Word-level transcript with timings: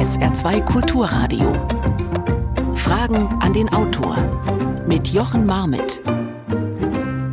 SR2 0.00 0.64
Kulturradio. 0.64 1.52
Fragen 2.74 3.28
an 3.40 3.52
den 3.52 3.68
Autor 3.68 4.16
mit 4.86 5.08
Jochen 5.08 5.44
Marmitt. 5.46 6.00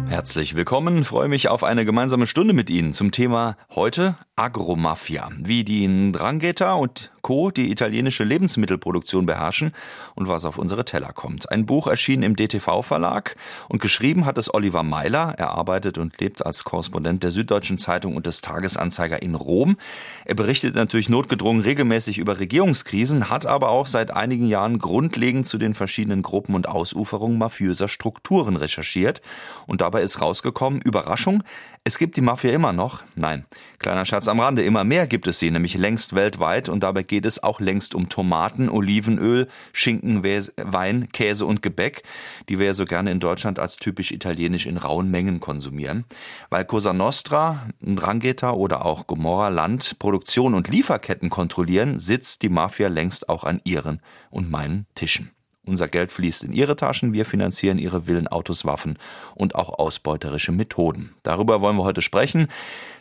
Herzlich 0.10 0.56
willkommen, 0.56 1.04
freue 1.04 1.30
mich 1.30 1.48
auf 1.48 1.64
eine 1.64 1.86
gemeinsame 1.86 2.28
Stunde 2.28 2.54
mit 2.54 2.70
Ihnen 2.70 2.94
zum 2.94 3.12
Thema 3.12 3.56
heute 3.74 4.18
Agromafia, 4.38 5.32
wie 5.40 5.64
die 5.64 5.88
Ndrangheta 5.88 6.74
und 6.74 7.12
Co. 7.24 7.50
die 7.50 7.72
italienische 7.72 8.24
Lebensmittelproduktion 8.24 9.26
beherrschen 9.26 9.74
und 10.14 10.28
was 10.28 10.46
auf 10.46 10.60
unsere 10.60 10.86
Teller 10.86 11.12
kommt. 11.12 11.52
Ein 11.52 11.66
Buch 11.66 11.88
erschien 11.88 12.22
im 12.22 12.36
DTV-Verlag 12.36 13.36
und 13.68 13.82
geschrieben 13.82 14.26
hat 14.26 14.38
es 14.38 14.54
Oliver 14.54 14.84
Meiler. 14.84 15.34
Er 15.38 15.50
arbeitet 15.50 15.98
und 15.98 16.22
lebt 16.22 16.46
als 16.46 16.64
Korrespondent 16.64 17.24
der 17.24 17.32
Süddeutschen 17.32 17.80
Zeitung 17.80 18.16
und 18.16 18.28
des 18.28 18.42
Tagesanzeiger 18.42 19.24
in 19.24 19.34
Rom. 19.34 19.76
Er 20.24 20.36
berichtet 20.36 20.76
natürlich 20.76 21.10
notgedrungen 21.10 21.64
regelmäßig 21.64 22.20
über 22.20 22.40
Regierungskrisen, 22.40 23.32
hat 23.32 23.48
aber 23.48 23.70
auch 23.70 23.88
seit 23.88 24.12
einigen 24.12 24.48
Jahren 24.48 24.78
grundlegend 24.78 25.48
zu 25.48 25.58
den 25.58 25.74
verschiedenen 25.74 26.22
Gruppen 26.22 26.54
und 26.54 26.70
Ausuferungen 26.70 27.40
mafiöser 27.40 27.88
Strukturen 27.88 28.56
recherchiert. 28.56 29.22
Und 29.66 29.82
dabei 29.82 30.04
ist 30.04 30.22
rausgekommen, 30.22 30.80
Überraschung, 30.80 31.44
es 31.88 31.98
gibt 31.98 32.18
die 32.18 32.22
Mafia 32.22 32.52
immer 32.52 32.74
noch. 32.74 33.04
Nein, 33.16 33.46
kleiner 33.80 34.04
Schatz 34.04 34.28
am 34.28 34.42
Rande, 34.42 34.62
immer 34.62 34.84
mehr 34.84 35.08
gibt 35.08 35.26
es 35.26 35.40
sie, 35.40 35.52
nämlich 35.52 35.76
längst 35.76 36.16
weltweit 36.16 36.68
und 36.68 36.82
dabei 36.84 37.04
geht 37.04 37.26
es 37.26 37.42
auch 37.42 37.62
längst 37.62 37.96
um 37.96 38.10
Tomaten, 38.10 38.68
Olivenöl, 38.68 39.48
Schinken, 39.72 40.22
Wein, 40.22 41.08
Käse 41.14 41.46
und 41.46 41.62
Gebäck, 41.62 42.04
die 42.50 42.60
wir 42.60 42.66
ja 42.66 42.74
so 42.74 42.84
gerne 42.84 43.12
in 43.12 43.22
Deutschland 43.22 43.58
als 43.58 43.78
typisch 43.78 44.12
italienisch 44.12 44.66
in 44.66 44.76
rauen 44.76 45.10
Mengen 45.10 45.40
konsumieren. 45.40 46.04
Weil 46.50 46.66
Cosa 46.66 46.92
Nostra, 46.92 47.70
Drangheta 47.80 48.52
oder 48.52 48.86
auch 48.86 49.08
Gomorra 49.08 49.48
Land 49.48 49.98
Produktion 49.98 50.56
und 50.56 50.68
Lieferketten 50.68 51.30
kontrollieren, 51.30 52.00
sitzt 52.00 52.42
die 52.42 52.50
Mafia 52.50 52.90
längst 52.90 53.30
auch 53.30 53.46
an 53.46 53.62
ihren 53.64 54.02
und 54.30 54.52
meinen 54.52 54.88
Tischen. 54.94 55.37
Unser 55.68 55.90
Geld 55.90 56.12
fließt 56.12 56.46
in 56.46 56.54
ihre 56.54 56.78
Taschen, 56.78 57.12
wir 57.12 57.26
finanzieren 57.26 57.78
ihre 57.78 58.04
Villen, 58.04 58.28
Autos, 58.28 58.66
Waffen 58.66 58.98
und 59.36 59.56
auch 59.56 59.78
ausbeuterische 59.78 60.54
Methoden. 60.54 61.14
Darüber 61.24 61.60
wollen 61.60 61.76
wir 61.76 61.84
heute 61.84 62.02
sprechen. 62.02 62.48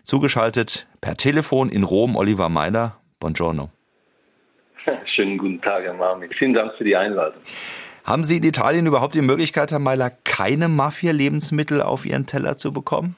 Zugeschaltet 0.02 0.88
per 1.00 1.14
Telefon 1.14 1.68
in 1.68 1.84
Rom 1.84 2.16
Oliver 2.16 2.48
Meiler. 2.48 2.96
Buongiorno. 3.20 3.70
Schönen 5.14 5.38
guten 5.38 5.60
Tag, 5.62 5.84
Herr 5.84 5.94
Marmit. 5.94 6.34
Vielen 6.36 6.54
Dank 6.54 6.72
für 6.76 6.84
die 6.84 6.96
Einladung. 6.96 7.40
Haben 8.04 8.24
Sie 8.24 8.36
in 8.36 8.44
Italien 8.44 8.86
überhaupt 8.86 9.14
die 9.14 9.22
Möglichkeit, 9.22 9.70
Herr 9.70 9.78
Meiler, 9.78 10.10
keine 10.24 10.68
Mafia-Lebensmittel 10.68 11.80
auf 11.80 12.04
Ihren 12.04 12.26
Teller 12.26 12.56
zu 12.56 12.72
bekommen? 12.72 13.16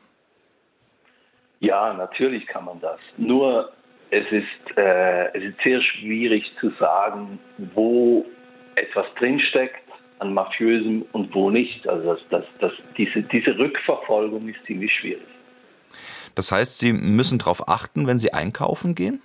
Ja, 1.61 1.95
natürlich 1.95 2.47
kann 2.47 2.67
man 2.67 2.81
das. 2.81 2.99
Nur 3.17 3.73
es 4.11 4.25
ist, 4.31 4.77
äh, 4.77 5.29
es 5.37 5.43
ist 5.43 5.59
sehr 5.65 5.81
schwierig 5.83 6.45
zu 6.61 6.71
sagen, 6.79 7.39
wo 7.75 8.25
etwas 8.79 9.07
drinsteckt 9.19 9.83
an 10.19 10.35
Mafiösen 10.35 11.03
und 11.13 11.35
wo 11.35 11.51
nicht. 11.51 11.89
Also 11.89 12.15
das, 12.15 12.21
das, 12.31 12.45
das, 12.61 12.73
diese, 12.97 13.23
diese 13.23 13.57
Rückverfolgung 13.59 14.49
ist 14.49 14.65
ziemlich 14.67 14.93
schwierig. 14.95 15.27
Das 16.35 16.53
heißt, 16.53 16.79
Sie 16.79 16.93
müssen 16.93 17.39
darauf 17.39 17.69
achten, 17.69 18.07
wenn 18.07 18.19
Sie 18.19 18.33
einkaufen 18.33 18.95
gehen? 18.95 19.21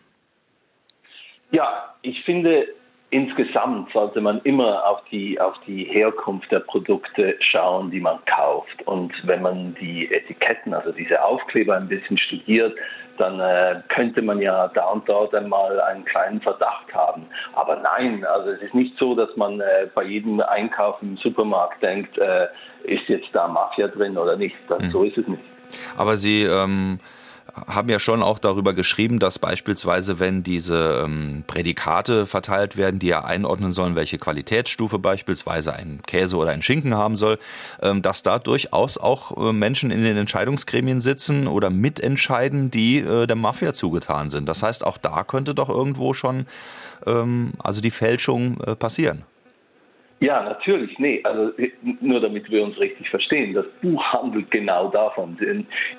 Ja, 1.52 1.96
ich 2.02 2.24
finde, 2.24 2.68
insgesamt 3.14 3.92
sollte 3.94 4.20
man 4.22 4.42
immer 4.44 4.86
auf 4.88 5.02
die, 5.12 5.40
auf 5.40 5.54
die 5.68 5.84
Herkunft 5.84 6.52
der 6.52 6.62
Produkte 6.62 7.36
schauen, 7.40 7.92
die 7.92 8.00
man 8.00 8.18
kauft. 8.26 8.82
Und 8.86 9.14
wenn 9.26 9.44
man 9.44 9.76
die 9.80 10.12
Etiketten, 10.12 10.74
also 10.74 10.92
diese 10.92 11.24
Aufkleber 11.24 11.76
ein 11.78 11.88
bisschen 11.88 12.18
studiert, 12.18 12.76
dann 13.20 13.40
äh, 13.40 13.82
könnte 13.90 14.24
man 14.24 14.42
ja 14.42 14.68
da 14.70 14.86
und 14.86 15.08
dort 15.08 15.36
einmal 15.36 15.80
einen 15.82 16.04
kleinen 16.06 16.42
Verdacht 16.42 16.92
haben. 16.92 17.28
Aber 17.54 17.76
nein, 17.76 18.26
also 18.26 18.50
es 18.50 18.62
ist 18.64 18.74
nicht 18.74 18.98
so, 18.98 19.14
dass 19.14 19.30
man 19.36 19.62
äh, 19.62 19.88
bei 19.94 20.04
jedem 20.04 20.42
Einkauf 20.42 21.00
im 21.04 21.16
Supermarkt 21.18 21.84
denkt, 21.84 22.18
äh, 22.18 22.48
ist 22.84 23.08
jetzt 23.08 23.30
da 23.34 23.48
Mafia 23.48 23.90
drin 23.90 24.18
oder 24.18 24.36
nicht. 24.36 24.56
Das, 24.68 24.82
mhm. 24.82 24.92
So 24.92 25.04
ist 25.04 25.18
es 25.20 25.28
nicht. 25.28 25.44
Aber 25.98 26.18
Sie 26.18 26.44
ähm 26.44 27.00
haben 27.54 27.90
ja 27.90 28.00
schon 28.00 28.24
auch 28.24 28.40
darüber 28.40 28.74
geschrieben, 28.74 29.20
dass 29.20 29.38
beispielsweise, 29.38 30.20
wenn 30.20 30.44
diese 30.44 31.04
ähm, 31.06 31.44
Prädikate 31.46 32.26
verteilt 32.26 32.78
werden, 32.78 33.00
die 33.00 33.08
ja 33.08 33.24
einordnen 33.24 33.74
sollen, 33.74 33.96
welche 33.96 34.18
Qualitätsstufe 34.18 34.98
beispielsweise 34.98 35.74
ein 35.74 36.02
Käse 36.06 36.38
oder 36.38 36.52
ein 36.52 36.64
Schinken 36.64 36.96
haben 36.96 37.16
soll, 37.16 37.38
ähm, 37.82 38.02
dass 38.02 38.24
da 38.24 38.40
durchaus 38.40 38.98
auch 38.98 39.38
äh, 39.38 39.54
Menschen 39.54 39.92
in 39.92 40.04
den 40.04 40.18
Entscheidungsgremien 40.18 41.00
sitzen 41.00 41.48
oder 41.48 41.70
mitentscheiden, 41.70 42.72
die 42.72 42.98
äh, 42.98 43.28
der 43.28 43.36
Mafia 43.36 43.74
zugetan 43.74 44.30
sind. 44.30 44.50
Das 44.50 44.64
heißt, 44.64 44.86
auch 44.86 44.98
da 44.98 45.24
könnte 45.24 45.54
doch 45.54 45.70
irgendwo 45.70 46.14
schon 46.14 46.48
ähm, 47.06 47.54
also 47.60 47.82
die 47.82 47.92
Fälschung 47.92 48.60
äh, 48.62 48.76
passieren. 48.76 49.24
Ja, 50.24 50.42
natürlich. 50.42 50.98
Nee, 51.00 51.20
also 51.26 51.52
nur 52.00 52.22
damit 52.22 52.50
wir 52.50 52.64
uns 52.64 52.80
richtig 52.80 53.10
verstehen. 53.10 53.54
Das 53.54 53.66
Buch 53.82 54.02
handelt 54.14 54.50
genau 54.52 54.88
davon. 54.88 55.38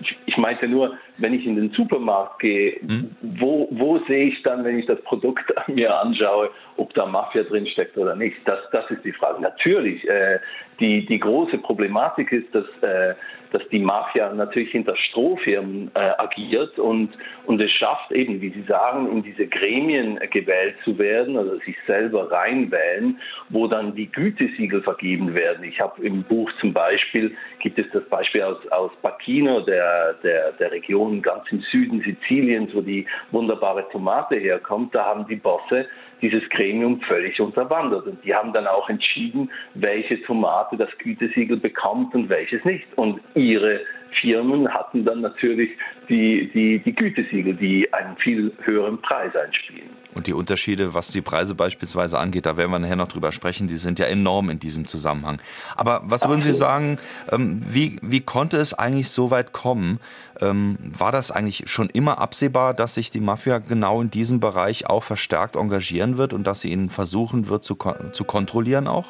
Ich, 0.00 0.16
ich 0.24 0.36
meinte 0.38 0.66
nur, 0.66 0.96
wenn 1.18 1.34
ich 1.34 1.44
in 1.44 1.56
den 1.56 1.70
Supermarkt 1.72 2.38
gehe, 2.38 2.80
hm? 2.80 3.14
wo, 3.20 3.68
wo 3.72 3.98
sehe 4.08 4.28
ich 4.28 4.42
dann, 4.42 4.64
wenn 4.64 4.78
ich 4.78 4.86
das 4.86 4.98
Produkt 5.02 5.52
mir 5.68 5.94
anschaue, 5.94 6.48
ob 6.78 6.94
da 6.94 7.04
Mafia 7.04 7.42
drin 7.42 7.66
steckt 7.66 7.98
oder 7.98 8.16
nicht? 8.16 8.36
Das, 8.46 8.60
das 8.72 8.90
ist 8.90 9.04
die 9.04 9.12
Frage. 9.12 9.42
Natürlich, 9.42 10.08
äh, 10.08 10.38
die, 10.80 11.04
die 11.04 11.20
große 11.20 11.58
Problematik 11.58 12.32
ist, 12.32 12.54
dass, 12.54 12.64
äh, 12.80 13.14
dass 13.54 13.62
die 13.68 13.78
Mafia 13.78 14.34
natürlich 14.34 14.72
hinter 14.72 14.96
Strohfirmen 14.96 15.88
äh, 15.94 16.10
agiert 16.18 16.76
und, 16.76 17.10
und 17.46 17.60
es 17.60 17.70
schafft 17.70 18.10
eben, 18.10 18.40
wie 18.40 18.50
Sie 18.50 18.64
sagen, 18.64 19.08
in 19.12 19.22
diese 19.22 19.46
Gremien 19.46 20.18
gewählt 20.32 20.74
zu 20.82 20.98
werden, 20.98 21.36
also 21.36 21.56
sich 21.60 21.76
selber 21.86 22.32
reinwählen, 22.32 23.20
wo 23.50 23.68
dann 23.68 23.94
die 23.94 24.10
Gütesiegel 24.10 24.82
vergeben 24.82 25.34
werden. 25.34 25.62
Ich 25.62 25.80
habe 25.80 26.04
im 26.04 26.24
Buch 26.24 26.50
zum 26.60 26.72
Beispiel, 26.72 27.36
gibt 27.60 27.78
es 27.78 27.86
das 27.92 28.02
Beispiel 28.06 28.42
aus, 28.42 28.58
aus 28.72 28.90
Pacchino, 29.02 29.60
der, 29.60 30.14
der, 30.24 30.50
der 30.54 30.72
Region 30.72 31.22
ganz 31.22 31.44
im 31.52 31.60
Süden 31.70 32.00
Siziliens, 32.00 32.74
wo 32.74 32.80
die 32.80 33.06
wunderbare 33.30 33.88
Tomate 33.90 34.34
herkommt, 34.34 34.92
da 34.96 35.04
haben 35.04 35.28
die 35.28 35.36
Bosse 35.36 35.86
dieses 36.24 36.48
Gremium 36.48 37.00
völlig 37.02 37.40
unterwandert. 37.40 38.06
Und 38.06 38.24
die 38.24 38.34
haben 38.34 38.52
dann 38.52 38.66
auch 38.66 38.88
entschieden, 38.88 39.50
welche 39.74 40.20
Tomate 40.22 40.76
das 40.76 40.90
Gütesiegel 40.98 41.58
bekommt 41.58 42.14
und 42.14 42.28
welches 42.28 42.64
nicht. 42.64 42.86
Und 42.96 43.20
ihre 43.34 43.80
Firmen 44.20 44.68
hatten 44.72 45.04
dann 45.04 45.20
natürlich 45.20 45.70
die, 46.08 46.50
die, 46.52 46.78
die 46.78 46.94
Gütesiegel, 46.94 47.54
die 47.54 47.92
einen 47.92 48.16
viel 48.16 48.52
höheren 48.62 49.00
Preis 49.00 49.34
einspielen. 49.34 49.88
Und 50.14 50.26
die 50.26 50.32
Unterschiede, 50.32 50.94
was 50.94 51.08
die 51.08 51.22
Preise 51.22 51.54
beispielsweise 51.54 52.18
angeht, 52.18 52.46
da 52.46 52.56
werden 52.56 52.70
wir 52.70 52.78
nachher 52.78 52.96
noch 52.96 53.08
drüber 53.08 53.32
sprechen, 53.32 53.66
die 53.66 53.76
sind 53.76 53.98
ja 53.98 54.06
enorm 54.06 54.48
in 54.50 54.58
diesem 54.58 54.86
Zusammenhang. 54.86 55.40
Aber 55.76 56.02
was 56.04 56.28
würden 56.28 56.42
Sie 56.42 56.52
sagen, 56.52 56.96
ähm, 57.32 57.60
wie, 57.66 57.98
wie 58.02 58.20
konnte 58.20 58.56
es 58.58 58.74
eigentlich 58.74 59.10
so 59.10 59.30
weit 59.30 59.52
kommen? 59.52 59.98
Ähm, 60.40 60.78
war 60.96 61.10
das 61.10 61.30
eigentlich 61.30 61.64
schon 61.68 61.90
immer 61.90 62.18
absehbar, 62.18 62.74
dass 62.74 62.94
sich 62.94 63.10
die 63.10 63.20
Mafia 63.20 63.58
genau 63.58 64.00
in 64.00 64.10
diesem 64.10 64.38
Bereich 64.38 64.86
auch 64.88 65.02
verstärkt 65.02 65.56
engagieren 65.56 66.16
wird 66.16 66.32
und 66.32 66.46
dass 66.46 66.60
sie 66.60 66.70
ihn 66.70 66.90
versuchen 66.90 67.48
wird 67.48 67.64
zu, 67.64 67.76
zu 68.12 68.24
kontrollieren 68.24 68.86
auch? 68.86 69.06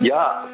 Ja, 0.00 0.46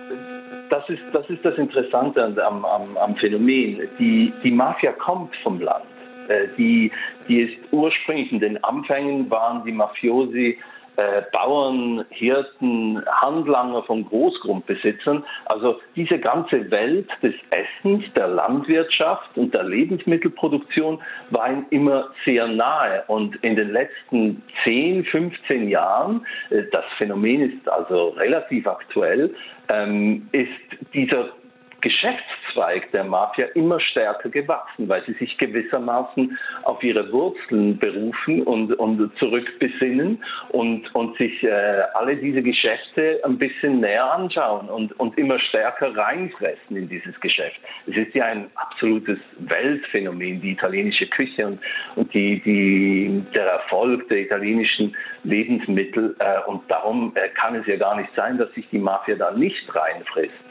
das 0.71 0.89
ist, 0.89 1.03
das 1.13 1.29
ist 1.31 1.45
das 1.45 1.57
Interessante 1.57 2.23
am, 2.45 2.65
am, 2.65 2.97
am 2.97 3.17
Phänomen. 3.17 3.89
Die, 3.99 4.33
die 4.43 4.51
Mafia 4.51 4.93
kommt 4.93 5.35
vom 5.43 5.61
Land. 5.61 5.85
Äh, 6.29 6.49
die, 6.57 6.91
die 7.29 7.41
ist 7.43 7.57
ursprünglich 7.73 8.33
in 8.33 8.41
den 8.41 8.63
Anfängen 8.65 9.31
waren 9.31 9.65
die 9.65 9.73
Mafiosi 9.73 10.59
äh, 10.97 11.23
Bauern, 11.33 12.05
Hirten, 12.11 13.03
Handlanger 13.07 13.83
von 13.85 14.05
Großgrundbesitzern. 14.07 15.25
Also 15.47 15.81
diese 15.95 16.19
ganze 16.19 16.71
Welt 16.71 17.09
des 17.23 17.35
Essens, 17.51 18.05
der 18.15 18.29
Landwirtschaft 18.29 19.37
und 19.37 19.55
der 19.55 19.65
Lebensmittelproduktion 19.65 21.01
war 21.31 21.51
ihnen 21.51 21.67
immer 21.71 22.09
sehr 22.25 22.47
nahe. 22.49 23.05
Und 23.09 23.37
in 23.43 23.57
den 23.57 23.71
letzten 23.71 24.43
10, 24.65 25.05
15 25.05 25.69
Jahren, 25.69 26.27
äh, 26.51 26.63
das 26.73 26.85
Phänomen 26.99 27.51
ist 27.51 27.69
also 27.69 28.09
relativ 28.11 28.67
aktuell, 28.67 29.35
ähm, 29.69 30.29
ist 30.33 30.49
dieser 30.95 31.29
Geschäftszweig 31.81 32.91
der 32.93 33.05
Mafia 33.05 33.47
immer 33.55 33.81
stärker 33.81 34.29
gewachsen, 34.29 34.89
weil 34.89 35.05
sie 35.05 35.13
sich 35.15 35.37
gewissermaßen 35.39 36.39
auf 36.65 36.83
ihre 36.83 37.13
Wurzeln 37.13 37.79
berufen 37.79 38.43
und, 38.43 38.73
und 38.75 39.17
zurückbesinnen 39.19 40.23
und, 40.51 40.95
und 40.95 41.17
sich 41.19 41.43
äh, 41.43 41.83
alle 41.95 42.17
diese 42.17 42.43
Geschäfte 42.43 43.21
ein 43.25 43.39
bisschen 43.39 43.81
näher 43.81 44.11
anschauen 44.13 44.69
und, 44.69 44.99
und 44.99 45.17
immer 45.19 45.39
stärker 45.39 45.97
reinfressen 45.97 46.77
in 46.77 46.89
dieses 46.89 47.19
Geschäft. 47.21 47.61
Es 47.87 47.97
ist 47.97 48.15
ja 48.15 48.25
ein 48.27 48.51
absolutes 48.55 49.19
Weltphänomen, 49.39 50.41
die 50.41 50.53
italienische 50.53 51.07
Küche 51.09 51.47
und, 51.47 51.61
und 51.97 52.13
die, 52.15 52.41
die, 52.41 53.23
der 53.35 53.47
Erfolg 53.47 54.09
der 54.09 54.19
italienischen 54.19 54.97
Lebensmittel. 55.25 56.17
Äh, 56.19 56.49
und 56.49 56.63
darum 56.71 57.13
äh, 57.15 57.29
kann 57.31 57.55
es 57.55 57.67
ja 57.67 57.77
gar 57.77 57.97
nicht 57.97 58.11
sein, 58.15 58.39
dass 58.39 58.53
sich 58.55 58.67
die 58.71 58.79
Mafia 58.79 59.17
da 59.17 59.31
nicht 59.31 59.75
reinfrisst. 59.75 60.46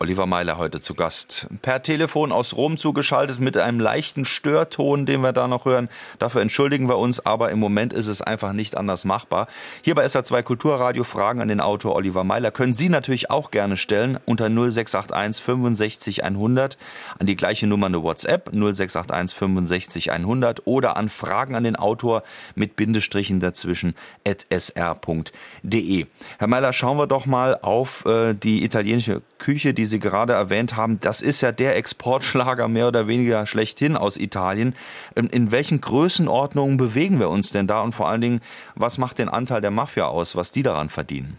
Oliver 0.00 0.26
Meiler 0.26 0.58
heute 0.58 0.80
zu 0.80 0.94
Gast. 0.94 1.48
Per 1.60 1.82
Telefon 1.82 2.30
aus 2.30 2.56
Rom 2.56 2.76
zugeschaltet 2.76 3.40
mit 3.40 3.56
einem 3.56 3.80
leichten 3.80 4.24
Störton, 4.24 5.06
den 5.06 5.22
wir 5.22 5.32
da 5.32 5.48
noch 5.48 5.64
hören. 5.64 5.88
Dafür 6.20 6.40
entschuldigen 6.40 6.88
wir 6.88 6.98
uns, 6.98 7.26
aber 7.26 7.50
im 7.50 7.58
Moment 7.58 7.92
ist 7.92 8.06
es 8.06 8.22
einfach 8.22 8.52
nicht 8.52 8.76
anders 8.76 9.04
machbar. 9.04 9.48
Hier 9.82 9.96
bei 9.96 10.06
SA2 10.06 10.42
Kulturradio 10.42 11.02
Fragen 11.02 11.40
an 11.40 11.48
den 11.48 11.60
Autor 11.60 11.96
Oliver 11.96 12.22
Meiler 12.22 12.52
können 12.52 12.74
Sie 12.74 12.88
natürlich 12.88 13.30
auch 13.30 13.50
gerne 13.50 13.76
stellen 13.76 14.20
unter 14.24 14.48
0681 14.48 15.44
65 15.44 16.22
100 16.22 16.78
an 17.18 17.26
die 17.26 17.36
gleiche 17.36 17.66
Nummer 17.66 17.86
eine 17.86 18.00
WhatsApp 18.00 18.52
0681 18.52 19.36
65 19.36 20.12
100 20.12 20.66
oder 20.66 20.96
an 20.96 21.08
Fragen 21.08 21.56
an 21.56 21.64
den 21.64 21.74
Autor 21.74 22.22
mit 22.54 22.76
Bindestrichen 22.76 23.40
dazwischen 23.40 23.96
at 24.24 24.46
sr.de. 24.50 26.06
Herr 26.38 26.46
Meiler, 26.46 26.72
schauen 26.72 26.98
wir 26.98 27.08
doch 27.08 27.26
mal 27.26 27.58
auf 27.60 28.04
äh, 28.06 28.34
die 28.34 28.62
italienische 28.62 29.22
Küche, 29.38 29.74
die 29.74 29.87
Sie 29.88 29.98
gerade 29.98 30.34
erwähnt 30.34 30.76
haben, 30.76 31.00
das 31.00 31.20
ist 31.20 31.40
ja 31.40 31.50
der 31.50 31.76
Exportschlager 31.76 32.68
mehr 32.68 32.86
oder 32.86 33.08
weniger 33.08 33.46
schlechthin 33.46 33.96
aus 33.96 34.16
Italien. 34.16 34.76
Ähm, 35.16 35.28
in 35.32 35.50
welchen 35.50 35.80
Größenordnungen 35.80 36.76
bewegen 36.76 37.18
wir 37.18 37.28
uns 37.28 37.50
denn 37.50 37.66
da 37.66 37.80
und 37.80 37.94
vor 37.94 38.08
allen 38.08 38.20
Dingen, 38.20 38.40
was 38.76 38.98
macht 38.98 39.18
den 39.18 39.28
Anteil 39.28 39.60
der 39.60 39.72
Mafia 39.72 40.04
aus, 40.04 40.36
was 40.36 40.52
die 40.52 40.62
daran 40.62 40.88
verdienen? 40.88 41.38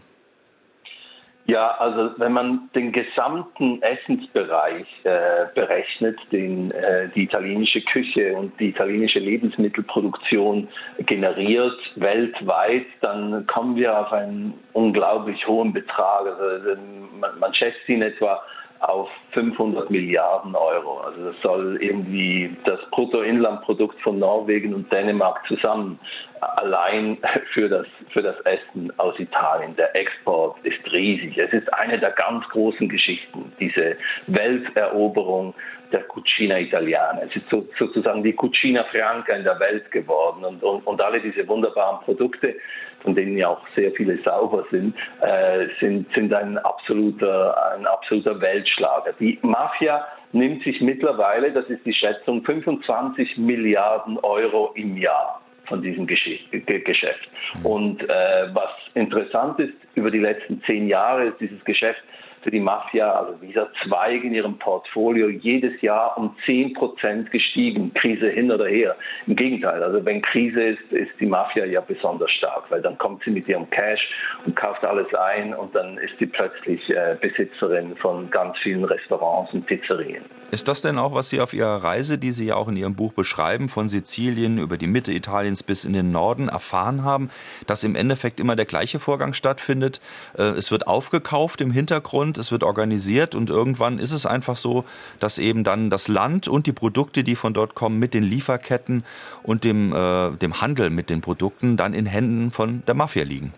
Ja, 1.50 1.72
also 1.80 2.12
wenn 2.18 2.32
man 2.32 2.70
den 2.76 2.92
gesamten 2.92 3.82
Essensbereich 3.82 4.86
äh, 5.02 5.46
berechnet, 5.52 6.16
den 6.30 6.70
äh, 6.70 7.08
die 7.08 7.24
italienische 7.24 7.80
Küche 7.80 8.36
und 8.36 8.52
die 8.60 8.68
italienische 8.68 9.18
Lebensmittelproduktion 9.18 10.68
generiert 11.06 11.76
weltweit, 11.96 12.86
dann 13.00 13.48
kommen 13.48 13.74
wir 13.74 13.98
auf 13.98 14.12
einen 14.12 14.54
unglaublich 14.74 15.44
hohen 15.48 15.72
Betrag. 15.72 16.24
Also 16.24 16.80
man, 17.18 17.36
man 17.40 17.52
schätzt 17.52 17.88
ihn 17.88 18.02
etwa 18.02 18.40
auf 18.80 19.08
500 19.32 19.90
Milliarden 19.90 20.54
Euro. 20.54 21.00
Also 21.00 21.26
das 21.26 21.36
soll 21.42 21.78
irgendwie 21.80 22.56
das 22.64 22.80
Bruttoinlandprodukt 22.90 24.00
von 24.00 24.18
Norwegen 24.18 24.74
und 24.74 24.90
Dänemark 24.90 25.46
zusammen 25.46 25.98
allein 26.40 27.18
für 27.52 27.68
das, 27.68 27.86
für 28.10 28.22
das 28.22 28.36
Essen 28.40 28.92
aus 28.98 29.18
Italien. 29.18 29.76
Der 29.76 29.94
Export 29.94 30.56
ist 30.64 30.80
riesig. 30.92 31.36
Es 31.36 31.52
ist 31.52 31.72
eine 31.74 31.98
der 31.98 32.12
ganz 32.12 32.48
großen 32.48 32.88
Geschichten, 32.88 33.52
diese 33.60 33.96
Welteroberung 34.26 35.54
der 35.92 36.02
Cucina 36.04 36.58
Italiana. 36.58 37.22
Es 37.22 37.36
ist 37.36 37.48
so, 37.50 37.66
sozusagen 37.78 38.22
die 38.22 38.32
Cucina 38.32 38.84
Franca 38.84 39.34
in 39.34 39.44
der 39.44 39.58
Welt 39.60 39.90
geworden 39.90 40.44
und, 40.44 40.62
und, 40.62 40.86
und 40.86 41.00
alle 41.00 41.20
diese 41.20 41.46
wunderbaren 41.48 42.00
Produkte, 42.04 42.54
von 43.02 43.14
denen 43.14 43.36
ja 43.36 43.48
auch 43.48 43.60
sehr 43.74 43.92
viele 43.92 44.18
sauber 44.22 44.64
sind, 44.70 44.94
äh, 45.20 45.66
sind, 45.80 46.12
sind 46.14 46.32
ein 46.32 46.58
absoluter, 46.58 47.72
ein 47.74 47.86
absoluter 47.86 48.40
Weltschlager. 48.40 49.12
Die 49.18 49.38
Mafia 49.42 50.06
nimmt 50.32 50.62
sich 50.62 50.80
mittlerweile, 50.80 51.52
das 51.52 51.66
ist 51.66 51.84
die 51.84 51.94
Schätzung, 51.94 52.42
25 52.44 53.38
Milliarden 53.38 54.18
Euro 54.18 54.72
im 54.74 54.96
Jahr 54.96 55.40
von 55.66 55.82
diesem 55.82 56.06
Geschäft. 56.06 57.28
Und 57.62 58.02
äh, 58.02 58.48
was 58.52 58.70
interessant 58.94 59.58
ist, 59.60 59.72
über 59.94 60.10
die 60.10 60.18
letzten 60.18 60.62
zehn 60.64 60.88
Jahre 60.88 61.26
ist 61.26 61.40
dieses 61.40 61.64
Geschäft 61.64 62.02
für 62.42 62.50
die 62.50 62.60
Mafia, 62.60 63.12
also 63.12 63.34
dieser 63.42 63.68
Zweig 63.84 64.24
in 64.24 64.34
ihrem 64.34 64.58
Portfolio, 64.58 65.28
jedes 65.28 65.80
Jahr 65.82 66.16
um 66.16 66.34
10 66.46 66.74
Prozent 66.74 67.30
gestiegen, 67.30 67.92
Krise 67.94 68.28
hin 68.28 68.50
oder 68.50 68.66
her. 68.66 68.96
Im 69.26 69.36
Gegenteil, 69.36 69.82
also 69.82 70.04
wenn 70.04 70.22
Krise 70.22 70.62
ist, 70.62 70.92
ist 70.92 71.12
die 71.20 71.26
Mafia 71.26 71.64
ja 71.64 71.80
besonders 71.80 72.30
stark, 72.32 72.70
weil 72.70 72.82
dann 72.82 72.96
kommt 72.98 73.22
sie 73.24 73.30
mit 73.30 73.48
ihrem 73.48 73.68
Cash 73.70 74.00
und 74.46 74.56
kauft 74.56 74.84
alles 74.84 75.12
ein 75.14 75.54
und 75.54 75.74
dann 75.74 75.98
ist 75.98 76.14
sie 76.18 76.26
plötzlich 76.26 76.88
äh, 76.90 77.16
Besitzerin 77.20 77.96
von 77.96 78.30
ganz 78.30 78.56
vielen 78.62 78.84
Restaurants 78.84 79.52
und 79.52 79.66
Pizzerien. 79.66 80.24
Ist 80.50 80.66
das 80.66 80.82
denn 80.82 80.98
auch, 80.98 81.14
was 81.14 81.30
Sie 81.30 81.40
auf 81.40 81.54
Ihrer 81.54 81.84
Reise, 81.84 82.18
die 82.18 82.32
Sie 82.32 82.46
ja 82.46 82.56
auch 82.56 82.66
in 82.66 82.76
Ihrem 82.76 82.96
Buch 82.96 83.12
beschreiben, 83.12 83.68
von 83.68 83.88
Sizilien 83.88 84.58
über 84.58 84.78
die 84.78 84.88
Mitte 84.88 85.12
Italiens 85.12 85.62
bis 85.62 85.84
in 85.84 85.92
den 85.92 86.10
Norden 86.10 86.48
erfahren 86.48 87.04
haben, 87.04 87.30
dass 87.68 87.84
im 87.84 87.94
Endeffekt 87.94 88.40
immer 88.40 88.56
der 88.56 88.64
gleiche 88.64 88.98
Vorgang 88.98 89.32
stattfindet? 89.32 90.00
Äh, 90.36 90.42
es 90.42 90.72
wird 90.72 90.88
aufgekauft 90.88 91.60
im 91.60 91.70
Hintergrund, 91.70 92.29
Land, 92.30 92.38
es 92.38 92.52
wird 92.52 92.62
organisiert 92.62 93.34
und 93.34 93.50
irgendwann 93.50 93.98
ist 93.98 94.12
es 94.12 94.24
einfach 94.24 94.56
so, 94.56 94.84
dass 95.18 95.38
eben 95.38 95.64
dann 95.64 95.90
das 95.90 96.06
Land 96.06 96.46
und 96.46 96.68
die 96.68 96.72
Produkte, 96.72 97.24
die 97.24 97.34
von 97.34 97.54
dort 97.54 97.74
kommen, 97.74 97.98
mit 97.98 98.14
den 98.14 98.22
Lieferketten 98.22 99.02
und 99.42 99.64
dem, 99.64 99.92
äh, 99.92 100.30
dem 100.36 100.60
Handel 100.60 100.90
mit 100.90 101.10
den 101.10 101.22
Produkten 101.22 101.76
dann 101.76 101.92
in 101.92 102.06
Händen 102.06 102.52
von 102.52 102.84
der 102.86 102.94
Mafia 102.94 103.24
liegen. 103.24 103.52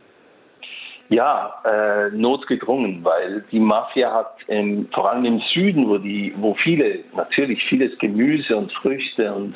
Ja, 1.13 1.61
äh, 1.67 2.09
notgedrungen, 2.17 3.05
weil 3.05 3.45
die 3.53 3.61
Mafia 3.61 4.15
hat 4.15 4.35
ähm, 4.49 4.89
vor 4.95 5.11
allem 5.11 5.27
im 5.27 5.41
Süden, 5.53 5.87
wo 5.87 5.99
die, 5.99 6.33
wo 6.39 6.55
viele 6.55 7.01
natürlich 7.15 7.63
vieles 7.69 7.99
Gemüse 7.99 8.57
und 8.57 8.73
Früchte 8.73 9.31
und 9.35 9.55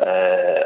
äh, 0.00 0.64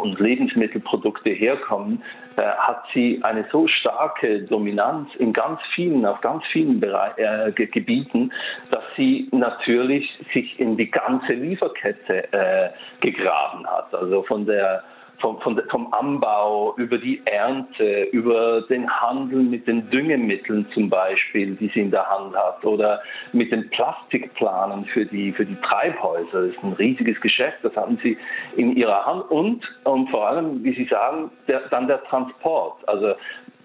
und 0.00 0.18
Lebensmittelprodukte 0.18 1.30
herkommen, 1.30 2.02
äh, 2.36 2.42
hat 2.42 2.86
sie 2.92 3.20
eine 3.22 3.44
so 3.52 3.68
starke 3.68 4.42
Dominanz 4.42 5.10
in 5.16 5.32
ganz 5.32 5.60
vielen, 5.76 6.04
auf 6.04 6.20
ganz 6.22 6.42
vielen 6.52 6.80
Bere 6.80 7.14
äh, 7.16 7.52
Gebieten, 7.52 8.32
dass 8.72 8.82
sie 8.96 9.28
natürlich 9.30 10.10
sich 10.34 10.58
in 10.58 10.76
die 10.76 10.90
ganze 10.90 11.34
Lieferkette 11.34 12.32
äh, 12.32 12.70
gegraben 13.00 13.64
hat. 13.66 13.94
Also 13.94 14.24
von 14.24 14.44
der 14.44 14.82
vom, 15.20 15.40
vom, 15.40 15.60
vom 15.70 15.92
Anbau 15.92 16.74
über 16.76 16.98
die 16.98 17.20
Ernte, 17.24 18.08
über 18.12 18.62
den 18.62 18.88
Handel 18.88 19.42
mit 19.42 19.66
den 19.66 19.90
Düngemitteln 19.90 20.66
zum 20.72 20.88
Beispiel, 20.88 21.56
die 21.56 21.68
sie 21.74 21.80
in 21.80 21.90
der 21.90 22.08
Hand 22.08 22.36
hat, 22.36 22.64
oder 22.64 23.00
mit 23.32 23.50
den 23.50 23.68
Plastikplanen 23.70 24.84
für 24.86 25.06
die, 25.06 25.32
für 25.32 25.44
die 25.44 25.56
Treibhäuser. 25.56 26.42
Das 26.42 26.50
ist 26.50 26.62
ein 26.62 26.72
riesiges 26.74 27.20
Geschäft, 27.20 27.58
das 27.62 27.74
haben 27.76 27.98
sie 28.02 28.16
in 28.56 28.76
ihrer 28.76 29.04
Hand. 29.04 29.30
Und, 29.30 29.64
und 29.84 30.08
vor 30.10 30.28
allem, 30.28 30.62
wie 30.62 30.74
Sie 30.74 30.84
sagen, 30.84 31.30
der, 31.48 31.60
dann 31.70 31.88
der 31.88 32.02
Transport. 32.04 32.88
Also 32.88 33.14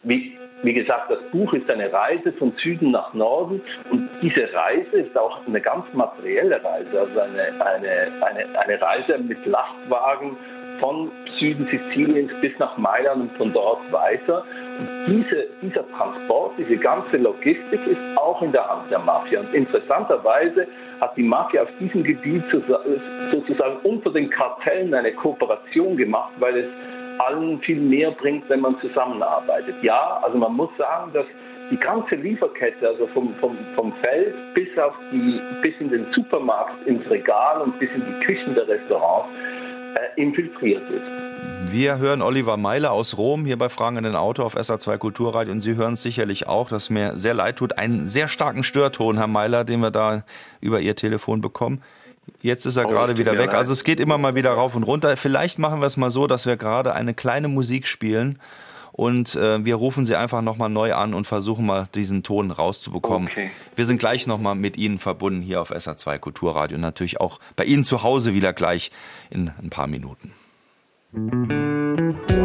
wie, 0.04 0.38
wie 0.64 0.74
gesagt, 0.74 1.10
das 1.10 1.20
Buch 1.32 1.54
ist 1.54 1.70
eine 1.70 1.92
Reise 1.92 2.34
von 2.34 2.54
Süden 2.62 2.92
nach 2.92 3.14
Norden 3.14 3.62
und 3.90 4.10
diese 4.22 4.52
Reise 4.54 4.98
ist 4.98 5.18
auch 5.18 5.46
eine 5.48 5.62
ganz 5.62 5.86
materielle 5.94 6.62
Reise, 6.64 7.00
also 7.00 7.20
eine, 7.20 7.66
eine, 7.66 8.12
eine, 8.22 8.60
eine 8.60 8.82
Reise 8.82 9.18
mit 9.20 9.46
Lastwagen 9.46 10.38
von 10.84 11.10
Süden 11.40 11.66
Siziliens 11.72 12.30
bis 12.42 12.52
nach 12.60 12.78
Mailand 12.78 13.22
und 13.22 13.38
von 13.38 13.54
dort 13.54 13.90
weiter. 13.94 14.44
Und 14.80 14.90
diese, 15.08 15.48
dieser 15.62 15.90
Transport, 15.92 16.56
diese 16.58 16.76
ganze 16.76 17.16
Logistik 17.18 17.88
ist 17.88 18.18
auch 18.18 18.42
in 18.42 18.52
der 18.52 18.68
Hand 18.68 18.92
der 18.92 19.00
Mafia. 19.00 19.40
Und 19.40 19.54
interessanterweise 19.54 20.68
hat 21.00 21.16
die 21.16 21.24
Mafia 21.24 21.62
auf 21.64 21.70
diesem 21.80 22.04
Gebiet 22.04 22.44
sozusagen 22.52 23.78
unter 23.84 24.12
den 24.12 24.30
Kartellen 24.30 24.94
eine 24.94 25.14
Kooperation 25.14 25.96
gemacht, 25.96 26.34
weil 26.40 26.58
es 26.58 26.68
allen 27.20 27.62
viel 27.62 27.80
mehr 27.80 28.12
bringt, 28.12 28.50
wenn 28.50 28.60
man 28.60 28.78
zusammenarbeitet. 28.82 29.76
Ja, 29.84 30.20
also 30.22 30.38
man 30.38 30.54
muss 30.54 30.70
sagen, 30.78 31.14
dass 31.14 31.26
die 31.72 31.78
ganze 31.78 32.16
Lieferkette, 32.16 32.86
also 32.86 33.08
vom, 33.08 33.34
vom, 33.36 33.58
vom 33.76 33.94
Feld 34.02 34.36
bis, 34.54 34.68
auf 34.78 34.94
die, 35.14 35.40
bis 35.62 35.74
in 35.80 35.92
den 35.92 36.06
Supermarkt, 36.12 36.86
ins 36.88 37.10
Regal 37.10 37.62
und 37.62 37.80
bis 37.80 37.90
in 37.96 38.04
die 38.06 38.26
Küchen 38.26 38.54
der 38.54 38.68
Restaurants, 38.68 39.30
infiltriert 40.18 40.84
ist. 40.90 41.72
Wir 41.74 41.98
hören 41.98 42.22
Oliver 42.22 42.58
Meiler 42.58 42.92
aus 42.92 43.18
Rom 43.18 43.46
hier 43.46 43.58
bei 43.58 43.70
Fragen 43.70 43.98
in 43.98 44.04
den 44.04 44.16
Auto 44.16 44.44
auf 44.44 44.58
SA2 44.58 44.98
Kulturradio 44.98 45.52
und 45.52 45.62
Sie 45.62 45.76
hören 45.76 45.94
es 45.94 46.04
sicherlich 46.04 46.48
auch, 46.48 46.70
dass 46.70 46.90
mir 46.90 47.18
sehr 47.18 47.34
leid 47.34 47.58
tut. 47.58 47.78
Einen 47.78 48.08
sehr 48.08 48.28
starken 48.28 48.64
Störton, 48.64 49.18
Herr 49.18 49.28
Meiler, 49.28 49.64
den 49.64 49.80
wir 49.80 49.92
da 49.92 50.24
über 50.62 50.82
Ihr 50.82 50.96
Telefon 50.96 51.42
bekommen. 51.42 51.82
Jetzt 52.42 52.66
ist 52.66 52.78
er 52.78 52.86
oh, 52.86 52.90
gerade 52.90 53.18
wieder 53.18 53.38
weg. 53.38 53.54
Also 53.54 53.74
es 53.74 53.84
geht 53.84 54.00
immer 54.00 54.18
mal 54.18 54.36
wieder 54.36 54.52
rauf 54.52 54.76
und 54.76 54.84
runter. 54.84 55.16
Vielleicht 55.18 55.60
machen 55.60 55.80
wir 55.82 55.88
es 55.88 55.98
mal 55.98 56.12
so, 56.12 56.28
dass 56.28 56.46
wir 56.46 56.58
gerade 56.58 56.94
eine 56.94 57.14
kleine 57.14 57.48
Musik 57.48 57.88
spielen 57.88 58.40
und 58.94 59.36
äh, 59.36 59.66
wir 59.66 59.76
rufen 59.76 60.06
Sie 60.06 60.16
einfach 60.16 60.42
nochmal 60.42 60.70
neu 60.70 60.94
an 60.94 61.14
und 61.14 61.26
versuchen 61.26 61.66
mal 61.66 61.90
diesen 61.96 62.24
Ton 62.24 62.52
rauszubekommen. 62.52 63.28
Okay. 63.28 63.50
Wir 63.76 63.86
sind 63.86 63.98
gleich 63.98 64.28
nochmal 64.28 64.56
mit 64.56 64.78
Ihnen 64.78 65.00
verbunden 65.00 65.42
hier 65.42 65.62
auf 65.62 65.72
SA2 65.72 66.20
Kulturradio 66.20 66.76
und 66.76 66.82
natürlich 66.82 67.20
auch 67.20 67.40
bei 67.56 67.66
Ihnen 67.66 67.84
zu 67.84 68.04
Hause 68.04 68.34
wieder 68.34 68.54
gleich 68.54 68.92
in 69.32 69.52
ein 69.62 69.70
paar 69.70 69.88
Minuten. 69.88 70.32
Musik 71.12 72.43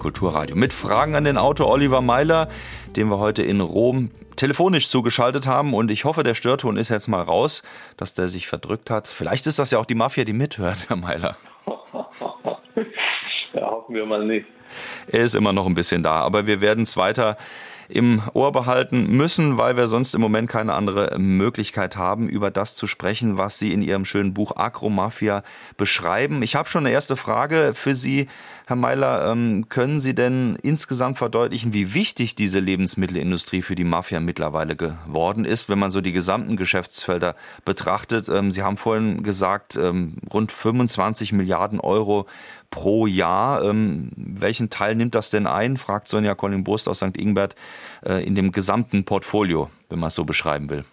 Kulturradio 0.00 0.56
mit 0.56 0.72
Fragen 0.72 1.14
an 1.14 1.22
den 1.22 1.38
Autor 1.38 1.68
Oliver 1.68 2.00
Meiler, 2.00 2.48
den 2.96 3.08
wir 3.08 3.18
heute 3.18 3.44
in 3.44 3.60
Rom 3.60 4.10
telefonisch 4.34 4.88
zugeschaltet 4.88 5.46
haben. 5.46 5.74
Und 5.74 5.90
ich 5.90 6.04
hoffe, 6.04 6.24
der 6.24 6.34
Störton 6.34 6.76
ist 6.76 6.88
jetzt 6.88 7.06
mal 7.06 7.22
raus, 7.22 7.62
dass 7.96 8.14
der 8.14 8.26
sich 8.26 8.48
verdrückt 8.48 8.90
hat. 8.90 9.06
Vielleicht 9.06 9.46
ist 9.46 9.60
das 9.60 9.70
ja 9.70 9.78
auch 9.78 9.86
die 9.86 9.94
Mafia, 9.94 10.24
die 10.24 10.32
mithört, 10.32 10.78
Herr 10.88 10.96
Meiler. 10.96 11.36
ja, 13.54 13.70
hoffen 13.70 13.94
wir 13.94 14.06
mal 14.06 14.24
nicht. 14.24 14.46
Er 15.08 15.24
ist 15.24 15.34
immer 15.34 15.52
noch 15.52 15.66
ein 15.66 15.74
bisschen 15.74 16.02
da, 16.02 16.20
aber 16.20 16.46
wir 16.46 16.60
werden 16.60 16.82
es 16.84 16.96
weiter 16.96 17.36
im 17.90 18.22
Ohr 18.32 18.52
behalten 18.52 19.16
müssen, 19.16 19.58
weil 19.58 19.76
wir 19.76 19.88
sonst 19.88 20.14
im 20.14 20.20
Moment 20.20 20.48
keine 20.48 20.74
andere 20.74 21.18
Möglichkeit 21.18 21.96
haben, 21.96 22.28
über 22.28 22.50
das 22.50 22.74
zu 22.74 22.86
sprechen, 22.86 23.38
was 23.38 23.58
Sie 23.58 23.72
in 23.72 23.82
Ihrem 23.82 24.04
schönen 24.04 24.34
Buch 24.34 24.56
Agromafia 24.56 25.42
beschreiben. 25.76 26.42
Ich 26.42 26.56
habe 26.56 26.68
schon 26.68 26.86
eine 26.86 26.94
erste 26.94 27.16
Frage 27.16 27.72
für 27.74 27.94
Sie, 27.94 28.28
Herr 28.66 28.76
Meiler. 28.76 29.30
Ähm, 29.30 29.66
können 29.68 30.00
Sie 30.00 30.14
denn 30.14 30.56
insgesamt 30.62 31.18
verdeutlichen, 31.18 31.72
wie 31.72 31.92
wichtig 31.92 32.36
diese 32.36 32.60
Lebensmittelindustrie 32.60 33.62
für 33.62 33.74
die 33.74 33.84
Mafia 33.84 34.20
mittlerweile 34.20 34.76
geworden 34.76 35.44
ist, 35.44 35.68
wenn 35.68 35.80
man 35.80 35.90
so 35.90 36.00
die 36.00 36.12
gesamten 36.12 36.56
Geschäftsfelder 36.56 37.34
betrachtet? 37.64 38.28
Ähm, 38.28 38.52
Sie 38.52 38.62
haben 38.62 38.76
vorhin 38.76 39.22
gesagt, 39.24 39.76
ähm, 39.76 40.18
rund 40.32 40.52
25 40.52 41.32
Milliarden 41.32 41.80
Euro 41.80 42.26
pro 42.70 43.06
Jahr. 43.06 43.64
Ähm, 43.64 44.10
welchen 44.16 44.70
Teil 44.70 44.94
nimmt 44.94 45.14
das 45.14 45.30
denn 45.30 45.46
ein, 45.46 45.76
fragt 45.76 46.08
Sonja 46.08 46.34
Collin-Brust 46.34 46.88
aus 46.88 46.98
St. 46.98 47.16
Ingbert, 47.16 47.54
äh, 48.04 48.24
in 48.24 48.34
dem 48.34 48.52
gesamten 48.52 49.04
Portfolio, 49.04 49.70
wenn 49.88 49.98
man 49.98 50.08
es 50.08 50.14
so 50.14 50.24
beschreiben 50.24 50.70
will? 50.70 50.84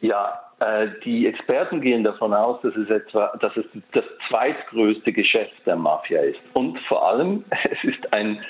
Ja, 0.00 0.40
äh, 0.60 0.88
die 1.04 1.26
Experten 1.26 1.80
gehen 1.80 2.04
davon 2.04 2.32
aus, 2.32 2.60
dass 2.62 2.74
es 2.76 2.88
etwa, 2.88 3.32
dass 3.40 3.56
es 3.56 3.64
das 3.92 4.04
zweitgrößte 4.28 5.12
Geschäft 5.12 5.54
der 5.66 5.76
Mafia 5.76 6.20
ist. 6.20 6.40
Und 6.54 6.78
vor 6.88 7.06
allem, 7.06 7.44
es 7.70 7.84
ist 7.84 8.12
ein 8.12 8.40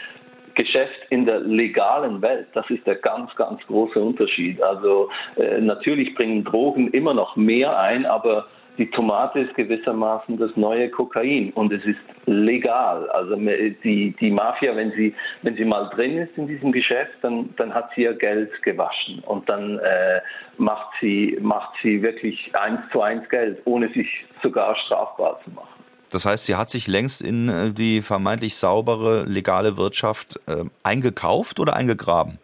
Geschäft 0.54 0.98
in 1.10 1.26
der 1.26 1.40
legalen 1.40 2.22
Welt. 2.22 2.48
Das 2.54 2.68
ist 2.70 2.86
der 2.86 2.94
ganz, 2.96 3.34
ganz 3.36 3.60
große 3.66 4.00
Unterschied. 4.00 4.62
Also 4.62 5.10
äh, 5.36 5.60
natürlich 5.60 6.14
bringen 6.14 6.44
Drogen 6.44 6.90
immer 6.92 7.12
noch 7.12 7.36
mehr 7.36 7.78
ein, 7.78 8.06
aber 8.06 8.46
die 8.78 8.90
Tomate 8.90 9.40
ist 9.40 9.54
gewissermaßen 9.54 10.38
das 10.38 10.50
neue 10.56 10.90
Kokain 10.90 11.52
und 11.52 11.72
es 11.72 11.84
ist 11.84 11.98
legal. 12.26 13.08
Also 13.10 13.36
die, 13.36 14.14
die 14.20 14.30
Mafia, 14.30 14.76
wenn 14.76 14.92
sie, 14.92 15.14
wenn 15.42 15.56
sie 15.56 15.64
mal 15.64 15.88
drin 15.94 16.18
ist 16.18 16.36
in 16.36 16.46
diesem 16.46 16.72
Geschäft, 16.72 17.12
dann, 17.22 17.54
dann 17.56 17.72
hat 17.72 17.90
sie 17.94 18.02
ihr 18.02 18.14
Geld 18.14 18.50
gewaschen 18.62 19.20
und 19.26 19.48
dann 19.48 19.78
äh, 19.78 20.20
macht, 20.58 20.88
sie, 21.00 21.38
macht 21.40 21.74
sie 21.82 22.02
wirklich 22.02 22.50
eins 22.54 22.80
zu 22.92 23.02
eins 23.02 23.28
Geld, 23.28 23.60
ohne 23.64 23.88
sich 23.92 24.08
sogar 24.42 24.76
strafbar 24.76 25.40
zu 25.44 25.50
machen. 25.50 25.68
Das 26.10 26.24
heißt, 26.24 26.46
sie 26.46 26.54
hat 26.54 26.70
sich 26.70 26.86
längst 26.86 27.22
in 27.22 27.48
äh, 27.48 27.72
die 27.72 28.02
vermeintlich 28.02 28.56
saubere, 28.56 29.24
legale 29.24 29.76
Wirtschaft 29.76 30.40
äh, 30.46 30.64
eingekauft 30.82 31.58
oder 31.58 31.74
eingegraben? 31.74 32.38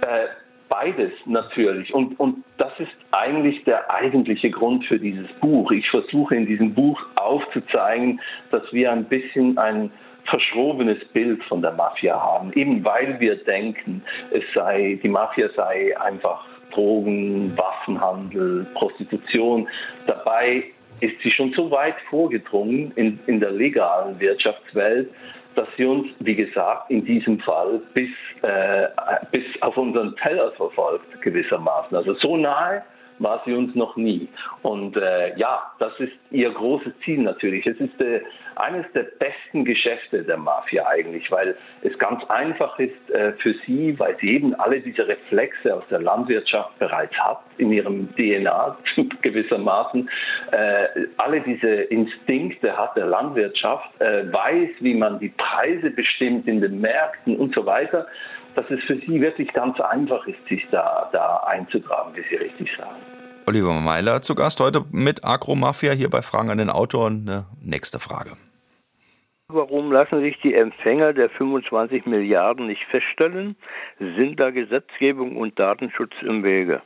Äh, 0.00 0.26
beides 0.72 1.12
natürlich. 1.26 1.92
Und, 1.92 2.18
und 2.18 2.44
das 2.56 2.72
ist 2.78 2.90
eigentlich 3.10 3.62
der 3.64 3.90
eigentliche 3.90 4.50
Grund 4.50 4.86
für 4.86 4.98
dieses 4.98 5.30
Buch. 5.34 5.70
Ich 5.70 5.88
versuche 5.90 6.34
in 6.34 6.46
diesem 6.46 6.72
Buch 6.72 6.98
aufzuzeigen, 7.16 8.20
dass 8.50 8.62
wir 8.72 8.90
ein 8.90 9.04
bisschen 9.04 9.58
ein 9.58 9.90
verschrobenes 10.24 11.04
Bild 11.12 11.44
von 11.44 11.60
der 11.60 11.72
Mafia 11.72 12.18
haben, 12.18 12.52
eben 12.54 12.82
weil 12.84 13.20
wir 13.20 13.36
denken, 13.36 14.02
es 14.30 14.44
sei, 14.54 14.98
die 15.02 15.08
Mafia 15.08 15.48
sei 15.56 15.94
einfach 16.00 16.46
Drogen, 16.72 17.52
Waffenhandel, 17.58 18.66
Prostitution. 18.72 19.68
Dabei 20.06 20.64
ist 21.00 21.20
sie 21.22 21.30
schon 21.32 21.52
so 21.52 21.70
weit 21.70 21.96
vorgedrungen 22.08 22.92
in, 22.96 23.18
in 23.26 23.40
der 23.40 23.50
legalen 23.50 24.18
Wirtschaftswelt, 24.20 25.10
dass 25.54 25.68
sie 25.76 25.84
uns, 25.84 26.08
wie 26.20 26.34
gesagt, 26.34 26.90
in 26.90 27.04
diesem 27.04 27.38
Fall 27.40 27.80
bis, 27.94 28.10
äh, 28.42 28.88
bis 29.30 29.44
auf 29.60 29.76
unseren 29.76 30.14
Teller 30.16 30.52
verfolgt, 30.52 31.20
gewissermaßen. 31.22 31.96
Also 31.96 32.14
so 32.14 32.36
nahe, 32.36 32.82
war 33.18 33.42
sie 33.44 33.54
uns 33.54 33.74
noch 33.74 33.96
nie. 33.96 34.28
Und 34.62 34.96
äh, 34.96 35.36
ja, 35.36 35.72
das 35.78 35.92
ist 35.98 36.12
ihr 36.30 36.50
großes 36.50 36.92
Ziel 37.04 37.20
natürlich. 37.22 37.66
Es 37.66 37.78
ist 37.78 38.00
äh, 38.00 38.20
eines 38.56 38.86
der 38.92 39.04
besten 39.18 39.64
Geschäfte 39.64 40.22
der 40.22 40.36
Mafia 40.36 40.86
eigentlich, 40.86 41.30
weil 41.30 41.56
es 41.82 41.96
ganz 41.98 42.22
einfach 42.28 42.78
ist 42.78 43.10
äh, 43.10 43.32
für 43.34 43.54
sie, 43.66 43.98
weil 43.98 44.16
sie 44.20 44.34
eben 44.34 44.54
alle 44.54 44.80
diese 44.80 45.06
Reflexe 45.06 45.74
aus 45.74 45.84
der 45.90 46.00
Landwirtschaft 46.00 46.78
bereits 46.78 47.14
hat, 47.18 47.40
in 47.58 47.72
ihrem 47.72 48.14
DNA 48.16 48.76
gewissermaßen, 49.22 50.08
äh, 50.50 50.86
alle 51.16 51.40
diese 51.40 51.68
Instinkte 51.68 52.76
hat 52.76 52.96
der 52.96 53.06
Landwirtschaft, 53.06 53.88
äh, 54.00 54.32
weiß, 54.32 54.70
wie 54.80 54.94
man 54.94 55.18
die 55.18 55.30
Preise 55.30 55.90
bestimmt 55.90 56.46
in 56.48 56.60
den 56.60 56.80
Märkten 56.80 57.36
und 57.36 57.54
so 57.54 57.64
weiter 57.66 58.06
dass 58.54 58.70
es 58.70 58.82
für 58.84 58.96
sie 58.96 59.20
wirklich 59.20 59.52
ganz 59.52 59.80
einfach 59.80 60.26
ist, 60.26 60.38
sich 60.48 60.66
da, 60.70 61.08
da 61.12 61.38
einzutragen, 61.46 62.14
wie 62.14 62.22
Sie 62.28 62.36
richtig 62.36 62.70
sagen. 62.76 62.96
Oliver 63.46 63.72
Meiler 63.80 64.22
zu 64.22 64.34
Gast 64.34 64.60
heute 64.60 64.84
mit 64.92 65.24
Agromafia 65.24 65.92
hier 65.92 66.10
bei 66.10 66.22
Fragen 66.22 66.50
an 66.50 66.58
den 66.58 66.70
Autor. 66.70 67.08
Eine 67.08 67.46
nächste 67.60 67.98
Frage. 67.98 68.32
Warum 69.48 69.92
lassen 69.92 70.20
sich 70.20 70.40
die 70.42 70.54
Empfänger 70.54 71.12
der 71.12 71.28
25 71.28 72.06
Milliarden 72.06 72.66
nicht 72.66 72.84
feststellen? 72.90 73.56
Sind 73.98 74.40
da 74.40 74.50
Gesetzgebung 74.50 75.36
und 75.36 75.58
Datenschutz 75.58 76.12
im 76.22 76.42
Wege? 76.42 76.80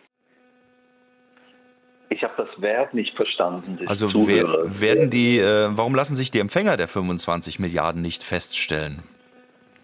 Ich 2.09 2.23
habe 2.23 2.35
das 2.37 2.49
Verb 2.61 2.95
nicht 2.95 3.15
verstanden. 3.15 3.79
Also 3.87 4.11
wer, 4.27 4.45
werden 4.81 5.11
die, 5.11 5.39
äh, 5.39 5.69
warum 5.71 5.95
lassen 5.95 6.17
sich 6.17 6.31
die 6.31 6.39
Empfänger 6.39 6.77
der 6.77 6.89
25 6.89 7.59
Milliarden 7.59 8.01
nicht 8.01 8.25
feststellen? 8.25 9.03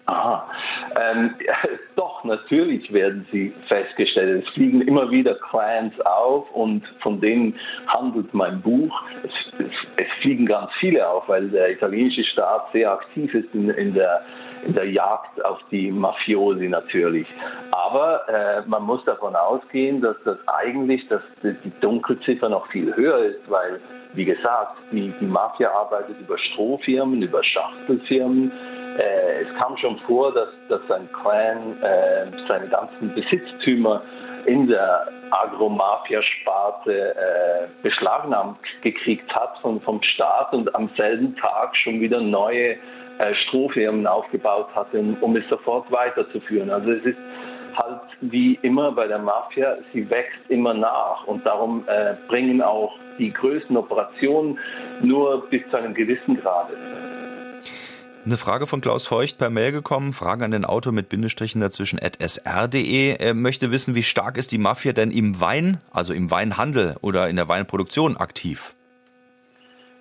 Aha. 0.07 0.49
Ähm, 1.01 1.35
doch, 1.97 2.25
natürlich 2.25 2.93
werden 2.93 3.27
sie 3.31 3.53
festgestellt. 3.69 4.45
Es 4.45 4.55
fliegen 4.55 4.83
immer 4.83 5.11
wieder 5.11 5.35
Clients 5.37 5.99
auf 6.01 6.51
und 6.53 6.83
von 7.01 7.21
denen 7.21 7.59
handelt 7.87 8.35
mein 8.35 8.61
Buch. 8.61 8.93
Es, 9.23 9.31
es, 9.59 9.73
es 9.97 10.13
fliegen 10.21 10.47
ganz 10.47 10.71
viele 10.81 11.09
auf, 11.09 11.29
weil 11.29 11.49
der 11.51 11.71
italienische 11.71 12.25
Staat 12.25 12.73
sehr 12.73 12.91
aktiv 12.91 13.33
ist 13.35 13.55
in, 13.55 13.71
in 13.71 13.95
der 13.95 14.23
in 14.65 14.75
der 14.75 14.89
Jagd 14.89 15.45
auf 15.45 15.59
die 15.71 15.91
Mafiosi 15.91 16.69
natürlich. 16.69 17.27
Aber 17.73 18.29
äh, 18.29 18.63
man 18.67 18.85
muss 18.85 19.05
davon 19.05 19.35
ausgehen, 19.35 20.01
dass 20.01 20.17
das 20.25 20.39
eigentlich 20.47 21.07
dass 21.09 21.23
die 21.43 21.73
Dunkelziffer 21.81 22.49
noch 22.49 22.67
viel 22.69 22.95
höher 22.95 23.19
ist, 23.19 23.51
weil, 23.51 23.81
wie 24.15 24.25
gesagt, 24.25 24.77
die, 24.93 25.13
die 25.21 25.27
Mafia 25.27 25.71
arbeitet 25.71 26.17
über 26.21 26.39
Strohfirmen, 26.39 27.23
über 27.23 27.43
Schachtelfirmen, 27.43 28.53
äh, 28.99 29.43
es 29.43 29.55
kam 29.59 29.77
schon 29.79 29.99
vor, 30.01 30.33
dass, 30.33 30.49
dass 30.69 30.91
ein 30.91 31.09
Clan 31.13 31.83
äh, 31.83 32.27
seine 32.49 32.69
ganzen 32.69 33.15
Besitztümer 33.15 34.03
in 34.47 34.67
der 34.67 35.07
Agromafia-Sparte 35.31 37.15
äh, 37.15 37.69
beschlagnahmt 37.83 38.59
gekriegt 38.83 39.33
hat 39.35 39.59
von, 39.61 39.81
vom 39.81 40.03
Staat 40.03 40.53
und 40.53 40.75
am 40.75 40.91
selben 40.97 41.37
Tag 41.37 41.77
schon 41.77 42.01
wieder 42.01 42.21
neue 42.21 42.77
äh, 43.19 43.35
Strohfirmen 43.47 44.07
aufgebaut 44.07 44.69
hatte, 44.75 44.99
um, 44.99 45.17
um 45.21 45.37
es 45.37 45.49
sofort 45.49 45.91
weiterzuführen. 45.91 46.71
Also 46.71 46.91
es 46.91 47.05
ist 47.05 47.19
halt 47.77 48.01
wie 48.21 48.59
immer 48.63 48.93
bei 48.93 49.07
der 49.07 49.19
Mafia, 49.19 49.75
sie 49.93 50.09
wächst 50.11 50.41
immer 50.49 50.75
nach 50.75 51.25
und 51.27 51.47
darum 51.47 51.85
äh, 51.87 52.15
bringen 52.29 52.61
auch 52.61 52.93
die 53.19 53.33
größten 53.33 53.77
Operationen 53.77 54.59
nur 55.03 55.49
bis 55.49 55.63
zu 55.71 55.77
einem 55.77 55.95
gewissen 55.95 56.41
Grade. 56.41 57.22
Eine 58.25 58.37
Frage 58.37 58.69
von 58.69 58.81
Klaus 58.81 59.05
Feucht 59.05 59.39
per 59.39 59.51
Mail 59.51 59.73
gekommen, 59.73 60.13
Fragen 60.13 60.45
an 60.45 60.53
den 60.53 60.65
Autor 60.65 60.93
mit 60.93 61.09
Bindestrichen 61.09 61.61
dazwischen 61.61 61.99
at 62.01 62.19
sr.de. 62.21 63.17
Er 63.17 63.35
möchte 63.35 63.73
wissen, 63.73 63.97
wie 63.97 64.05
stark 64.05 64.37
ist 64.37 64.53
die 64.53 64.59
Mafia 64.59 64.93
denn 64.93 65.11
im 65.11 65.41
Wein, 65.41 65.81
also 65.91 66.13
im 66.13 66.31
Weinhandel 66.31 66.97
oder 67.01 67.29
in 67.29 67.35
der 67.35 67.49
Weinproduktion 67.49 68.17
aktiv? 68.17 68.77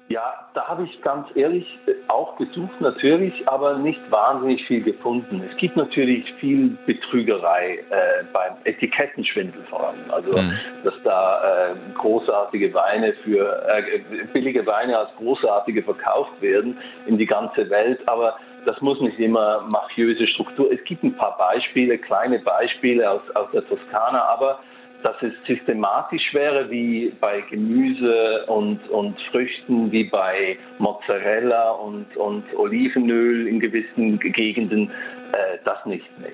Ja, 0.08 0.41
da 0.54 0.68
habe 0.68 0.84
ich 0.84 1.02
ganz 1.02 1.28
ehrlich 1.36 1.66
auch 2.08 2.36
gesucht, 2.36 2.82
natürlich, 2.82 3.48
aber 3.48 3.78
nicht 3.78 4.00
wahnsinnig 4.10 4.66
viel 4.68 4.84
gefunden. 4.84 5.42
Es 5.50 5.58
gibt 5.58 5.78
natürlich 5.78 6.26
viel 6.40 6.78
Betrügerei 6.86 7.80
äh, 7.90 8.24
beim 8.34 8.56
Etikettenschwindel 8.66 9.64
vor 9.70 9.90
allem. 9.90 10.12
Also, 10.12 10.32
mhm. 10.32 10.54
dass 10.84 10.94
da 11.04 11.72
äh, 11.72 11.76
großartige 11.96 12.74
Weine 12.74 13.14
für 13.24 13.66
äh, 13.68 14.00
billige 14.34 14.66
Weine 14.66 14.98
als 14.98 15.10
großartige 15.18 15.84
verkauft 15.84 16.42
werden 16.42 16.78
in 17.06 17.18
die 17.18 17.26
ganze 17.28 17.70
Welt. 17.70 18.00
Aber 18.08 18.36
das 18.66 18.80
muss 18.82 19.00
nicht 19.00 19.20
immer 19.20 19.62
mafiöse 19.62 20.28
Struktur. 20.28 20.72
Es 20.72 20.84
gibt 20.84 21.04
ein 21.04 21.16
paar 21.16 21.38
Beispiele, 21.38 21.98
kleine 21.98 22.40
Beispiele 22.40 23.10
aus, 23.10 23.22
aus 23.36 23.50
der 23.52 23.66
Toskana, 23.68 24.24
aber 24.26 24.60
dass 25.04 25.16
es 25.22 25.34
systematisch 25.48 26.34
wäre 26.34 26.70
wie 26.70 27.14
bei 27.20 27.42
Gemüse 27.50 28.46
und, 28.48 28.80
und 28.90 29.20
Früchten, 29.32 29.92
wie 29.92 30.06
bei 30.06 30.58
Mozzarella 30.80 31.72
und, 31.72 32.16
und 32.18 32.44
Olivenöl 32.56 33.48
in 33.48 33.60
gewissen 33.60 34.20
Gegenden, 34.20 34.90
äh, 35.32 35.58
das 35.64 35.86
nicht 35.86 36.06
mehr. 36.20 36.32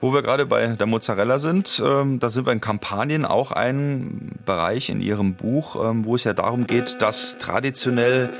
Wo 0.00 0.12
wir 0.12 0.22
gerade 0.22 0.46
bei 0.46 0.66
der 0.66 0.86
Mozzarella 0.88 1.38
sind, 1.38 1.80
ähm, 1.84 2.18
da 2.18 2.28
sind 2.28 2.44
wir 2.46 2.52
in 2.52 2.60
Kampanien 2.60 3.24
auch 3.24 3.52
ein 3.52 4.32
Bereich 4.44 4.90
in 4.90 5.00
Ihrem 5.00 5.34
Buch, 5.34 5.76
ähm, 5.76 6.04
wo 6.04 6.16
es 6.16 6.24
ja 6.24 6.32
darum 6.32 6.66
geht, 6.66 7.00
dass 7.00 7.38
traditionell 7.38 8.30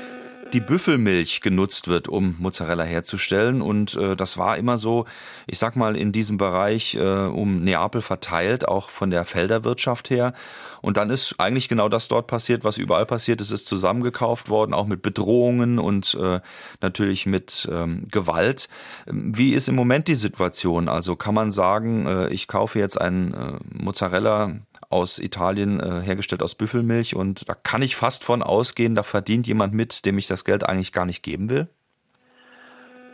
die 0.51 0.59
Büffelmilch 0.59 1.41
genutzt 1.41 1.87
wird, 1.87 2.07
um 2.07 2.35
Mozzarella 2.39 2.83
herzustellen. 2.83 3.61
Und 3.61 3.95
äh, 3.95 4.15
das 4.15 4.37
war 4.37 4.57
immer 4.57 4.77
so, 4.77 5.05
ich 5.47 5.59
sag 5.59 5.75
mal, 5.75 5.95
in 5.95 6.11
diesem 6.11 6.37
Bereich 6.37 6.95
äh, 6.95 6.99
um 6.99 7.63
Neapel 7.63 8.01
verteilt, 8.01 8.67
auch 8.67 8.89
von 8.89 9.09
der 9.09 9.25
Felderwirtschaft 9.25 10.09
her. 10.09 10.33
Und 10.81 10.97
dann 10.97 11.09
ist 11.09 11.35
eigentlich 11.37 11.69
genau 11.69 11.87
das 11.87 12.09
dort 12.09 12.27
passiert, 12.27 12.63
was 12.65 12.77
überall 12.77 13.05
passiert 13.05 13.39
ist, 13.39 13.51
ist 13.51 13.65
zusammengekauft 13.65 14.49
worden, 14.49 14.73
auch 14.73 14.85
mit 14.85 15.01
Bedrohungen 15.01 15.79
und 15.79 16.17
äh, 16.21 16.41
natürlich 16.81 17.25
mit 17.25 17.67
ähm, 17.71 18.07
Gewalt. 18.11 18.67
Wie 19.05 19.53
ist 19.53 19.69
im 19.69 19.75
Moment 19.75 20.07
die 20.09 20.15
Situation? 20.15 20.89
Also 20.89 21.15
kann 21.15 21.35
man 21.35 21.51
sagen, 21.51 22.05
äh, 22.05 22.27
ich 22.33 22.47
kaufe 22.49 22.79
jetzt 22.79 22.99
einen 22.99 23.33
äh, 23.33 23.53
Mozzarella 23.71 24.55
aus 24.93 25.17
Italien 25.17 25.79
äh, 25.79 26.01
hergestellt 26.01 26.43
aus 26.43 26.53
Büffelmilch 26.53 27.15
und 27.15 27.49
da 27.49 27.55
kann 27.55 27.81
ich 27.81 27.95
fast 27.95 28.23
von 28.23 28.43
ausgehen, 28.43 28.93
da 28.93 29.01
verdient 29.01 29.47
jemand 29.47 29.73
mit, 29.73 30.05
dem 30.05 30.19
ich 30.19 30.27
das 30.27 30.45
Geld 30.45 30.63
eigentlich 30.63 30.93
gar 30.93 31.05
nicht 31.05 31.23
geben 31.23 31.49
will? 31.49 31.67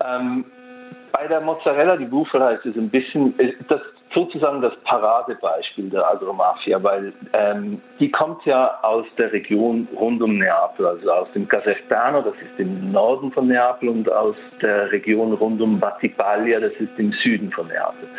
Ähm, 0.06 0.46
bei 1.14 1.28
der 1.28 1.40
Mozzarella 1.40 1.96
die 1.96 2.06
heißt 2.12 2.66
es 2.66 2.76
ein 2.76 2.90
bisschen, 2.90 3.40
äh, 3.40 3.54
das 3.70 3.82
sozusagen 4.14 4.62
das 4.62 4.74
Paradebeispiel 4.86 5.90
der 5.90 6.10
Agromafia, 6.10 6.82
weil 6.82 7.14
ähm, 7.34 7.82
die 8.00 8.10
kommt 8.10 8.44
ja 8.46 8.80
aus 8.82 9.06
der 9.18 9.32
Region 9.32 9.88
rund 9.96 10.22
um 10.22 10.38
Neapel, 10.38 10.88
also 10.88 11.12
aus 11.12 11.28
dem 11.34 11.48
Casertano, 11.48 12.22
das 12.22 12.34
ist 12.36 12.60
im 12.60 12.92
Norden 12.92 13.32
von 13.32 13.48
Neapel, 13.48 13.90
und 13.90 14.12
aus 14.12 14.36
der 14.62 14.92
Region 14.92 15.34
rund 15.34 15.62
um 15.62 15.80
Battipaglia, 15.80 16.60
das 16.60 16.74
ist 16.74 16.98
im 16.98 17.12
Süden 17.24 17.52
von 17.52 17.68
Neapel. 17.68 18.10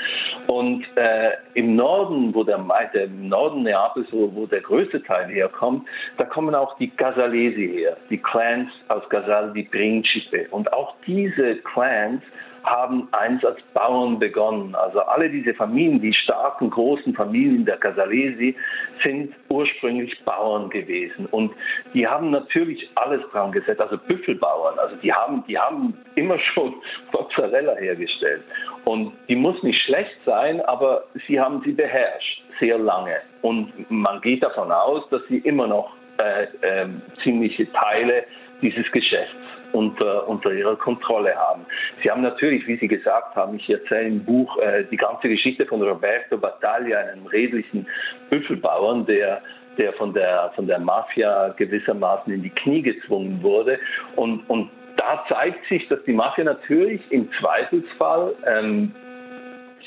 Und 0.47 0.85
äh, 0.97 1.31
im 1.55 1.75
Norden, 1.75 2.35
wo 2.35 2.45
der, 2.45 2.65
der 2.95 3.05
im 3.05 3.29
Norden 3.29 3.65
Neapels, 3.65 4.07
wo, 4.13 4.33
wo 4.35 4.47
der 4.47 4.61
größte 4.61 5.03
Teil 5.03 5.29
herkommt, 5.29 5.87
da 6.19 6.25
kommen 6.25 6.55
auch 6.55 6.77
die 6.79 6.91
Casalesi 6.91 7.69
her, 7.69 7.97
die 8.11 8.19
Clans 8.19 8.71
aus 8.89 9.09
Casal 9.09 9.53
di 9.53 9.65
Principe. 9.65 10.47
Und 10.51 10.73
auch 10.73 10.95
diese 11.07 11.57
Clans 11.57 12.23
haben 12.65 13.09
eins 13.13 13.45
als 13.45 13.61
Bauern 13.75 14.19
begonnen. 14.19 14.75
Also 14.75 15.01
alle 15.01 15.31
diese 15.31 15.55
Familien, 15.55 16.01
die 16.01 16.13
starken, 16.13 16.71
großen 16.71 17.15
Familien 17.15 17.65
der 17.65 17.77
Casalesi, 17.79 18.55
sind 19.03 19.35
ursprünglich 19.49 20.19
Bauern 20.25 20.71
gewesen. 20.71 21.27
Und 21.27 21.53
die 21.95 22.07
haben 22.07 22.31
natürlich 22.31 22.89
alles 22.97 23.23
dran 23.33 23.53
gesetzt, 23.53 23.81
also 23.81 23.97
Büffelbauern. 23.99 24.79
Also 24.79 24.97
die 24.97 25.13
haben, 25.13 25.45
die 25.49 25.59
haben 25.59 25.97
immer 26.15 26.39
schon 26.39 26.75
Mozzarella 27.13 27.77
hergestellt. 27.77 28.43
Und 28.85 29.13
die 29.29 29.37
muss 29.37 29.63
nicht 29.63 29.81
schlecht 29.83 30.17
sein, 30.25 30.61
aber 30.63 31.05
sie 31.27 31.41
haben 31.41 31.63
sie 31.65 31.73
beherrscht, 31.73 32.43
sehr 32.59 32.79
lange. 32.79 33.17
Und 33.43 33.73
man 33.91 34.21
geht 34.21 34.43
davon 34.43 34.71
aus, 34.71 35.09
dass 35.11 35.23
sie 35.29 35.39
immer 35.39 35.67
noch 35.67 35.95
äh, 36.19 36.45
äh, 36.61 36.89
ziemliche 37.23 37.71
Teile 37.73 38.25
dieses 38.61 38.91
Geschäfts 38.93 39.60
unter, 39.73 40.29
unter 40.29 40.53
ihrer 40.53 40.77
Kontrolle 40.77 41.35
haben. 41.35 41.67
Sie 42.03 42.11
haben 42.11 42.23
natürlich, 42.23 42.67
wie 42.67 42.77
Sie 42.77 42.89
gesagt 42.89 43.37
haben, 43.37 43.57
ich 43.57 43.69
erzähle 43.71 44.09
im 44.09 44.25
Buch 44.25 44.57
äh, 44.59 44.85
die 44.91 44.97
ganze 44.97 45.29
Geschichte 45.29 45.67
von 45.67 45.83
Roberto 45.83 46.39
Battaglia, 46.39 46.99
einem 46.99 47.27
redlichen 47.27 47.87
Büffelbauern, 48.29 49.07
der 49.07 49.43
der 49.79 49.93
von 49.95 50.13
der, 50.13 50.53
von 50.57 50.67
der 50.67 50.79
Mafia 50.79 51.55
gewissermaßen 51.57 52.33
in 52.33 52.43
die 52.43 52.51
Knie 52.51 52.83
gezwungen 52.83 53.43
wurde. 53.43 53.79
Und, 54.17 54.43
und 54.51 54.69
da 54.97 55.25
zeigt 55.29 55.67
sich, 55.69 55.87
dass 55.89 56.03
die 56.05 56.13
Mafia 56.13 56.45
natürlich 56.45 57.01
im 57.11 57.31
Zweifelsfall 57.41 58.35
ähm, 58.47 58.93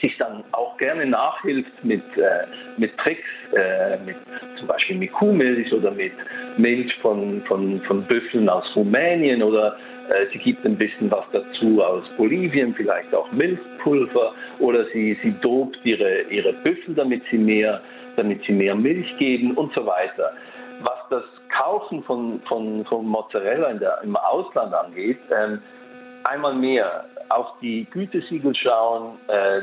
sich 0.04 0.18
dann 0.18 0.44
auch 0.52 0.78
gerne 0.78 1.06
nachhilft 1.06 1.72
mit, 1.84 2.04
äh, 2.18 2.46
mit 2.78 2.96
Tricks, 2.98 3.24
äh, 3.54 3.98
mit, 4.06 4.18
zum 4.58 4.68
Beispiel 4.68 4.98
mit 4.98 5.14
Kuhmilch 5.14 5.72
oder 5.72 5.92
mit 5.92 6.12
Milch 6.58 6.94
von, 7.02 7.42
von, 7.48 7.82
von 7.84 8.04
Büffeln 8.04 8.50
aus 8.50 8.66
Rumänien 8.76 9.42
oder 9.42 9.78
äh, 10.10 10.26
sie 10.34 10.40
gibt 10.40 10.66
ein 10.66 10.78
bisschen 10.78 11.10
was 11.10 11.24
dazu 11.32 11.82
aus 11.82 12.04
Bolivien, 12.18 12.74
vielleicht 12.76 13.16
auch 13.16 13.32
Milchpulver 13.32 14.34
oder 14.60 14.86
sie, 14.94 15.18
sie 15.24 15.34
dobt 15.42 15.78
ihre, 15.86 16.24
ihre 16.24 16.52
Büffel, 16.52 16.96
damit 16.96 17.24
sie, 17.32 17.38
mehr, 17.38 17.82
damit 18.18 18.44
sie 18.46 18.52
mehr 18.52 18.76
Milch 18.76 19.18
geben 19.18 19.54
und 19.54 19.74
so 19.74 19.86
weiter. 19.86 20.34
Was 20.82 21.00
das 21.10 21.24
Kaufen 21.58 22.04
von, 22.04 22.42
von, 22.50 22.84
von 22.86 23.06
Mozzarella 23.06 23.70
in 23.70 23.80
der, 23.80 24.02
im 24.04 24.18
Ausland 24.18 24.74
angeht, 24.74 25.20
ähm, 25.32 25.60
einmal 26.26 26.56
mehr 26.56 27.06
auf 27.30 27.48
die 27.62 27.88
Gütesiegel 27.90 28.54
schauen, 28.56 29.18
äh, 29.28 29.62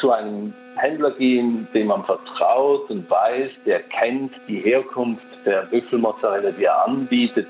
zu 0.00 0.10
einem 0.10 0.54
Händler 0.76 1.12
gehen, 1.12 1.68
dem 1.74 1.88
man 1.88 2.04
vertraut 2.04 2.90
und 2.90 3.08
weiß, 3.08 3.50
der 3.64 3.80
kennt 3.82 4.32
die 4.48 4.60
Herkunft 4.60 5.22
der 5.44 5.62
Büffelmozzarella, 5.66 6.50
die 6.52 6.64
er 6.64 6.84
anbietet, 6.86 7.46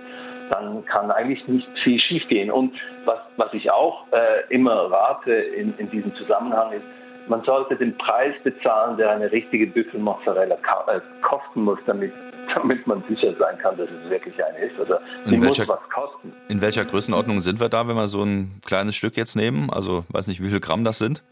dann 0.51 0.85
kann 0.85 1.11
eigentlich 1.11 1.47
nicht 1.49 1.69
viel 1.83 1.99
schiefgehen. 1.99 2.51
Und 2.51 2.75
was, 3.05 3.19
was 3.37 3.53
ich 3.55 3.71
auch 3.71 4.07
äh, 4.13 4.53
immer 4.53 4.91
rate 4.91 5.33
in, 5.33 5.75
in 5.79 5.91
diesem 5.91 6.15
Zusammenhang 6.17 6.73
ist, 6.73 6.85
man 7.29 7.43
sollte 7.45 7.77
den 7.77 7.97
Preis 7.97 8.35
bezahlen, 8.43 8.99
der 8.99 9.11
eine 9.11 9.33
richtige 9.33 9.67
Büffelmozzarella 9.67 10.57
äh, 10.57 11.01
kosten 11.23 11.63
muss, 11.63 11.79
damit, 11.87 12.13
damit 12.55 12.87
man 12.87 13.03
sicher 13.09 13.35
sein 13.39 13.57
kann, 13.59 13.77
dass 13.79 13.89
es 13.89 14.11
wirklich 14.11 14.35
eine 14.45 14.59
ist. 14.59 14.79
Also 14.79 14.97
sie 15.25 15.37
muss 15.39 15.59
was 15.67 15.81
kosten. 15.89 16.33
In 16.49 16.61
welcher 16.61 16.85
Größenordnung 16.85 17.41
sind 17.41 17.61
wir 17.61 17.71
da, 17.71 17.89
wenn 17.89 17.97
wir 17.97 18.09
so 18.09 18.23
ein 18.23 18.61
kleines 18.67 18.97
Stück 18.97 19.17
jetzt 19.17 19.37
nehmen? 19.37 19.71
Also 19.71 20.05
weiß 20.11 20.27
nicht, 20.27 20.43
wie 20.43 20.49
viel 20.49 20.61
Gramm 20.61 20.85
das 20.85 20.99
sind? 20.99 21.23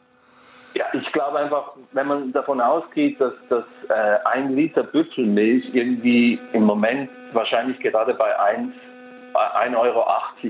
Ich 1.12 1.20
glaube 1.20 1.40
einfach, 1.40 1.72
wenn 1.92 2.07
man 2.07 2.33
davon 2.33 2.59
ausgeht, 2.59 3.20
dass, 3.20 3.35
dass 3.51 3.64
äh, 3.90 4.16
ein 4.33 4.57
Liter 4.57 4.83
Büffelmilch 4.83 5.62
irgendwie 5.75 6.40
im 6.55 6.64
Moment 6.64 7.11
wahrscheinlich 7.35 7.79
gerade 7.81 8.14
bei 8.14 8.35
1,80 9.35 9.79
Euro 9.79 10.07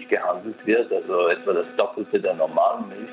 gehandelt 0.08 0.54
wird, 0.64 0.92
also 0.92 1.26
etwa 1.30 1.52
das 1.54 1.66
Doppelte 1.76 2.20
der 2.20 2.34
normalen 2.34 2.88
Milch. 2.90 3.10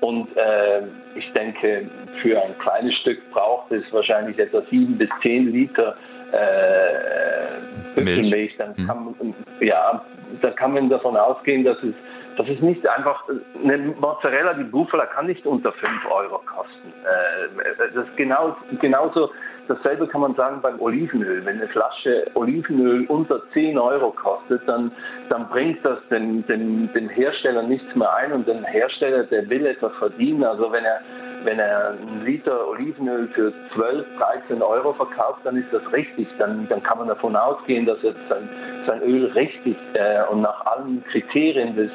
Und 0.00 0.36
äh, 0.36 0.82
ich 1.14 1.32
denke, 1.34 1.88
für 2.20 2.42
ein 2.42 2.58
kleines 2.58 2.94
Stück 2.96 3.30
braucht 3.30 3.70
es 3.70 3.84
wahrscheinlich 3.92 4.36
etwa 4.36 4.60
7 4.68 4.98
bis 4.98 5.08
10 5.22 5.52
Liter 5.52 5.94
äh, 6.32 7.94
Büffelmilch. 7.94 8.56
Dann 8.58 8.76
hm. 8.76 8.86
kann, 8.88 9.04
man, 9.04 9.34
ja, 9.60 10.04
dann 10.42 10.56
kann 10.56 10.72
man 10.72 10.88
davon 10.88 11.16
ausgehen, 11.16 11.62
dass 11.62 11.78
es 11.84 11.94
das 12.38 12.48
ist 12.48 12.62
nicht 12.62 12.86
einfach, 12.88 13.24
eine 13.62 13.78
Mozzarella 13.78 14.54
die 14.54 14.64
Bufala 14.64 15.06
kann 15.06 15.26
nicht 15.26 15.44
unter 15.44 15.72
5 15.72 15.90
Euro 16.08 16.40
kosten. 16.46 16.92
Äh, 17.02 17.88
das 17.92 18.06
ist 18.06 18.16
genau, 18.16 18.56
genauso, 18.80 19.30
dasselbe 19.66 20.06
kann 20.06 20.20
man 20.20 20.36
sagen 20.36 20.60
beim 20.62 20.80
Olivenöl. 20.80 21.44
Wenn 21.44 21.56
eine 21.56 21.66
Flasche 21.68 22.30
Olivenöl 22.34 23.06
unter 23.06 23.42
10 23.52 23.76
Euro 23.76 24.12
kostet, 24.12 24.62
dann, 24.68 24.92
dann 25.30 25.48
bringt 25.48 25.84
das 25.84 25.98
dem, 26.10 26.46
dem, 26.46 26.92
dem 26.92 27.08
Hersteller 27.08 27.64
nichts 27.64 27.92
mehr 27.96 28.14
ein 28.14 28.32
und 28.32 28.46
der 28.46 28.62
Hersteller, 28.62 29.24
der 29.24 29.50
will 29.50 29.66
etwas 29.66 29.92
verdienen. 29.98 30.44
Also 30.44 30.70
wenn 30.70 30.84
er, 30.84 31.00
wenn 31.42 31.58
er 31.58 31.90
einen 31.90 32.24
Liter 32.24 32.68
Olivenöl 32.68 33.26
für 33.34 33.52
12, 33.74 34.06
13 34.16 34.62
Euro 34.62 34.92
verkauft, 34.92 35.40
dann 35.42 35.56
ist 35.56 35.72
das 35.72 35.82
richtig. 35.92 36.28
Dann, 36.38 36.68
dann 36.68 36.84
kann 36.84 36.98
man 36.98 37.08
davon 37.08 37.34
ausgehen, 37.34 37.84
dass 37.84 37.98
er 38.04 38.14
sein, 38.28 38.48
sein 38.86 39.02
Öl 39.02 39.26
richtig 39.32 39.76
äh, 39.94 40.22
und 40.30 40.42
nach 40.42 40.64
allen 40.66 41.02
Kriterien 41.10 41.74
des 41.74 41.90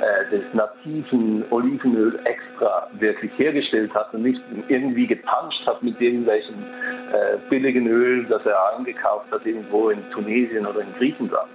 äh, 0.00 0.30
des 0.30 0.42
nativen 0.52 1.44
Olivenöl 1.50 2.18
extra 2.24 2.88
wirklich 2.98 3.32
hergestellt 3.36 3.92
hat 3.94 4.12
und 4.14 4.22
nicht 4.22 4.40
irgendwie 4.68 5.06
gepanscht 5.06 5.66
hat 5.66 5.82
mit 5.82 6.00
irgendwelchen 6.00 6.54
äh, 6.54 7.38
billigen 7.50 7.86
Öl, 7.86 8.24
das 8.26 8.44
er 8.46 8.76
eingekauft 8.76 9.30
hat 9.30 9.44
irgendwo 9.44 9.90
in 9.90 9.98
Tunesien 10.10 10.66
oder 10.66 10.80
in 10.80 10.92
Griechenland. 10.98 11.48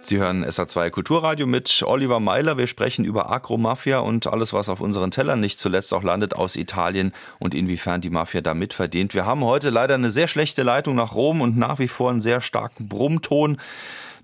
Sie 0.00 0.18
hören 0.18 0.44
SA2 0.44 0.90
Kulturradio 0.90 1.46
mit 1.46 1.82
Oliver 1.84 2.20
Meiler. 2.20 2.56
Wir 2.56 2.68
sprechen 2.68 3.04
über 3.04 3.30
Agromafia 3.30 3.98
und 3.98 4.28
alles, 4.28 4.52
was 4.52 4.68
auf 4.68 4.80
unseren 4.80 5.10
Tellern 5.10 5.40
nicht 5.40 5.58
zuletzt 5.58 5.92
auch 5.92 6.04
landet 6.04 6.36
aus 6.36 6.54
Italien 6.54 7.12
und 7.40 7.52
inwiefern 7.52 8.00
die 8.00 8.08
Mafia 8.08 8.40
da 8.40 8.54
mitverdient. 8.54 9.14
Wir 9.14 9.26
haben 9.26 9.44
heute 9.44 9.70
leider 9.70 9.94
eine 9.94 10.10
sehr 10.10 10.28
schlechte 10.28 10.62
Leitung 10.62 10.94
nach 10.94 11.16
Rom 11.16 11.40
und 11.40 11.58
nach 11.58 11.80
wie 11.80 11.88
vor 11.88 12.10
einen 12.10 12.20
sehr 12.20 12.40
starken 12.40 12.88
Brummton. 12.88 13.58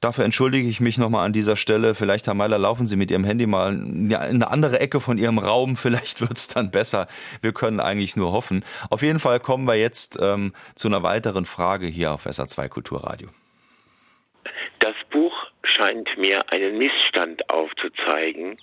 Dafür 0.01 0.25
entschuldige 0.25 0.69
ich 0.69 0.81
mich 0.81 0.99
nochmal 0.99 1.27
an 1.27 1.33
dieser 1.33 1.57
Stelle. 1.57 1.95
Vielleicht, 1.95 2.27
Herr 2.27 2.35
Meiler, 2.35 2.59
laufen 2.59 2.87
Sie 2.87 2.97
mit 2.97 3.11
Ihrem 3.11 3.25
Handy 3.25 3.47
mal 3.47 3.73
in 3.73 4.15
eine 4.15 4.51
andere 4.51 4.81
Ecke 4.81 5.01
von 5.01 5.19
Ihrem 5.19 5.39
Raum. 5.39 5.77
Vielleicht 5.85 6.21
wird 6.21 6.37
es 6.39 6.49
dann 6.49 6.71
besser. 6.71 7.09
Wir 7.43 7.53
können 7.53 7.81
eigentlich 7.81 8.17
nur 8.17 8.33
hoffen. 8.33 8.65
Auf 8.91 9.03
jeden 9.03 9.19
Fall 9.19 9.41
kommen 9.41 9.67
wir 9.67 9.77
jetzt 9.77 10.19
ähm, 10.21 10.53
zu 10.75 10.89
einer 10.89 11.03
weiteren 11.03 11.45
Frage 11.45 11.87
hier 11.87 12.13
auf 12.13 12.27
SA2 12.27 12.69
Kulturradio. 12.69 13.29
Das 14.81 14.95
Buch 15.11 15.33
scheint 15.63 16.17
mir 16.19 16.51
einen 16.53 16.79
Missstand 16.79 17.49
aufzuzeigen, 17.49 18.59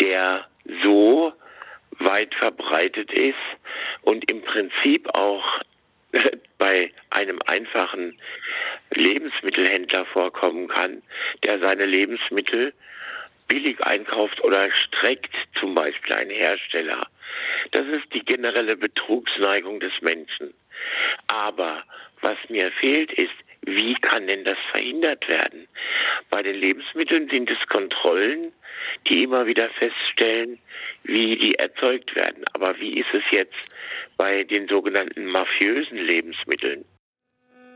der 0.00 0.46
so 0.82 1.32
weit 1.98 2.34
verbreitet 2.34 3.12
ist 3.12 3.36
und 4.02 4.30
im 4.30 4.42
Prinzip 4.42 5.08
auch 5.14 5.44
bei 6.58 6.90
einem 7.10 7.40
einfachen 7.46 8.18
Lebensmittelhändler 8.94 10.04
vorkommen 10.06 10.68
kann, 10.68 11.02
der 11.44 11.58
seine 11.58 11.86
Lebensmittel 11.86 12.72
billig 13.48 13.84
einkauft 13.84 14.42
oder 14.42 14.68
streckt, 14.72 15.34
zum 15.60 15.74
Beispiel 15.74 16.14
ein 16.14 16.30
Hersteller. 16.30 17.06
Das 17.72 17.86
ist 17.86 18.12
die 18.14 18.24
generelle 18.24 18.76
Betrugsneigung 18.76 19.80
des 19.80 19.92
Menschen. 20.00 20.54
Aber 21.26 21.82
was 22.20 22.38
mir 22.48 22.70
fehlt, 22.72 23.12
ist 23.12 23.32
wie 23.64 23.94
kann 23.94 24.26
denn 24.26 24.44
das 24.44 24.58
verhindert 24.70 25.28
werden? 25.28 25.68
Bei 26.30 26.42
den 26.42 26.56
Lebensmitteln 26.56 27.28
sind 27.28 27.48
es 27.48 27.68
Kontrollen, 27.68 28.52
die 29.08 29.22
immer 29.22 29.46
wieder 29.46 29.68
feststellen, 29.70 30.58
wie 31.04 31.36
die 31.36 31.54
erzeugt 31.54 32.14
werden. 32.16 32.44
Aber 32.54 32.78
wie 32.80 32.98
ist 32.98 33.12
es 33.12 33.22
jetzt 33.30 33.54
bei 34.16 34.42
den 34.44 34.66
sogenannten 34.66 35.26
mafiösen 35.26 35.98
Lebensmitteln? 35.98 36.84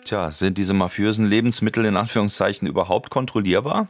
Tja, 0.07 0.31
sind 0.31 0.57
diese 0.57 0.73
mafiösen 0.73 1.27
Lebensmittel 1.27 1.85
in 1.85 1.97
Anführungszeichen 1.97 2.69
überhaupt 2.69 3.11
kontrollierbar? 3.11 3.88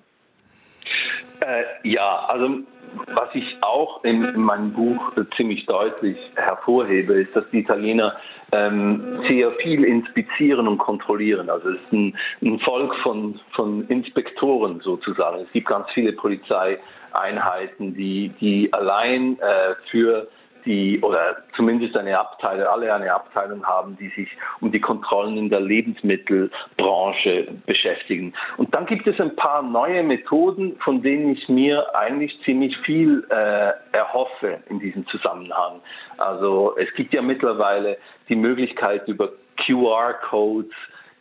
Äh, 1.41 1.65
ja, 1.87 2.25
also 2.29 2.61
was 3.09 3.29
ich 3.35 3.45
auch 3.61 4.03
in, 4.03 4.25
in 4.25 4.41
meinem 4.41 4.73
Buch 4.73 5.13
ziemlich 5.37 5.67
deutlich 5.67 6.17
hervorhebe, 6.35 7.13
ist, 7.13 7.37
dass 7.37 7.45
die 7.51 7.59
Italiener 7.59 8.17
ähm, 8.53 9.21
sehr 9.29 9.53
viel 9.63 9.85
inspizieren 9.85 10.67
und 10.67 10.79
kontrollieren. 10.79 11.51
Also 11.51 11.69
es 11.69 11.77
ist 11.77 11.93
ein, 11.93 12.17
ein 12.41 12.61
Volk 12.61 12.95
von, 13.03 13.39
von 13.55 13.87
Inspektoren 13.89 14.81
sozusagen. 14.81 15.43
Es 15.43 15.53
gibt 15.53 15.69
ganz 15.69 15.87
viele 15.93 16.15
Polizeieinheiten, 16.15 17.95
die, 17.95 18.31
die 18.41 18.73
allein 18.73 19.39
äh, 19.41 19.75
für 19.91 20.29
die 20.67 21.01
oder 21.01 21.37
zumindest 21.55 21.97
eine 21.97 22.19
Abteilung, 22.19 22.67
alle 22.67 22.93
eine 22.93 23.13
Abteilung 23.15 23.65
haben, 23.65 23.97
die 23.99 24.09
sich 24.09 24.29
um 24.61 24.73
die 24.73 24.81
Kontrollen 24.81 25.39
in 25.39 25.49
der 25.49 25.61
Lebensmittelbranche 25.61 27.49
beschäftigen. 27.65 28.35
Und 28.57 28.75
dann 28.75 28.87
gibt 28.87 29.07
es 29.07 29.19
ein 29.21 29.35
paar 29.37 29.63
neue 29.63 30.03
Methoden, 30.03 30.77
von 30.81 31.03
denen 31.03 31.33
ich 31.33 31.49
mir 31.49 31.95
eigentlich 31.95 32.39
ziemlich 32.45 32.77
viel 32.79 33.27
äh, 33.31 33.71
erhoffe 33.97 34.59
in 34.69 34.81
diesem 34.81 35.07
Zusammenhang. 35.07 35.81
Also 36.19 36.77
es 36.77 36.93
gibt 36.95 37.15
ja 37.15 37.23
mittlerweile 37.23 37.97
die 38.29 38.37
Möglichkeit 38.37 39.07
über 39.09 39.31
QR-Codes 39.65 40.75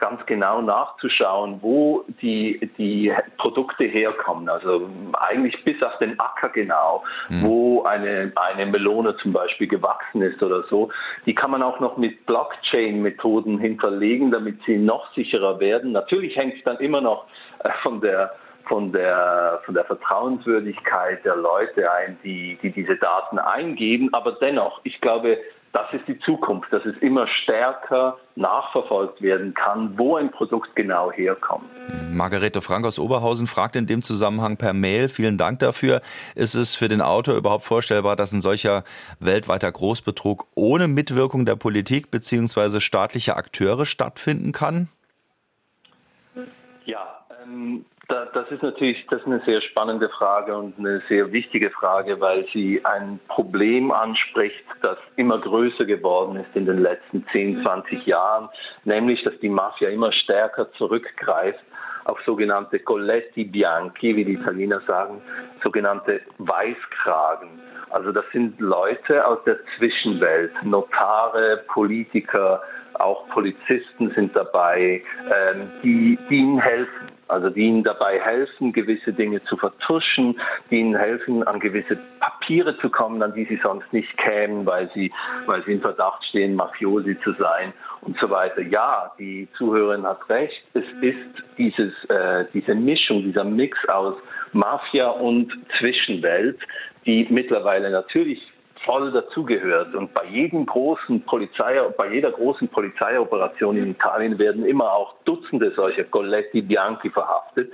ganz 0.05 0.23
genau 0.27 0.61
nachzuschauen, 0.61 1.59
wo 1.61 2.05
die, 2.21 2.69
die 2.77 3.11
Produkte 3.37 3.85
herkommen. 3.85 4.47
Also 4.49 4.87
eigentlich 5.13 5.63
bis 5.63 5.81
auf 5.81 5.97
den 5.97 6.19
Acker 6.19 6.49
genau, 6.49 7.03
mhm. 7.29 7.43
wo 7.43 7.83
eine, 7.83 8.31
eine 8.35 8.65
Melone 8.67 9.17
zum 9.17 9.33
Beispiel 9.33 9.67
gewachsen 9.67 10.21
ist 10.21 10.43
oder 10.43 10.63
so. 10.69 10.91
Die 11.25 11.33
kann 11.33 11.49
man 11.49 11.63
auch 11.63 11.79
noch 11.79 11.97
mit 11.97 12.25
Blockchain-Methoden 12.27 13.57
hinterlegen, 13.57 14.29
damit 14.29 14.59
sie 14.67 14.77
noch 14.77 15.11
sicherer 15.15 15.59
werden. 15.59 15.91
Natürlich 15.91 16.35
hängt 16.35 16.57
es 16.57 16.63
dann 16.63 16.77
immer 16.77 17.01
noch 17.01 17.25
äh, 17.63 17.69
von 17.81 17.99
der 18.01 18.35
von 18.67 18.91
der, 18.91 19.61
von 19.63 19.75
der 19.75 19.85
Vertrauenswürdigkeit 19.85 21.23
der 21.23 21.35
Leute 21.35 21.91
ein, 21.91 22.17
die, 22.23 22.57
die 22.63 22.71
diese 22.71 22.95
Daten 22.95 23.37
eingeben. 23.37 24.09
Aber 24.11 24.31
dennoch, 24.31 24.81
ich 24.83 24.99
glaube, 25.01 25.37
das 25.75 25.91
ist 25.91 26.07
die 26.07 26.17
Zukunft, 26.19 26.71
dass 26.71 26.85
es 26.85 26.95
immer 27.01 27.27
stärker 27.27 28.17
nachverfolgt 28.35 29.21
werden 29.21 29.53
kann, 29.53 29.97
wo 29.97 30.15
ein 30.15 30.31
Produkt 30.31 30.73
genau 30.73 31.11
herkommt. 31.11 31.65
Margarete 32.09 32.61
Frank 32.61 32.85
aus 32.85 32.97
Oberhausen 32.97 33.45
fragt 33.45 33.75
in 33.75 33.85
dem 33.85 34.01
Zusammenhang 34.01 34.55
per 34.55 34.71
Mail, 34.71 35.09
vielen 35.09 35.37
Dank 35.37 35.59
dafür. 35.59 35.99
Ist 36.33 36.55
es 36.55 36.75
für 36.75 36.87
den 36.87 37.01
Autor 37.01 37.35
überhaupt 37.35 37.65
vorstellbar, 37.65 38.15
dass 38.15 38.31
ein 38.31 38.39
solcher 38.39 38.85
weltweiter 39.19 39.69
Großbetrug 39.69 40.47
ohne 40.55 40.87
Mitwirkung 40.87 41.45
der 41.45 41.57
Politik 41.57 42.09
bzw. 42.09 42.79
staatlicher 42.79 43.35
Akteure 43.35 43.85
stattfinden 43.85 44.53
kann? 44.53 44.87
Ja, 46.85 47.25
ähm, 47.43 47.85
das 48.07 48.51
ist 48.51 48.61
natürlich 48.61 49.05
das 49.09 49.21
ist 49.21 49.27
eine 49.27 49.41
sehr 49.45 49.61
spannende 49.61 50.09
Frage 50.09 50.55
und 50.55 50.77
eine 50.77 51.01
sehr 51.09 51.31
wichtige 51.31 51.69
Frage, 51.71 52.19
weil 52.19 52.45
sie 52.53 52.83
ein 52.85 53.19
Problem 53.27 53.91
anspricht, 53.91 54.63
das 54.81 54.97
immer 55.15 55.39
größer 55.39 55.85
geworden 55.85 56.37
ist 56.37 56.55
in 56.55 56.65
den 56.65 56.79
letzten 56.79 57.25
10, 57.31 57.61
20 57.63 58.05
Jahren, 58.05 58.49
nämlich 58.83 59.23
dass 59.23 59.37
die 59.39 59.49
Mafia 59.49 59.89
immer 59.89 60.11
stärker 60.11 60.71
zurückgreift 60.73 61.63
auf 62.05 62.19
sogenannte 62.25 62.79
Colletti 62.79 63.45
Bianchi, 63.45 64.15
wie 64.15 64.25
die 64.25 64.33
Italiener 64.33 64.81
sagen, 64.81 65.21
sogenannte 65.63 66.21
Weißkragen. 66.37 67.49
Also 67.89 68.11
das 68.11 68.25
sind 68.31 68.59
Leute 68.59 69.25
aus 69.25 69.39
der 69.45 69.57
Zwischenwelt, 69.77 70.51
Notare, 70.63 71.63
Politiker, 71.67 72.61
auch 72.93 73.27
Polizisten 73.29 74.11
sind 74.11 74.35
dabei, 74.35 75.01
ähm, 75.25 75.71
die, 75.83 76.17
die 76.29 76.37
ihnen 76.37 76.59
helfen. 76.59 77.14
Also 77.27 77.49
die 77.49 77.61
ihnen 77.61 77.83
dabei 77.83 78.19
helfen, 78.19 78.71
gewisse 78.71 79.11
Dinge 79.11 79.43
zu 79.45 79.57
vertuschen, 79.57 80.39
die 80.69 80.79
ihnen 80.79 80.95
helfen, 80.95 81.43
an 81.43 81.59
gewisse 81.59 81.97
Papiere 82.19 82.77
zu 82.77 82.89
kommen, 82.89 83.21
an 83.23 83.33
die 83.33 83.45
sie 83.45 83.59
sonst 83.63 83.91
nicht 83.91 84.15
kämen, 84.17 84.65
weil 84.65 84.91
sie, 84.93 85.11
weil 85.47 85.63
sie 85.65 85.73
in 85.73 85.81
Verdacht 85.81 86.23
stehen, 86.25 86.55
Mafiosi 86.55 87.17
zu 87.23 87.33
sein 87.33 87.73
und 88.01 88.17
so 88.19 88.29
weiter. 88.29 88.61
Ja, 88.61 89.11
die 89.17 89.47
Zuhörerin 89.57 90.05
hat 90.05 90.29
recht. 90.29 90.63
Es 90.73 90.85
ist 91.01 91.43
dieses, 91.57 91.93
äh, 92.09 92.45
diese 92.53 92.75
Mischung, 92.75 93.23
dieser 93.23 93.43
Mix 93.43 93.77
aus 93.89 94.15
Mafia 94.53 95.09
und 95.09 95.51
Zwischenwelt, 95.79 96.59
die 97.05 97.27
mittlerweile 97.29 97.89
natürlich 97.89 98.41
voll 98.85 99.11
dazugehört. 99.11 99.93
Und 99.95 100.13
bei 100.13 100.25
jedem 100.25 100.65
großen 100.65 101.21
Polizei, 101.25 101.79
bei 101.97 102.13
jeder 102.13 102.31
großen 102.31 102.67
Polizeioperation 102.69 103.77
in 103.77 103.91
Italien 103.91 104.37
werden 104.39 104.65
immer 104.65 104.91
auch 104.91 105.15
Dutzende 105.25 105.71
solcher 105.71 106.05
Colletti 106.05 106.61
Bianchi 106.61 107.09
verhaftet, 107.09 107.73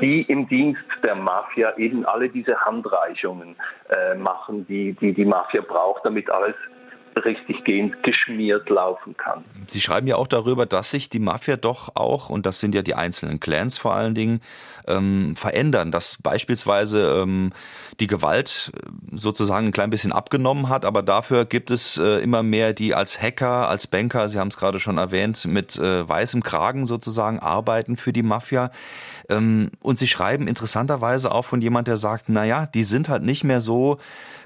die 0.00 0.22
im 0.22 0.48
Dienst 0.48 0.80
der 1.02 1.14
Mafia 1.14 1.76
eben 1.76 2.06
alle 2.06 2.28
diese 2.28 2.56
Handreichungen 2.60 3.56
äh, 3.90 4.14
machen, 4.14 4.66
die, 4.68 4.92
die 4.94 5.12
die 5.12 5.24
Mafia 5.24 5.60
braucht, 5.60 6.04
damit 6.04 6.30
alles 6.30 6.54
richtig 7.24 7.64
gehend 7.64 8.02
geschmiert 8.02 8.68
laufen 8.68 9.16
kann. 9.16 9.44
Sie 9.66 9.80
schreiben 9.80 10.06
ja 10.06 10.16
auch 10.16 10.26
darüber, 10.26 10.66
dass 10.66 10.90
sich 10.90 11.10
die 11.10 11.18
Mafia 11.18 11.56
doch 11.56 11.96
auch, 11.96 12.30
und 12.30 12.46
das 12.46 12.60
sind 12.60 12.74
ja 12.74 12.82
die 12.82 12.94
einzelnen 12.94 13.40
Clans 13.40 13.78
vor 13.78 13.94
allen 13.94 14.14
Dingen, 14.14 14.40
ähm, 14.86 15.36
verändern, 15.36 15.92
dass 15.92 16.16
beispielsweise 16.22 17.22
ähm, 17.22 17.52
die 18.00 18.06
Gewalt 18.06 18.72
äh, 18.74 18.90
sozusagen 19.16 19.66
ein 19.66 19.72
klein 19.72 19.90
bisschen 19.90 20.12
abgenommen 20.12 20.68
hat, 20.68 20.84
aber 20.84 21.02
dafür 21.02 21.44
gibt 21.44 21.70
es 21.70 21.98
äh, 21.98 22.18
immer 22.18 22.42
mehr, 22.42 22.72
die 22.72 22.94
als 22.94 23.20
Hacker, 23.20 23.68
als 23.68 23.86
Banker, 23.86 24.28
Sie 24.28 24.38
haben 24.38 24.48
es 24.48 24.56
gerade 24.56 24.80
schon 24.80 24.98
erwähnt, 24.98 25.44
mit 25.46 25.76
äh, 25.76 26.08
weißem 26.08 26.42
Kragen 26.42 26.86
sozusagen 26.86 27.38
arbeiten 27.38 27.96
für 27.96 28.12
die 28.12 28.22
Mafia. 28.22 28.70
Ähm, 29.28 29.70
und 29.80 29.98
Sie 29.98 30.08
schreiben 30.08 30.48
interessanterweise 30.48 31.32
auch 31.32 31.44
von 31.44 31.60
jemand, 31.60 31.88
der 31.88 31.98
sagt, 31.98 32.28
naja, 32.28 32.66
die 32.66 32.84
sind 32.84 33.08
halt 33.08 33.22
nicht 33.22 33.44
mehr 33.44 33.60
so 33.60 33.98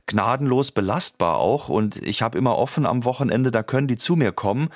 gnadenlos 0.07 0.73
belastbar 0.73 1.37
auch 1.37 1.69
und 1.69 1.97
ich 1.97 2.23
habe 2.23 2.38
immer 2.38 2.59
offen 2.59 2.87
am 2.87 3.05
Wochenende, 3.05 3.51
da 3.51 3.62
können 3.62 3.88
die 3.88 3.97
zu 3.97 4.17
mir 4.17 4.33
kommen 4.33 4.69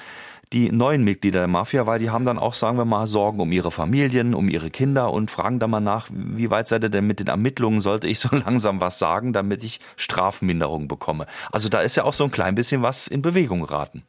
die 0.52 0.70
neuen 0.70 1.02
Mitglieder 1.02 1.40
der 1.40 1.48
Mafia, 1.48 1.86
weil 1.86 1.98
die 1.98 2.10
haben 2.10 2.24
dann 2.24 2.38
auch, 2.38 2.54
sagen 2.54 2.78
wir 2.78 2.84
mal, 2.84 3.06
Sorgen 3.06 3.40
um 3.40 3.50
ihre 3.50 3.70
Familien, 3.70 4.34
um 4.34 4.48
ihre 4.48 4.70
Kinder 4.70 5.12
und 5.12 5.30
fragen 5.30 5.58
dann 5.58 5.70
mal 5.70 5.80
nach, 5.80 6.08
wie 6.12 6.50
weit 6.50 6.68
seid 6.68 6.84
ihr 6.84 6.88
denn 6.88 7.06
mit 7.06 7.18
den 7.18 7.26
Ermittlungen? 7.26 7.80
Sollte 7.80 8.06
ich 8.06 8.20
so 8.20 8.28
langsam 8.32 8.80
was 8.80 8.98
sagen, 8.98 9.32
damit 9.32 9.64
ich 9.64 9.80
Strafminderung 9.96 10.88
bekomme? 10.88 11.26
Also 11.50 11.68
da 11.68 11.80
ist 11.80 11.96
ja 11.96 12.04
auch 12.04 12.12
so 12.12 12.24
ein 12.24 12.30
klein 12.30 12.54
bisschen 12.54 12.82
was 12.82 13.08
in 13.08 13.22
Bewegung 13.22 13.60
geraten. 13.60 14.04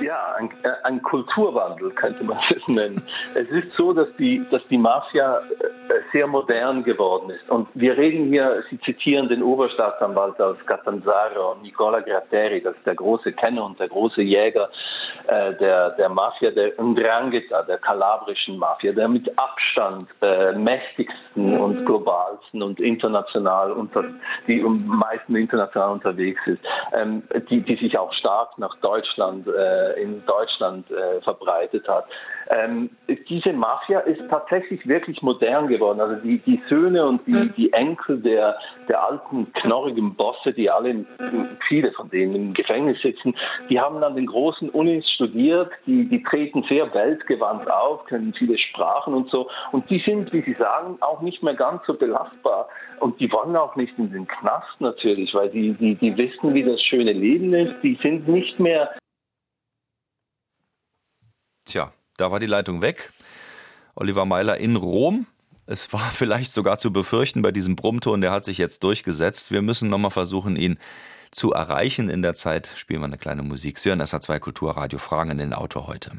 Ja, 0.00 0.34
ein, 0.38 0.50
äh, 0.62 0.70
ein, 0.84 1.02
Kulturwandel 1.02 1.90
könnte 1.90 2.24
man 2.24 2.38
es 2.50 2.66
nennen. 2.68 3.02
Es 3.34 3.48
ist 3.50 3.72
so, 3.76 3.92
dass 3.92 4.08
die, 4.18 4.44
dass 4.50 4.62
die 4.68 4.78
Mafia 4.78 5.38
äh, 5.38 6.00
sehr 6.12 6.26
modern 6.26 6.82
geworden 6.84 7.30
ist. 7.30 7.48
Und 7.50 7.68
wir 7.74 7.96
reden 7.96 8.26
hier, 8.26 8.62
Sie 8.70 8.80
zitieren 8.80 9.28
den 9.28 9.42
Oberstaatsanwalt 9.42 10.40
aus 10.40 10.56
Catanzaro, 10.66 11.56
Nicola 11.62 12.00
Gratteri, 12.00 12.62
das 12.62 12.74
ist 12.76 12.86
der 12.86 12.94
große 12.94 13.32
Kenner 13.32 13.64
und 13.64 13.78
der 13.78 13.88
große 13.88 14.22
Jäger 14.22 14.70
äh, 15.28 15.54
der, 15.54 15.90
der 15.90 16.08
Mafia, 16.08 16.50
der 16.50 16.72
Ndrangheta, 16.80 17.62
der 17.62 17.78
kalabrischen 17.78 18.58
Mafia, 18.58 18.92
der 18.92 19.08
mit 19.08 19.30
Abstand 19.38 20.06
äh, 20.20 20.52
mächtigsten 20.52 21.58
und 21.58 21.84
globalsten 21.84 22.62
und 22.62 22.80
international 22.80 23.72
unter, 23.72 24.04
die 24.46 24.62
am 24.62 24.86
meisten 24.86 25.36
international 25.36 25.92
unterwegs 25.92 26.40
ist, 26.46 26.60
ähm, 26.92 27.22
die, 27.50 27.60
die 27.60 27.76
sich 27.76 27.98
auch 27.98 28.12
stark 28.14 28.58
nach 28.58 28.76
Deutschland 28.80 29.46
äh, 29.46 30.00
in 30.02 30.24
Deutschland 30.26 30.90
äh, 30.90 31.20
verbreitet 31.22 31.88
hat. 31.88 32.04
Ähm, 32.52 32.90
diese 33.28 33.52
Mafia 33.52 34.00
ist 34.00 34.20
tatsächlich 34.28 34.86
wirklich 34.86 35.22
modern 35.22 35.68
geworden. 35.68 36.00
Also 36.00 36.16
die, 36.22 36.38
die 36.38 36.60
Söhne 36.68 37.06
und 37.06 37.26
die, 37.26 37.32
mhm. 37.32 37.54
die 37.56 37.72
Enkel 37.72 38.20
der, 38.20 38.58
der 38.88 39.02
alten 39.02 39.50
knorrigen 39.54 40.14
Bosse, 40.14 40.52
die 40.52 40.70
alle, 40.70 41.06
viele 41.68 41.92
von 41.92 42.10
denen 42.10 42.34
im 42.34 42.54
Gefängnis 42.54 43.00
sitzen, 43.00 43.34
die 43.70 43.80
haben 43.80 44.02
an 44.02 44.16
den 44.16 44.26
großen 44.26 44.68
Unis 44.70 45.08
studiert, 45.12 45.70
die, 45.86 46.06
die 46.08 46.22
treten 46.22 46.62
sehr 46.68 46.92
weltgewandt 46.92 47.70
auf, 47.70 48.04
können 48.04 48.34
viele 48.34 48.58
Sprachen 48.58 49.14
und 49.14 49.30
so. 49.30 49.48
Und 49.70 49.88
die 49.88 50.00
sind, 50.00 50.32
wie 50.32 50.42
Sie 50.42 50.54
sagen, 50.54 50.98
auch 51.00 51.22
nicht 51.22 51.42
mehr 51.42 51.54
ganz 51.54 51.82
so 51.86 51.94
belastbar. 51.94 52.68
Und 53.00 53.18
die 53.18 53.32
wollen 53.32 53.56
auch 53.56 53.76
nicht 53.76 53.98
in 53.98 54.12
den 54.12 54.26
Knast 54.26 54.80
natürlich, 54.80 55.32
weil 55.34 55.48
die, 55.48 55.72
die, 55.74 55.94
die 55.94 56.16
wissen, 56.16 56.52
wie 56.52 56.64
das 56.64 56.82
schöne 56.82 57.12
Leben 57.12 57.54
ist. 57.54 57.74
Die 57.82 57.98
sind 58.02 58.28
nicht 58.28 58.60
mehr 58.60 58.90
Tja, 61.64 61.92
da 62.22 62.30
war 62.30 62.38
die 62.38 62.46
Leitung 62.46 62.82
weg. 62.82 63.12
Oliver 63.96 64.24
Meiler 64.24 64.56
in 64.56 64.76
Rom. 64.76 65.26
Es 65.66 65.92
war 65.92 66.10
vielleicht 66.12 66.52
sogar 66.52 66.78
zu 66.78 66.92
befürchten 66.92 67.42
bei 67.42 67.50
diesem 67.50 67.74
Brummton, 67.74 68.20
der 68.20 68.30
hat 68.30 68.44
sich 68.44 68.58
jetzt 68.58 68.84
durchgesetzt. 68.84 69.50
Wir 69.50 69.60
müssen 69.60 69.90
nochmal 69.90 70.12
versuchen, 70.12 70.54
ihn 70.54 70.78
zu 71.32 71.52
erreichen. 71.52 72.08
In 72.08 72.22
der 72.22 72.34
Zeit 72.34 72.70
spielen 72.76 73.00
wir 73.00 73.06
eine 73.06 73.18
kleine 73.18 73.42
Musik. 73.42 73.78
Sie 73.78 73.88
hören 73.88 74.00
SH2 74.00 74.38
Kulturradio 74.38 74.98
Fragen 74.98 75.32
in 75.32 75.38
den 75.38 75.52
Autor 75.52 75.88
heute. 75.88 76.12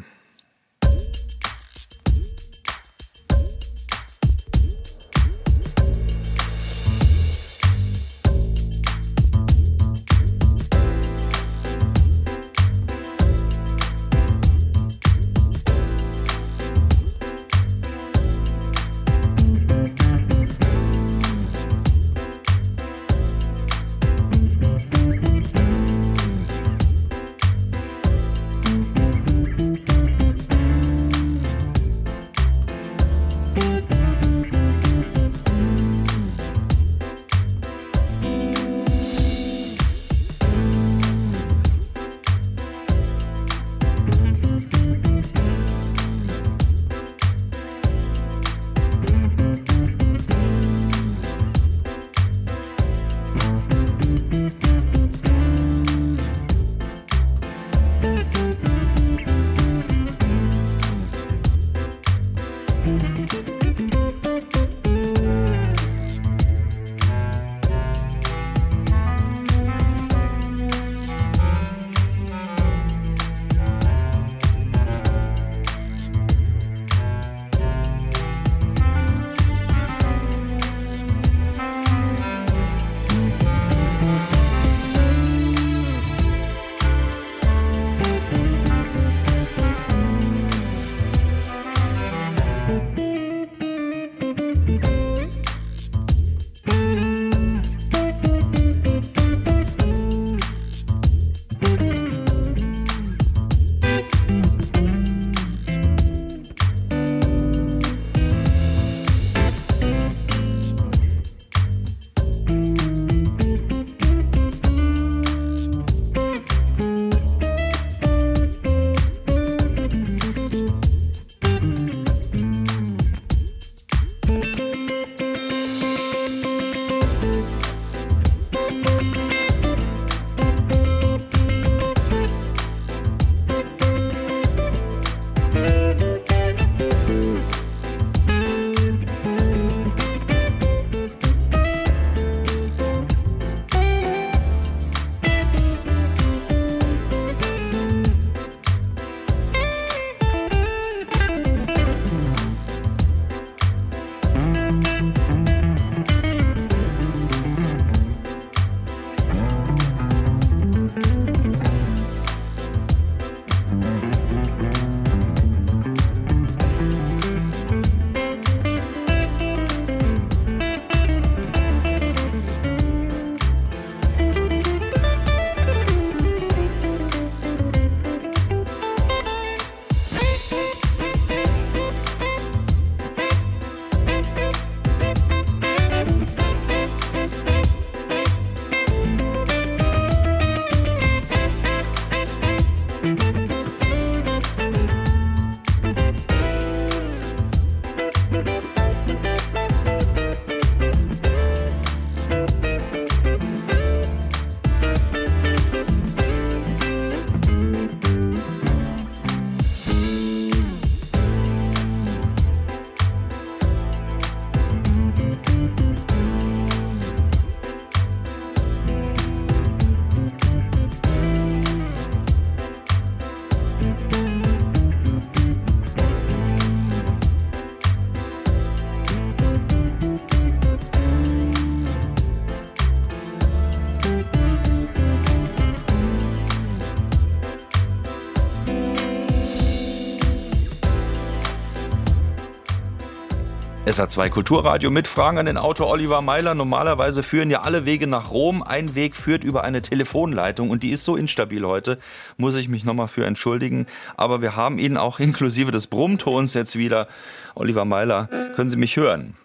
SA2 243.94 244.32
Kulturradio 244.32 244.90
mit 244.90 245.08
Fragen 245.08 245.38
an 245.38 245.46
den 245.46 245.56
Autor 245.56 245.88
Oliver 245.88 246.24
Meiler. 246.24 246.56
Normalerweise 246.56 247.22
führen 247.22 247.52
ja 247.52 247.62
alle 247.62 247.86
Wege 247.86 248.08
nach 248.08 248.32
Rom. 248.32 248.64
Ein 248.64 248.96
Weg 248.96 249.16
führt 249.16 249.44
über 249.44 249.64
eine 249.64 249.84
Telefonleitung 249.84 250.72
und 250.72 250.82
die 250.82 250.90
ist 250.90 251.06
so 251.06 251.16
instabil 251.16 251.64
heute, 251.64 252.00
muss 252.36 252.56
ich 252.56 252.70
mich 252.70 252.86
nochmal 252.86 253.08
für 253.08 253.24
entschuldigen. 253.24 253.86
Aber 254.18 254.42
wir 254.42 254.56
haben 254.56 254.80
ihn 254.80 254.98
auch 254.98 255.20
inklusive 255.20 255.70
des 255.70 255.86
Brummtons 255.86 256.56
jetzt 256.56 256.76
wieder. 256.76 257.08
Oliver 257.54 257.86
Meiler, 257.86 258.30
können 258.56 258.72
Sie 258.72 258.78
mich 258.78 258.98
hören? 258.98 259.36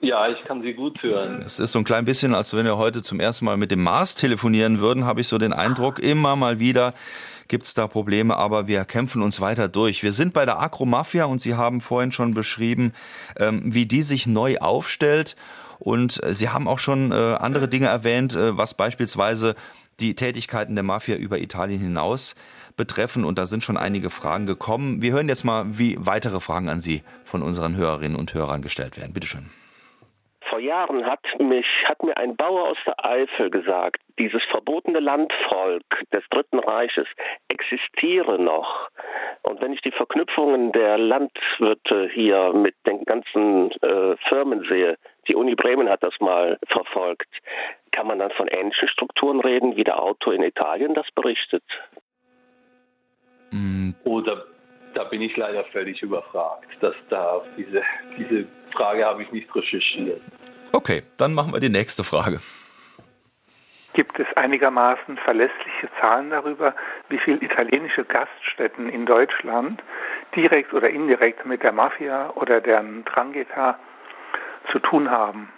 Ja, 0.00 0.26
ich 0.26 0.42
kann 0.44 0.62
Sie 0.62 0.72
gut 0.72 1.02
hören. 1.02 1.42
Es 1.44 1.60
ist 1.60 1.72
so 1.72 1.78
ein 1.78 1.84
klein 1.84 2.06
bisschen, 2.06 2.34
als 2.34 2.56
wenn 2.56 2.64
wir 2.64 2.78
heute 2.78 3.02
zum 3.02 3.20
ersten 3.20 3.44
Mal 3.44 3.58
mit 3.58 3.70
dem 3.70 3.82
Mars 3.82 4.14
telefonieren 4.14 4.80
würden, 4.80 5.04
habe 5.04 5.20
ich 5.20 5.28
so 5.28 5.36
den 5.36 5.52
Eindruck, 5.52 5.98
immer 5.98 6.34
mal 6.34 6.58
wieder 6.58 6.94
gibt 7.52 7.66
es 7.66 7.74
da 7.74 7.86
Probleme, 7.86 8.34
aber 8.38 8.66
wir 8.66 8.86
kämpfen 8.86 9.20
uns 9.20 9.42
weiter 9.42 9.68
durch. 9.68 10.02
Wir 10.02 10.12
sind 10.12 10.32
bei 10.32 10.46
der 10.46 10.58
Agromafia 10.58 11.26
und 11.26 11.42
Sie 11.42 11.54
haben 11.54 11.82
vorhin 11.82 12.10
schon 12.10 12.32
beschrieben, 12.32 12.94
ähm, 13.36 13.60
wie 13.66 13.84
die 13.84 14.00
sich 14.00 14.26
neu 14.26 14.56
aufstellt. 14.56 15.36
Und 15.78 16.22
äh, 16.24 16.32
Sie 16.32 16.48
haben 16.48 16.66
auch 16.66 16.78
schon 16.78 17.12
äh, 17.12 17.14
andere 17.14 17.68
Dinge 17.68 17.88
erwähnt, 17.88 18.34
äh, 18.34 18.56
was 18.56 18.72
beispielsweise 18.72 19.54
die 20.00 20.14
Tätigkeiten 20.14 20.76
der 20.76 20.82
Mafia 20.82 21.16
über 21.16 21.40
Italien 21.40 21.78
hinaus 21.78 22.36
betreffen. 22.78 23.22
Und 23.22 23.36
da 23.36 23.44
sind 23.44 23.62
schon 23.62 23.76
einige 23.76 24.08
Fragen 24.08 24.46
gekommen. 24.46 25.02
Wir 25.02 25.12
hören 25.12 25.28
jetzt 25.28 25.44
mal, 25.44 25.66
wie 25.78 25.98
weitere 26.00 26.40
Fragen 26.40 26.70
an 26.70 26.80
Sie 26.80 27.02
von 27.22 27.42
unseren 27.42 27.76
Hörerinnen 27.76 28.16
und 28.16 28.32
Hörern 28.32 28.62
gestellt 28.62 28.96
werden. 28.96 29.12
Bitte 29.12 29.26
schön. 29.26 29.50
Vor 30.52 30.60
Jahren 30.60 31.06
hat 31.06 31.24
mich, 31.38 31.64
hat 31.86 32.02
mir 32.02 32.14
ein 32.18 32.36
Bauer 32.36 32.68
aus 32.68 32.76
der 32.84 33.02
Eifel 33.02 33.48
gesagt, 33.48 34.02
dieses 34.18 34.42
verbotene 34.50 35.00
Landvolk 35.00 35.82
des 36.12 36.22
Dritten 36.28 36.58
Reiches 36.58 37.06
existiere 37.48 38.38
noch. 38.38 38.90
Und 39.44 39.62
wenn 39.62 39.72
ich 39.72 39.80
die 39.80 39.92
Verknüpfungen 39.92 40.70
der 40.72 40.98
Landwirte 40.98 42.06
hier 42.12 42.52
mit 42.52 42.74
den 42.86 43.02
ganzen 43.06 43.70
äh, 43.80 44.14
Firmen 44.28 44.66
sehe, 44.68 44.98
die 45.26 45.36
Uni 45.36 45.54
Bremen 45.54 45.88
hat 45.88 46.02
das 46.02 46.20
mal 46.20 46.58
verfolgt, 46.66 47.30
kann 47.90 48.06
man 48.06 48.18
dann 48.18 48.32
von 48.32 48.46
ähnlichen 48.48 48.88
Strukturen 48.88 49.40
reden, 49.40 49.76
wie 49.76 49.84
der 49.84 50.02
Autor 50.02 50.34
in 50.34 50.42
Italien 50.42 50.92
das 50.92 51.06
berichtet? 51.14 51.64
Oder 54.04 54.44
da 54.94 55.04
bin 55.04 55.22
ich 55.22 55.36
leider 55.36 55.64
völlig 55.64 56.02
überfragt. 56.02 56.66
Dass 56.80 56.94
da 57.08 57.42
diese, 57.56 57.82
diese 58.16 58.46
Frage 58.72 59.04
habe 59.04 59.22
ich 59.22 59.32
nicht 59.32 59.54
recherchiert. 59.54 60.20
Okay, 60.72 61.02
dann 61.18 61.34
machen 61.34 61.52
wir 61.52 61.60
die 61.60 61.68
nächste 61.68 62.04
Frage. 62.04 62.40
Gibt 63.94 64.18
es 64.18 64.26
einigermaßen 64.36 65.18
verlässliche 65.18 65.88
Zahlen 66.00 66.30
darüber, 66.30 66.74
wie 67.10 67.18
viele 67.18 67.42
italienische 67.42 68.04
Gaststätten 68.04 68.88
in 68.88 69.04
Deutschland 69.04 69.82
direkt 70.34 70.72
oder 70.72 70.88
indirekt 70.88 71.44
mit 71.44 71.62
der 71.62 71.72
Mafia 71.72 72.30
oder 72.30 72.62
deren 72.62 73.04
Drangheta 73.04 73.78
zu 74.70 74.78
tun 74.78 75.10
haben? 75.10 75.52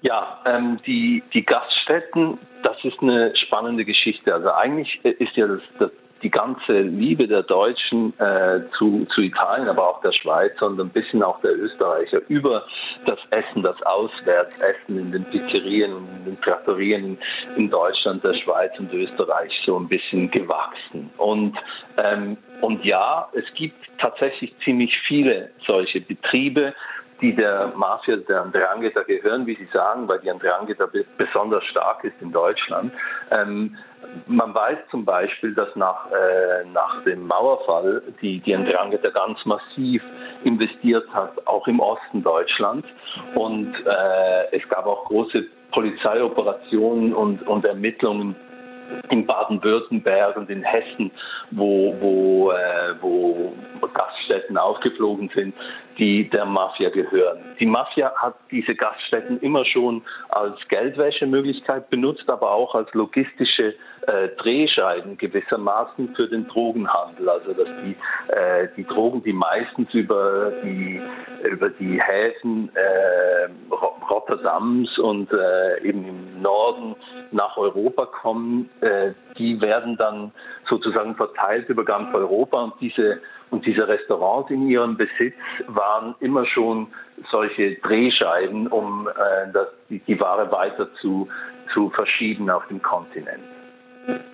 Ja, 0.00 0.42
ähm, 0.44 0.80
die, 0.84 1.22
die 1.32 1.44
Gaststätten, 1.44 2.38
das 2.64 2.76
ist 2.84 3.00
eine 3.00 3.34
spannende 3.36 3.84
Geschichte. 3.84 4.34
Also 4.34 4.52
eigentlich 4.52 5.04
ist 5.04 5.36
ja 5.36 5.46
das, 5.46 5.62
das 5.78 5.90
die 6.22 6.30
ganze 6.30 6.80
Liebe 6.80 7.26
der 7.28 7.42
Deutschen 7.42 8.18
äh, 8.18 8.60
zu, 8.78 9.06
zu 9.14 9.20
Italien, 9.20 9.68
aber 9.68 9.88
auch 9.88 10.00
der 10.00 10.12
Schweiz 10.12 10.60
und 10.62 10.80
ein 10.80 10.88
bisschen 10.88 11.22
auch 11.22 11.40
der 11.40 11.56
Österreicher 11.56 12.20
über 12.28 12.64
das 13.04 13.18
Essen, 13.30 13.62
das 13.62 13.80
Auswärtsessen 13.82 14.98
in 14.98 15.12
den 15.12 15.24
Pizzerien 15.26 15.92
in 16.18 16.24
den 16.24 16.40
Trattorien 16.40 17.18
in 17.56 17.70
Deutschland, 17.70 18.24
der 18.24 18.34
Schweiz 18.34 18.72
und 18.78 18.92
Österreich 18.92 19.52
so 19.64 19.78
ein 19.78 19.88
bisschen 19.88 20.30
gewachsen. 20.30 21.10
Und 21.18 21.56
ähm, 21.96 22.36
Und 22.60 22.84
ja, 22.84 23.28
es 23.32 23.44
gibt 23.54 23.76
tatsächlich 23.98 24.54
ziemlich 24.64 24.96
viele 25.06 25.50
solche 25.66 26.00
Betriebe, 26.00 26.74
die 27.20 27.34
der 27.34 27.72
Mafia 27.76 28.16
der 28.16 28.42
Andrangheta 28.42 29.02
gehören, 29.02 29.46
wie 29.46 29.56
Sie 29.56 29.68
sagen, 29.72 30.06
weil 30.08 30.20
die 30.20 30.30
Andrangheta 30.30 30.88
besonders 31.16 31.64
stark 31.64 32.04
ist 32.04 32.20
in 32.20 32.32
Deutschland. 32.32 32.92
Ähm, 33.30 33.76
man 34.26 34.54
weiß 34.54 34.78
zum 34.90 35.04
Beispiel, 35.04 35.54
dass 35.54 35.74
nach, 35.76 36.10
äh, 36.10 36.64
nach 36.72 37.02
dem 37.04 37.26
Mauerfall 37.26 38.02
die, 38.20 38.40
die 38.40 38.54
Andrangheta 38.54 39.10
ganz 39.10 39.44
massiv 39.44 40.02
investiert 40.44 41.08
hat, 41.12 41.46
auch 41.46 41.66
im 41.68 41.80
Osten 41.80 42.22
Deutschlands. 42.22 42.86
Und 43.34 43.74
äh, 43.74 44.56
es 44.56 44.68
gab 44.68 44.86
auch 44.86 45.04
große 45.06 45.44
Polizeioperationen 45.72 47.14
und, 47.14 47.46
und 47.46 47.64
Ermittlungen 47.64 48.36
in 49.10 49.26
Baden-Württemberg 49.26 50.36
und 50.36 50.48
in 50.48 50.62
Hessen, 50.62 51.10
wo, 51.50 51.94
wo, 52.00 52.50
äh, 52.52 52.94
wo 53.00 53.52
Gaststätten 53.92 54.56
aufgeflogen 54.56 55.30
sind, 55.34 55.54
die 55.98 56.28
der 56.28 56.44
Mafia 56.44 56.90
gehören. 56.90 57.38
Die 57.58 57.66
Mafia 57.66 58.12
hat 58.16 58.34
diese 58.50 58.74
Gaststätten 58.74 59.40
immer 59.40 59.64
schon 59.64 60.02
als 60.28 60.56
Geldwäschemöglichkeit 60.68 61.88
benutzt, 61.90 62.28
aber 62.28 62.50
auch 62.50 62.74
als 62.74 62.92
logistische 62.92 63.74
äh, 64.06 64.28
Drehscheiben 64.36 65.16
gewissermaßen 65.16 66.14
für 66.14 66.28
den 66.28 66.46
Drogenhandel. 66.48 67.28
Also 67.28 67.52
dass 67.52 67.68
die, 67.84 67.96
äh, 68.32 68.68
die 68.76 68.84
Drogen, 68.84 69.22
die 69.22 69.32
meistens 69.32 69.92
über 69.94 70.52
die, 70.62 71.00
über 71.44 71.70
die 71.70 72.00
Häfen 72.00 72.70
äh, 72.74 73.48
Rotterdams 74.10 74.98
und 74.98 75.32
äh, 75.32 75.82
eben 75.82 76.06
im 76.06 76.42
Norden 76.42 76.94
nach 77.32 77.56
Europa 77.56 78.06
kommen, 78.06 78.68
äh, 78.80 79.12
die 79.38 79.60
werden 79.60 79.96
dann 79.96 80.32
sozusagen 80.68 81.14
verteilt 81.16 81.68
über 81.68 81.84
ganz 81.84 82.14
Europa 82.14 82.62
und 82.62 82.74
diese 82.80 83.20
und 83.50 83.64
diese 83.64 83.86
Restaurants 83.86 84.50
in 84.50 84.68
ihrem 84.68 84.96
Besitz 84.96 85.34
waren 85.66 86.14
immer 86.20 86.46
schon 86.46 86.88
solche 87.30 87.76
Drehscheiben, 87.76 88.66
um 88.66 89.08
äh, 89.08 89.52
das, 89.52 89.68
die, 89.88 90.00
die 90.00 90.18
Ware 90.18 90.50
weiter 90.50 90.88
zu, 91.00 91.28
zu 91.72 91.90
verschieben 91.90 92.50
auf 92.50 92.66
dem 92.68 92.82
Kontinent. 92.82 93.42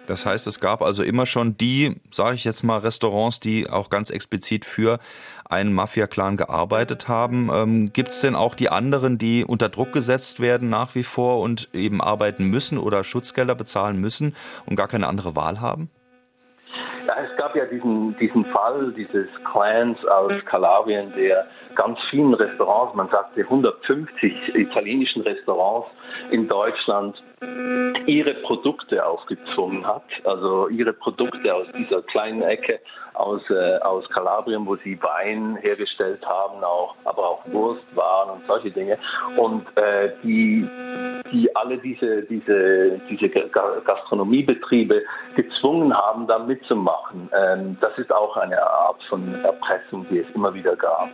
Das 0.07 0.27
heißt, 0.27 0.46
es 0.46 0.61
gab 0.61 0.83
also 0.83 1.03
immer 1.03 1.25
schon 1.25 1.57
die, 1.57 2.01
sage 2.11 2.35
ich 2.35 2.44
jetzt 2.44 2.62
mal, 2.62 2.79
Restaurants, 2.79 3.40
die 3.40 3.70
auch 3.70 3.88
ganz 3.88 4.11
explizit 4.11 4.64
für 4.64 4.98
einen 5.48 5.72
Mafia-Clan 5.72 6.37
gearbeitet 6.37 7.09
haben. 7.09 7.51
Ähm, 7.53 7.92
Gibt 7.92 8.11
es 8.11 8.20
denn 8.20 8.35
auch 8.35 8.55
die 8.55 8.68
anderen, 8.68 9.16
die 9.16 9.44
unter 9.44 9.68
Druck 9.68 9.92
gesetzt 9.92 10.40
werden 10.40 10.68
nach 10.68 10.94
wie 10.94 11.05
vor 11.05 11.40
und 11.40 11.68
eben 11.72 12.03
arbeiten 12.03 12.44
müssen 12.44 12.79
oder 12.79 13.05
Schutzgelder 13.05 13.55
bezahlen 13.55 13.98
müssen 13.98 14.35
und 14.66 14.77
gar 14.77 14.88
keine 14.88 15.07
andere 15.07 15.37
Wahl 15.37 15.61
haben? 15.61 15.90
Es 17.16 17.37
gab 17.37 17.55
ja 17.57 17.64
diesen, 17.66 18.16
diesen 18.18 18.44
Fall 18.46 18.92
dieses 18.96 19.29
Clans 19.51 19.98
aus 20.07 20.33
Kalabrien, 20.46 21.12
der 21.14 21.46
ganz 21.75 21.98
vielen 22.11 22.35
Restaurants, 22.35 22.94
man 22.94 23.09
sagte 23.09 23.40
150 23.40 24.55
italienischen 24.55 25.22
Restaurants 25.22 25.88
in 26.31 26.48
Deutschland 26.48 27.22
ihre 28.07 28.35
Produkte 28.35 29.05
aufgezwungen 29.05 29.87
hat, 29.87 30.05
also 30.24 30.68
ihre 30.68 30.92
Produkte 30.92 31.55
aus 31.55 31.66
dieser 31.76 32.02
kleinen 32.02 32.42
Ecke 32.42 32.81
aus, 33.14 33.40
äh, 33.50 33.78
aus 33.78 34.09
Kalabrien, 34.11 34.66
wo 34.66 34.76
sie 34.76 35.00
Wein 35.02 35.57
hergestellt 35.57 36.24
haben, 36.26 36.62
auch, 36.64 36.94
aber 37.05 37.31
auch 37.31 37.40
Wurstwaren 37.46 38.31
und 38.31 38.46
solche 38.46 38.70
Dinge. 38.70 38.98
Und 39.37 39.66
äh, 39.76 40.12
die, 40.22 40.66
die 41.31 41.55
alle 41.55 41.78
diese, 41.78 42.22
diese, 42.22 43.00
diese 43.11 43.28
Gastronomiebetriebe 43.28 45.02
gezwungen 45.35 45.96
haben, 45.96 46.26
da 46.26 46.38
mitzumachen. 46.38 47.28
Ähm, 47.37 47.76
das 47.81 47.96
ist 47.98 48.12
auch 48.12 48.37
eine 48.37 48.62
Art 48.62 49.02
von 49.09 49.35
Erpressung, 49.44 50.07
die 50.11 50.18
es 50.18 50.26
immer 50.35 50.55
wieder 50.55 50.76
gab. 50.76 51.09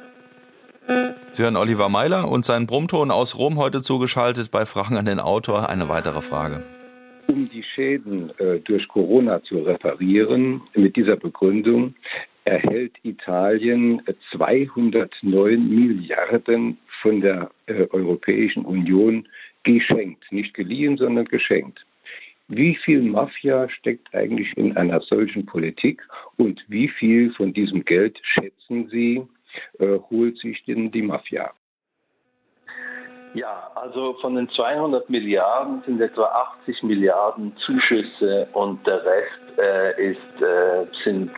Sie 1.31 1.43
hören 1.43 1.57
Oliver 1.57 1.91
Meiler 1.91 2.31
und 2.31 2.47
seinen 2.47 2.67
Brummton 2.67 3.11
aus 3.11 3.39
Rom 3.39 3.59
heute 3.59 3.83
zugeschaltet 3.83 4.51
bei 4.51 4.65
Fragen 4.65 4.97
an 4.97 5.05
den 5.05 5.21
Autor. 5.21 5.69
Eine 5.69 5.91
weitere 5.91 6.23
Frage. 6.23 6.63
Um 7.31 7.51
die 7.51 7.63
Schäden 7.63 8.31
äh, 8.39 8.59
durch 8.61 8.89
Corona 8.89 9.43
zu 9.43 9.59
reparieren, 9.59 10.63
mit 10.75 10.97
dieser 10.97 11.17
Begründung 11.17 11.95
erhält 12.45 12.95
Italien 13.03 14.01
209 14.33 15.69
Milliarden 15.69 16.79
von 17.03 17.21
der 17.21 17.51
äh, 17.67 17.87
Europäischen 17.91 18.65
Union 18.65 19.29
geschenkt. 19.65 20.25
Nicht 20.33 20.55
geliehen, 20.55 20.97
sondern 20.97 21.27
geschenkt. 21.27 21.85
Wie 22.49 22.75
viel 22.83 23.03
Mafia 23.03 23.69
steckt 23.69 24.15
eigentlich 24.15 24.57
in 24.57 24.75
einer 24.75 25.03
solchen 25.03 25.45
Politik 25.45 26.01
und 26.39 26.65
wie 26.69 26.89
viel 26.89 27.31
von 27.35 27.53
diesem 27.53 27.85
Geld 27.85 28.19
schätzen 28.23 28.89
Sie, 28.89 29.23
äh, 29.79 29.99
holt 30.11 30.39
sich 30.39 30.65
denn 30.65 30.91
die 30.91 31.03
Mafia? 31.03 31.53
Ja, 33.35 33.71
also 33.75 34.15
von 34.21 34.35
den 34.35 34.49
200 34.51 35.11
Milliarden 35.11 35.83
sind 35.87 36.01
etwa 36.01 36.25
80 36.63 36.83
Milliarden 36.83 37.55
Zuschüsse 37.59 38.49
und 38.53 38.87
der 38.87 39.05
Rest 39.05 39.59
äh, 39.59 40.13
ist, 40.13 40.43
äh, 40.43 40.87
sind 41.05 41.31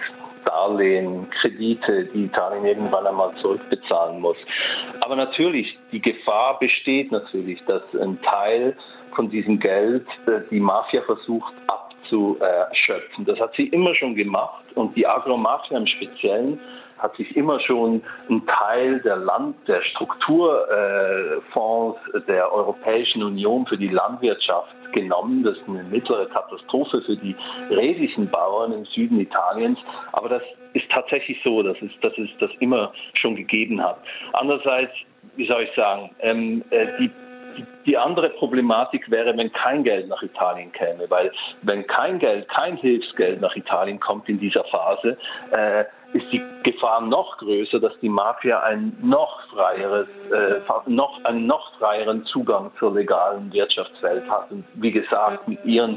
Darlehen, 0.44 1.28
Kredite, 1.40 2.06
die 2.14 2.24
Italien 2.24 2.64
irgendwann 2.64 3.06
einmal 3.06 3.35
zurückbezahlen 3.42 4.20
muss. 4.20 4.37
Aber 5.00 5.16
natürlich, 5.16 5.76
die 5.92 6.00
Gefahr 6.00 6.59
besteht 6.59 7.12
natürlich, 7.12 7.62
dass 7.66 7.83
ein 8.00 8.20
Teil 8.22 8.76
von 9.14 9.28
diesem 9.30 9.59
Geld 9.59 10.06
äh, 10.26 10.40
die 10.51 10.61
Mafia 10.61 11.03
versucht 11.03 11.53
abzuschöpfen. 11.66 13.24
Das 13.24 13.38
hat 13.38 13.55
sie 13.57 13.66
immer 13.68 13.95
schon 13.95 14.14
gemacht 14.14 14.64
und 14.74 14.97
die 14.97 15.07
Agromafia 15.07 15.76
im 15.76 15.86
Speziellen 15.86 16.61
hat 17.01 17.16
sich 17.16 17.36
immer 17.36 17.59
schon 17.61 18.03
einen 18.28 18.46
Teil 18.46 19.01
der 19.01 19.16
Land, 19.16 19.57
der 19.66 19.82
Strukturfonds 19.82 21.98
äh, 22.14 22.20
der 22.28 22.53
Europäischen 22.53 23.22
Union 23.22 23.66
für 23.66 23.78
die 23.78 23.88
Landwirtschaft 23.88 24.74
genommen. 24.92 25.42
Das 25.42 25.57
ist 25.57 25.68
eine 25.68 25.84
mittlere 25.84 26.26
Katastrophe 26.26 27.01
für 27.03 27.16
die 27.16 27.34
redlichen 27.70 28.28
Bauern 28.30 28.72
im 28.72 28.84
Süden 28.86 29.20
Italiens. 29.20 29.78
Aber 30.12 30.28
das 30.28 30.42
ist 30.74 30.90
tatsächlich 30.90 31.40
so, 31.42 31.62
dass 31.62 31.76
es, 31.80 31.90
dass 32.01 32.12
es 32.18 32.28
das 32.38 32.51
immer 32.61 32.92
schon 33.14 33.36
gegeben 33.36 33.82
hat. 33.82 33.98
Andererseits, 34.32 34.92
wie 35.36 35.46
soll 35.46 35.62
ich 35.62 35.74
sagen, 35.74 36.11
ähm, 36.20 36.62
äh, 36.70 36.86
die 36.98 37.11
die 37.86 37.96
andere 37.96 38.30
Problematik 38.30 39.11
wäre, 39.11 39.36
wenn 39.36 39.53
kein 39.53 39.84
Geld 39.84 40.09
nach 40.09 40.22
Italien 40.22 40.72
käme, 40.72 41.09
weil 41.09 41.32
wenn 41.62 41.86
kein 41.86 42.18
Geld, 42.18 42.48
kein 42.48 42.76
Hilfsgeld 42.76 43.40
nach 43.40 43.55
Italien 43.57 44.01
kommt 44.01 44.28
in 44.28 44.38
dieser 44.38 44.64
Phase, 44.64 45.16
äh, 45.51 45.84
ist 46.12 46.26
die 46.32 46.42
Gefahr 46.62 47.00
noch 47.00 47.38
größer, 47.38 47.80
dass 47.80 47.92
die 48.00 48.08
Mafia 48.08 48.61
ein 48.61 48.96
noch 49.00 49.40
freieres, 49.48 50.08
äh, 50.32 50.61
noch, 50.86 51.24
einen 51.24 51.46
noch 51.46 51.72
freieren 51.78 52.24
Zugang 52.26 52.70
zur 52.78 52.94
legalen 52.94 53.52
Wirtschaftswelt 53.52 54.28
hat 54.28 54.50
und 54.50 54.64
wie 54.74 54.90
gesagt 54.90 55.46
mit 55.48 55.64
ihren 55.64 55.96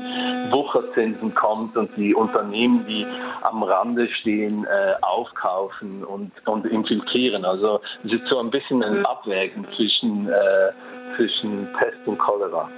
Wucherzinsen 0.52 1.34
kommt 1.34 1.76
und 1.76 1.90
die 1.98 2.14
Unternehmen, 2.14 2.86
die 2.88 3.06
am 3.42 3.64
Rande 3.64 4.08
stehen, 4.20 4.66
äh, 4.66 4.94
aufkaufen 5.02 6.04
und, 6.04 6.32
und 6.46 6.66
infiltrieren. 6.66 7.46
Also 7.46 7.82
es 8.06 8.14
ist 8.14 8.28
so 8.28 8.40
ein 8.40 8.52
bisschen 8.52 8.84
ein 8.84 9.06
Abwägen 9.06 9.66
zwischen, 9.76 10.30
äh, 10.30 10.72
zwischen 11.16 11.68
Pest 11.74 11.98
und 12.06 12.18
Cholera. 12.20 12.70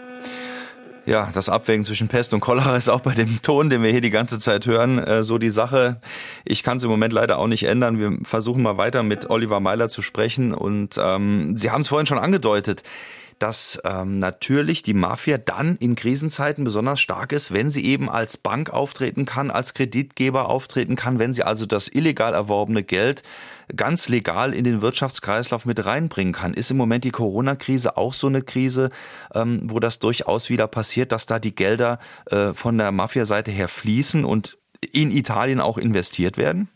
Ja, 1.06 1.30
das 1.34 1.50
Abwägen 1.50 1.86
zwischen 1.86 2.08
Pest 2.08 2.34
und 2.34 2.40
Cholera 2.40 2.76
ist 2.76 2.90
auch 2.90 3.02
bei 3.02 3.14
dem 3.14 3.40
Ton, 3.44 3.70
den 3.70 3.84
wir 3.84 3.92
hier 3.92 4.02
die 4.02 4.10
ganze 4.10 4.40
Zeit 4.40 4.66
hören, 4.66 4.98
äh, 4.98 5.22
so 5.22 5.38
die 5.38 5.52
Sache. 5.52 5.98
Ich 6.46 6.64
kann 6.64 6.78
es 6.78 6.84
im 6.84 6.90
Moment 6.90 7.14
leider 7.14 7.38
auch 7.38 7.48
nicht 7.48 7.64
ändern. 7.64 8.00
Wir 8.00 8.18
versuchen 8.24 8.64
mal 8.64 8.78
weiter 8.78 9.04
mit 9.04 9.30
Oliver 9.30 9.60
Meiler 9.60 9.88
zu 9.88 10.02
sprechen. 10.02 10.54
Und 10.54 11.00
ähm, 11.00 11.56
Sie 11.56 11.70
haben 11.70 11.82
es 11.82 11.90
vorhin 11.90 12.08
schon 12.08 12.18
angedeutet 12.18 12.82
dass 13.40 13.80
ähm, 13.84 14.18
natürlich 14.18 14.84
die 14.84 14.94
Mafia 14.94 15.38
dann 15.38 15.76
in 15.78 15.96
Krisenzeiten 15.96 16.64
besonders 16.64 17.00
stark 17.00 17.32
ist, 17.32 17.54
wenn 17.54 17.70
sie 17.70 17.86
eben 17.86 18.10
als 18.10 18.38
Bank 18.38 18.70
auftreten 18.70 19.26
kann, 19.26 19.52
als 19.52 19.74
Kreditgeber 19.74 20.50
auftreten 20.50 20.96
kann, 20.96 21.20
wenn 21.20 21.34
sie 21.34 21.44
also 21.44 21.66
das 21.66 21.88
illegal 21.88 22.34
erworbene 22.34 22.84
Geld 22.84 23.24
ganz 23.76 24.10
legal 24.10 24.54
in 24.54 24.64
den 24.64 24.82
Wirtschaftskreislauf 24.82 25.66
mit 25.66 25.86
reinbringen 25.86 26.34
kann. 26.34 26.54
Ist 26.54 26.72
im 26.72 26.78
Moment 26.78 27.04
die 27.04 27.12
Corona-Krise 27.12 27.98
auch 27.98 28.14
so 28.14 28.28
eine 28.28 28.42
Krise, 28.42 28.90
ähm, 29.34 29.62
wo 29.66 29.80
das 29.80 30.00
durchaus 30.00 30.50
wieder 30.50 30.68
passiert, 30.68 31.12
dass 31.12 31.26
da 31.26 31.40
die 31.40 31.56
Gelder 31.56 32.00
äh, 32.28 32.54
von 32.54 32.78
der 32.78 32.92
Mafia-Seite 32.92 33.52
her 33.52 33.68
fließen 33.68 34.24
und 34.24 34.58
in 34.92 35.12
Italien 35.12 35.60
auch 35.60 35.78
investiert 35.78 36.38
werden? 36.38 36.70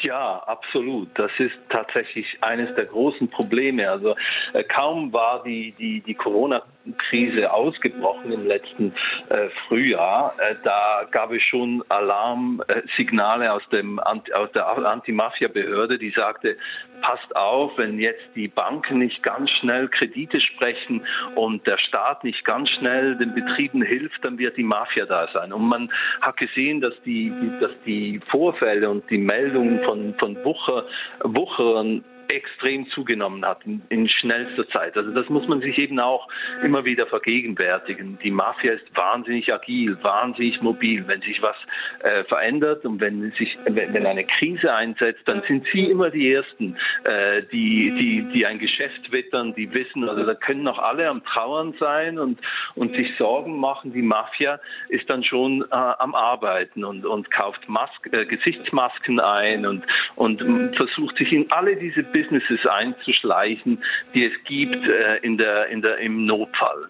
Ja, 0.00 0.44
absolut. 0.46 1.08
Das 1.18 1.32
ist 1.38 1.56
tatsächlich 1.70 2.26
eines 2.40 2.72
der 2.76 2.84
großen 2.84 3.28
Probleme. 3.30 3.90
Also 3.90 4.14
äh, 4.52 4.62
kaum 4.62 5.12
war 5.12 5.42
die, 5.42 5.72
die, 5.72 6.00
die 6.02 6.14
Corona 6.14 6.62
Krise 7.08 7.52
ausgebrochen 7.52 8.30
im 8.32 8.46
letzten 8.46 8.94
äh, 9.28 9.48
Frühjahr. 9.66 10.34
Äh, 10.38 10.54
da 10.62 11.04
gab 11.10 11.32
es 11.32 11.42
schon 11.42 11.82
Alarmsignale 11.88 13.52
aus, 13.52 13.62
dem, 13.70 13.98
aus 13.98 14.52
der 14.54 14.68
Anti-Mafia-Behörde, 14.68 15.98
die 15.98 16.10
sagte, 16.10 16.56
passt 17.00 17.34
auf, 17.36 17.72
wenn 17.76 17.98
jetzt 17.98 18.24
die 18.34 18.48
Banken 18.48 18.98
nicht 18.98 19.22
ganz 19.22 19.50
schnell 19.60 19.88
Kredite 19.88 20.40
sprechen 20.40 21.02
und 21.34 21.66
der 21.66 21.78
Staat 21.78 22.24
nicht 22.24 22.44
ganz 22.44 22.68
schnell 22.70 23.16
den 23.16 23.34
Betrieben 23.34 23.82
hilft, 23.82 24.24
dann 24.24 24.38
wird 24.38 24.56
die 24.56 24.62
Mafia 24.62 25.06
da 25.06 25.28
sein. 25.32 25.52
Und 25.52 25.68
man 25.68 25.90
hat 26.20 26.36
gesehen, 26.36 26.80
dass 26.80 26.94
die, 27.04 27.32
dass 27.60 27.72
die 27.86 28.20
Vorfälle 28.30 28.88
und 28.90 29.08
die 29.10 29.18
Meldungen 29.18 29.82
von, 29.84 30.14
von 30.14 30.36
Wucher, 30.44 30.84
Wucherern 31.22 32.04
extrem 32.28 32.88
zugenommen 32.90 33.44
hat 33.44 33.60
in, 33.88 34.08
schnellster 34.08 34.68
Zeit. 34.68 34.96
Also 34.96 35.12
das 35.12 35.28
muss 35.28 35.46
man 35.48 35.60
sich 35.60 35.78
eben 35.78 35.98
auch 36.00 36.28
immer 36.62 36.84
wieder 36.84 37.06
vergegenwärtigen. 37.06 38.18
Die 38.22 38.30
Mafia 38.30 38.72
ist 38.72 38.84
wahnsinnig 38.96 39.52
agil, 39.52 39.96
wahnsinnig 40.02 40.60
mobil. 40.60 41.06
Wenn 41.06 41.20
sich 41.22 41.40
was 41.42 41.56
äh, 42.00 42.24
verändert 42.24 42.84
und 42.84 43.00
wenn 43.00 43.32
sich 43.32 43.56
wenn, 43.64 43.94
wenn, 43.94 44.06
eine 44.06 44.24
Krise 44.24 44.72
einsetzt, 44.72 45.22
dann 45.26 45.42
sind 45.46 45.66
sie 45.72 45.84
immer 45.84 46.10
die 46.10 46.32
ersten, 46.32 46.76
äh, 47.04 47.42
die 47.52 47.92
die 47.98 48.32
die 48.32 48.46
ein 48.46 48.58
Geschäft 48.58 49.10
wittern, 49.10 49.54
die 49.54 49.72
wissen, 49.72 50.08
also 50.08 50.24
da 50.24 50.34
können 50.34 50.62
noch 50.62 50.78
alle 50.78 51.08
am 51.08 51.24
Trauern 51.24 51.74
sein 51.78 52.18
und 52.18 52.40
und 52.74 52.94
sich 52.94 53.16
Sorgen 53.16 53.58
machen. 53.58 53.92
Die 53.92 54.02
Mafia 54.02 54.60
ist 54.88 55.08
dann 55.08 55.24
schon 55.24 55.62
äh, 55.62 55.66
am 55.74 56.14
Arbeiten 56.14 56.84
und 56.84 57.06
und 57.06 57.30
kauft 57.30 57.68
Mask, 57.68 58.12
äh, 58.12 58.26
Gesichtsmasken 58.26 59.20
ein 59.20 59.66
und 59.66 59.84
und 60.16 60.42
versucht 60.76 61.16
sich 61.16 61.32
in 61.32 61.50
alle 61.50 61.76
diese 61.76 62.02
Businesses 62.18 62.66
einzuschleichen, 62.66 63.82
die 64.14 64.24
es 64.24 64.32
gibt 64.44 64.84
äh, 64.86 65.18
in 65.22 65.38
der, 65.38 65.68
in 65.68 65.82
der, 65.82 65.98
im 65.98 66.26
Notfall. 66.26 66.88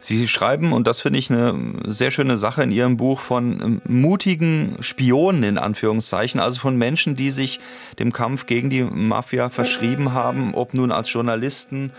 Sie 0.00 0.28
schreiben, 0.28 0.72
und 0.72 0.86
das 0.86 1.00
finde 1.00 1.18
ich 1.18 1.30
eine 1.30 1.54
sehr 1.86 2.10
schöne 2.10 2.36
Sache 2.36 2.62
in 2.62 2.72
Ihrem 2.72 2.96
Buch, 2.96 3.20
von 3.20 3.60
ähm, 3.62 3.82
mutigen 3.86 4.76
Spionen 4.80 5.42
in 5.42 5.58
Anführungszeichen, 5.58 6.40
also 6.40 6.60
von 6.60 6.76
Menschen, 6.76 7.16
die 7.16 7.30
sich 7.30 7.60
dem 7.98 8.12
Kampf 8.12 8.46
gegen 8.46 8.70
die 8.70 8.82
Mafia 8.82 9.48
verschrieben 9.48 10.12
haben, 10.12 10.54
ob 10.54 10.74
nun 10.74 10.92
als 10.92 11.12
Journalisten 11.12 11.92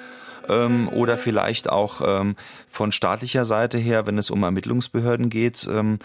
ähm, 0.50 0.90
oder 0.90 1.18
vielleicht 1.18 1.70
auch 1.70 2.02
ähm, 2.06 2.36
von 2.70 2.92
staatlicher 2.92 3.46
Seite 3.46 3.78
her, 3.78 4.08
wenn 4.08 4.18
es 4.18 4.30
um 4.30 4.44
Ermittlungsbehörden 4.44 5.30
geht. 5.30 5.68
Ähm, 5.72 6.00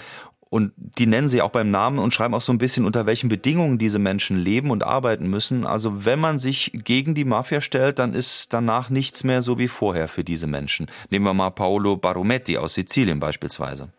und 0.51 0.72
die 0.76 1.07
nennen 1.07 1.28
sie 1.28 1.42
auch 1.42 1.51
beim 1.51 1.70
Namen 1.70 1.99
und 1.99 2.14
schreiben 2.14 2.34
auch 2.34 2.40
so 2.40 2.53
ein 2.53 2.59
bisschen, 2.59 2.86
unter 2.86 3.07
welchen 3.07 3.28
Bedingungen 3.28 3.78
diese 3.78 3.99
Menschen 3.99 4.38
leben 4.38 4.70
und 4.70 4.84
arbeiten 4.84 5.28
müssen. 5.28 5.66
Also 5.66 6.05
wenn 6.07 6.20
man 6.20 6.38
sich 6.38 6.72
gegen 6.72 7.14
die 7.14 7.24
Mafia 7.24 7.61
stellt, 7.61 7.99
dann 7.99 8.14
ist 8.14 8.53
danach 8.53 8.90
nichts 8.90 9.24
mehr 9.24 9.42
so 9.42 9.59
wie 9.59 9.68
vorher 9.68 10.09
für 10.09 10.24
diese 10.24 10.46
Menschen. 10.46 10.86
Nehmen 11.11 11.24
wir 11.24 11.34
mal 11.34 11.51
Paolo 11.51 11.96
Barometti 11.96 12.57
aus 12.57 12.74
Sizilien 12.74 13.20
beispielsweise. 13.20 13.90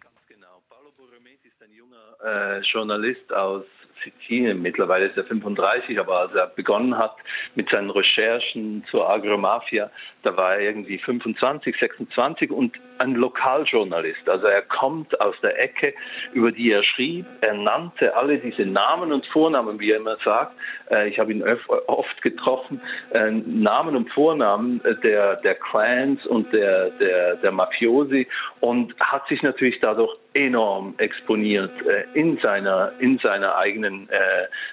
Ganz 0.00 0.16
genau. 0.28 0.62
Paolo 0.68 0.90
Barometti 0.96 1.48
ist 1.48 1.62
ein 1.62 1.72
junger 1.72 2.56
äh, 2.56 2.60
Journalist 2.60 3.32
aus 3.32 3.64
Sizilien. 4.04 4.62
Mittlerweile 4.62 5.06
ist 5.06 5.16
er 5.16 5.24
35, 5.24 5.98
aber 5.98 6.20
als 6.20 6.34
er 6.34 6.46
begonnen 6.48 6.96
hat 6.96 7.16
mit 7.54 7.68
seinen 7.70 7.90
Recherchen 7.90 8.84
zur 8.90 9.08
Agromafia, 9.08 9.90
da 10.28 10.36
war 10.36 10.56
er 10.56 10.60
irgendwie 10.60 10.98
25, 10.98 11.74
26 11.78 12.50
und 12.50 12.76
ein 12.98 13.14
Lokaljournalist. 13.14 14.28
Also 14.28 14.46
er 14.46 14.60
kommt 14.60 15.18
aus 15.22 15.34
der 15.42 15.58
Ecke, 15.58 15.94
über 16.34 16.52
die 16.52 16.70
er 16.70 16.82
schrieb. 16.82 17.24
Er 17.40 17.54
nannte 17.54 18.14
alle 18.14 18.36
diese 18.38 18.66
Namen 18.66 19.12
und 19.12 19.24
Vornamen, 19.26 19.80
wie 19.80 19.92
er 19.92 19.96
immer 19.96 20.18
sagt. 20.22 20.54
Äh, 20.90 21.08
ich 21.08 21.18
habe 21.18 21.32
ihn 21.32 21.42
oft 21.86 22.20
getroffen. 22.20 22.80
Äh, 23.12 23.30
Namen 23.30 23.96
und 23.96 24.10
Vornamen 24.10 24.82
der, 25.02 25.36
der 25.36 25.54
Clans 25.54 26.26
und 26.26 26.52
der, 26.52 26.90
der, 26.90 27.36
der 27.36 27.52
Mafiosi 27.52 28.26
und 28.60 28.94
hat 29.00 29.26
sich 29.28 29.42
natürlich 29.42 29.80
dadurch 29.80 30.14
enorm 30.34 30.94
exponiert 30.98 31.72
äh, 31.86 32.04
in 32.12 32.36
seiner, 32.38 32.92
in 32.98 33.18
seiner 33.18 33.56
eigenen 33.56 34.08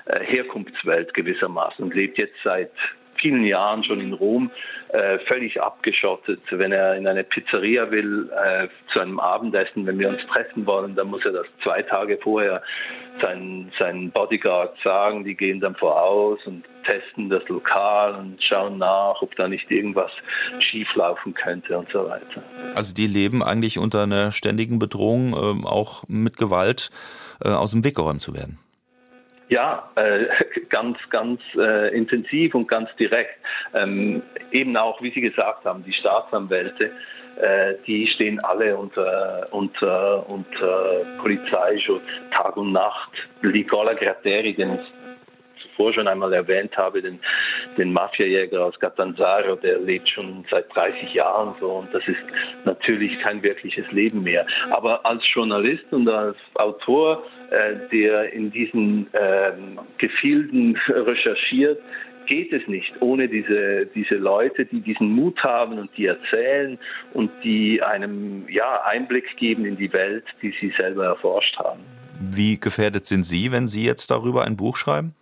Herkunftswelt 0.08 1.14
gewissermaßen 1.14 1.84
und 1.84 1.94
lebt 1.94 2.18
jetzt 2.18 2.36
seit 2.44 2.72
vielen 3.26 3.46
Jahren 3.46 3.84
schon 3.84 4.02
in 4.02 4.14
Rom 4.14 4.52
äh, 4.96 5.20
völlig 5.28 5.62
abgeschottet. 5.62 6.40
Wenn 6.50 6.72
er 6.72 6.96
in 6.96 7.06
eine 7.06 7.24
Pizzeria 7.24 7.92
will, 7.92 8.32
äh, 8.32 8.68
zu 8.94 9.00
einem 9.00 9.20
Abendessen, 9.20 9.86
wenn 9.86 10.00
wir 10.00 10.10
uns 10.10 10.22
treffen 10.32 10.66
wollen, 10.66 10.96
dann 10.96 11.08
muss 11.08 11.26
er 11.26 11.34
das 11.34 11.46
zwei 11.64 11.82
Tage 11.82 12.18
vorher 12.22 12.62
seinen, 13.22 13.72
seinen 13.78 14.12
Bodyguard 14.12 14.76
sagen. 14.84 15.26
Die 15.26 15.36
gehen 15.36 15.60
dann 15.60 15.76
voraus 15.76 16.40
und 16.46 16.64
testen 16.86 17.30
das 17.30 17.46
Lokal 17.50 18.16
und 18.16 18.42
schauen 18.42 18.78
nach, 18.78 19.22
ob 19.22 19.36
da 19.36 19.48
nicht 19.48 19.70
irgendwas 19.70 20.12
schieflaufen 20.60 21.34
könnte 21.34 21.78
und 21.78 21.90
so 21.92 22.08
weiter. 22.08 22.44
Also 22.74 22.94
die 22.94 23.08
leben 23.08 23.44
eigentlich 23.44 23.78
unter 23.78 24.04
einer 24.04 24.32
ständigen 24.32 24.80
Bedrohung, 24.80 25.34
äh, 25.34 25.68
auch 25.68 26.04
mit 26.08 26.38
Gewalt 26.38 26.90
äh, 27.44 27.50
aus 27.50 27.72
dem 27.72 27.84
Weg 27.84 27.96
geräumt 27.96 28.22
zu 28.22 28.34
werden. 28.34 28.60
Ja, 29.50 29.90
äh, 29.96 30.26
ganz, 30.70 30.98
ganz 31.10 31.42
äh, 31.56 31.96
intensiv 31.96 32.56
und 32.56 32.68
ganz 32.68 32.90
direkt. 32.98 33.38
Ähm, 33.74 34.24
eben 34.52 34.76
auch, 34.78 35.02
wie 35.02 35.12
Sie 35.12 35.22
gesagt 35.22 35.66
haben, 35.66 35.84
die 35.84 35.94
Staatsanwälte, 35.94 36.92
äh, 37.36 37.76
die 37.86 38.08
stehen 38.08 38.40
alle 38.40 38.76
unter, 38.78 39.48
unter, 39.52 40.28
unter 40.30 41.06
Polizeischutz 41.20 42.20
Tag 42.32 42.58
und 42.58 42.72
Nacht. 42.72 43.12
Nicola 43.42 43.94
Gratteri, 43.94 44.54
den 44.54 44.80
zuvor 45.76 45.94
schon 45.94 46.08
einmal 46.08 46.34
erwähnt 46.34 46.76
habe, 46.78 47.02
den, 47.02 47.20
den 47.78 47.94
Mafiajäger 47.94 48.66
aus 48.66 48.80
Catanzaro, 48.80 49.56
der 49.56 49.80
lebt 49.80 50.10
schon 50.10 50.46
seit 50.50 50.74
30 50.76 51.14
Jahren 51.14 51.56
so 51.60 51.72
und 51.72 51.94
das 51.94 52.04
ist 52.08 52.18
natürlich 52.66 53.20
kein 53.20 53.42
wirkliches 53.44 53.90
Leben 53.92 54.24
mehr. 54.24 54.46
Aber 54.72 55.06
als 55.06 55.24
Journalist 55.34 55.86
und 55.92 56.08
als 56.10 56.38
Autor, 56.56 57.24
äh, 57.52 57.76
der 57.92 58.34
in 58.34 58.52
diesen 58.52 59.14
äh, 59.14 59.52
Gefilden 59.98 60.78
recherchiert, 60.88 61.80
geht 62.28 62.52
es 62.52 62.68
nicht 62.68 62.92
ohne 63.02 63.28
diese, 63.28 63.86
diese 63.94 64.16
Leute, 64.16 64.66
die 64.66 64.82
diesen 64.82 65.12
Mut 65.12 65.44
haben 65.44 65.78
und 65.78 65.92
die 65.96 66.08
erzählen 66.08 66.80
und 67.14 67.30
die 67.44 67.84
einem 67.84 68.48
ja, 68.50 68.82
Einblick 68.84 69.38
geben 69.38 69.66
in 69.66 69.78
die 69.78 69.94
Welt, 69.94 70.26
die 70.42 70.52
sie 70.60 70.74
selber 70.76 71.06
erforscht 71.06 71.56
haben. 71.58 71.82
Wie 72.20 72.60
gefährdet 72.60 73.06
sind 73.06 73.26
Sie, 73.26 73.52
wenn 73.52 73.68
Sie 73.68 73.86
jetzt 73.86 74.10
darüber 74.10 74.46
ein 74.46 74.58
Buch 74.58 74.78
schreiben? 74.78 75.14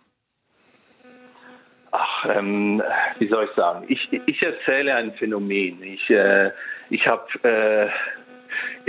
Ach, 1.96 2.26
ähm, 2.26 2.82
wie 3.20 3.28
soll 3.28 3.46
ich 3.46 3.52
sagen? 3.56 3.86
Ich, 3.88 4.10
ich 4.12 4.41
erzähle 4.41 4.96
ein 4.96 5.14
Phänomen. 5.14 5.84
Ich, 5.84 6.10
äh, 6.10 6.50
ich 6.89 7.06
habe, 7.08 7.28
äh, 7.44 7.88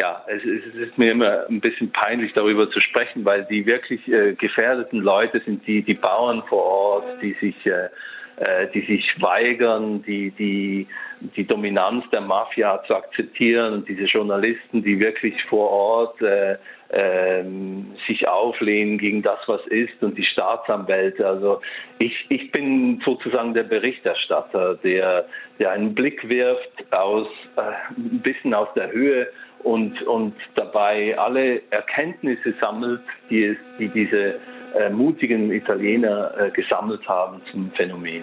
ja, 0.01 0.25
es, 0.27 0.43
es, 0.43 0.75
ist 0.75 0.97
mir 0.97 1.13
immer 1.13 1.47
ein 1.47 1.61
bisschen 1.61 1.93
peinlich, 1.93 2.33
darüber 2.33 2.71
zu 2.71 2.81
sprechen, 2.81 3.27
weil 3.27 3.45
die 3.45 3.67
wirklich 3.67 4.09
äh, 4.09 4.33
gefährdeten 4.33 5.01
Leute 5.01 5.41
sind 5.41 5.67
die, 5.67 5.83
die 5.83 5.93
Bauern 5.93 6.45
vor 6.49 6.63
Ort, 6.65 7.09
die 7.21 7.35
sich 7.35 7.67
äh, 7.67 7.91
äh, 8.37 8.69
die 8.75 8.81
sich 8.81 9.23
weigern, 9.23 10.03
die, 10.03 10.33
die, 10.33 10.89
die 11.37 11.47
Dominanz 11.47 12.05
der 12.11 12.21
Mafia 12.21 12.83
zu 12.85 12.97
akzeptieren 12.97 13.75
und 13.75 13.89
diese 13.89 14.07
Journalisten, 14.07 14.83
die 14.83 14.99
wirklich 14.99 15.41
vor 15.45 15.71
Ort 15.71 16.21
äh, 16.95 17.25
äh, 17.41 17.45
sich 18.07 18.29
auflehnen 18.29 18.99
gegen 18.99 19.23
das, 19.23 19.39
was 19.47 19.67
ist 19.67 20.03
und 20.03 20.17
die 20.17 20.25
Staatsanwälte. 20.25 21.27
Also 21.27 21.61
ich, 21.99 22.13
ich 22.29 22.53
bin 22.53 23.01
sozusagen 23.05 23.55
der 23.55 23.65
Berichterstatter, 23.65 24.77
der, 24.77 25.25
der 25.59 25.73
einen 25.73 25.95
Blick 25.95 26.29
wirft 26.29 26.93
aus 26.93 27.27
äh, 27.57 27.63
ein 27.97 28.21
bisschen 28.21 28.55
aus 28.55 28.69
der 28.77 28.93
Höhe 28.93 29.29
und, 29.63 30.03
und 30.03 30.35
dabei 30.55 31.19
alle 31.19 31.63
Erkenntnisse 31.71 32.55
sammelt, 32.61 33.01
die, 33.31 33.45
es, 33.45 33.57
die 33.79 33.89
diese 33.89 34.39
äh, 34.79 34.91
mutigen 34.91 35.51
Italiener 35.51 36.33
äh, 36.39 36.51
gesammelt 36.51 37.09
haben 37.09 37.41
zum 37.51 37.73
Phänomen. 37.73 38.23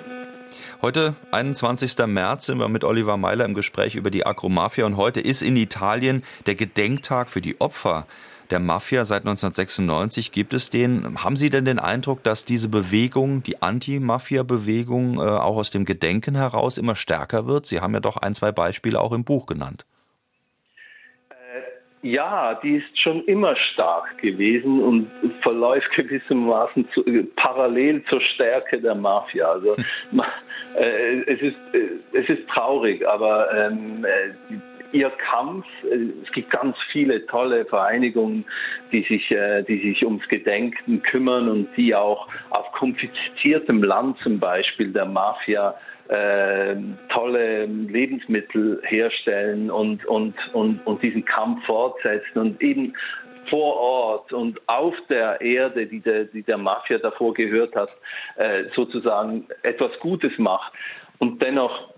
Heute, 0.81 1.15
21. 1.31 2.05
März, 2.07 2.45
sind 2.45 2.59
wir 2.59 2.67
mit 2.67 2.83
Oliver 2.83 3.17
Meiler 3.17 3.45
im 3.45 3.53
Gespräch 3.53 3.95
über 3.95 4.11
die 4.11 4.25
Agromafia 4.25 4.85
und 4.85 4.97
heute 4.97 5.19
ist 5.21 5.41
in 5.41 5.57
Italien 5.57 6.23
der 6.45 6.55
Gedenktag 6.55 7.29
für 7.29 7.41
die 7.41 7.59
Opfer 7.59 8.05
der 8.51 8.59
Mafia 8.59 9.05
seit 9.05 9.21
1996. 9.21 10.31
Gibt 10.31 10.53
es 10.53 10.69
den? 10.69 11.23
Haben 11.23 11.37
Sie 11.37 11.49
denn 11.49 11.65
den 11.65 11.79
Eindruck, 11.79 12.23
dass 12.23 12.45
diese 12.45 12.69
Bewegung, 12.69 13.43
die 13.43 13.61
Anti-Mafia-Bewegung, 13.61 15.17
äh, 15.17 15.21
auch 15.21 15.57
aus 15.57 15.71
dem 15.71 15.85
Gedenken 15.85 16.35
heraus 16.35 16.77
immer 16.77 16.95
stärker 16.95 17.47
wird? 17.47 17.65
Sie 17.65 17.81
haben 17.81 17.93
ja 17.93 17.99
doch 17.99 18.17
ein, 18.17 18.35
zwei 18.35 18.51
Beispiele 18.51 18.99
auch 18.99 19.13
im 19.13 19.23
Buch 19.23 19.45
genannt. 19.45 19.85
Ja, 22.03 22.55
die 22.63 22.77
ist 22.77 22.99
schon 22.99 23.23
immer 23.25 23.55
stark 23.55 24.17
gewesen 24.17 24.81
und 24.81 25.11
verläuft 25.41 25.91
gewissermaßen 25.95 26.89
zu, 26.93 27.05
äh, 27.05 27.23
parallel 27.35 28.03
zur 28.05 28.21
Stärke 28.21 28.81
der 28.81 28.95
Mafia. 28.95 29.51
Also 29.51 29.75
äh, 30.75 31.21
es, 31.27 31.41
ist, 31.41 31.57
äh, 31.73 32.17
es 32.17 32.27
ist 32.27 32.47
traurig, 32.49 33.07
aber 33.07 33.53
ähm, 33.53 34.03
äh, 34.03 34.55
ihr 34.91 35.09
Kampf, 35.09 35.65
äh, 35.83 36.11
es 36.23 36.31
gibt 36.31 36.49
ganz 36.49 36.75
viele 36.91 37.25
tolle 37.25 37.65
Vereinigungen, 37.65 38.45
die 38.91 39.03
sich, 39.03 39.31
äh, 39.31 39.63
die 39.63 39.79
sich 39.79 40.05
ums 40.05 40.27
Gedenken 40.27 41.01
kümmern 41.01 41.49
und 41.49 41.69
die 41.77 41.95
auch 41.95 42.27
auf 42.49 42.71
konfisziertem 42.73 43.83
Land 43.83 44.17
zum 44.19 44.39
Beispiel 44.39 44.91
der 44.91 45.05
Mafia 45.05 45.75
äh, 46.09 46.75
tolle 47.09 47.65
Lebensmittel 47.65 48.81
herstellen 48.83 49.71
und, 49.71 50.05
und, 50.05 50.35
und, 50.53 50.85
und 50.85 51.01
diesen 51.01 51.23
Kampf 51.23 51.65
fortsetzen 51.65 52.39
und 52.39 52.61
eben 52.61 52.93
vor 53.49 53.75
Ort 53.77 54.33
und 54.33 54.59
auf 54.67 54.93
der 55.09 55.41
Erde, 55.41 55.87
die 55.87 55.99
der, 55.99 56.25
die 56.25 56.43
der 56.43 56.57
Mafia 56.57 56.97
davor 56.97 57.33
gehört 57.33 57.75
hat, 57.75 57.89
äh, 58.35 58.65
sozusagen 58.75 59.47
etwas 59.63 59.91
Gutes 59.99 60.31
macht. 60.37 60.73
Und 61.19 61.41
dennoch 61.41 61.91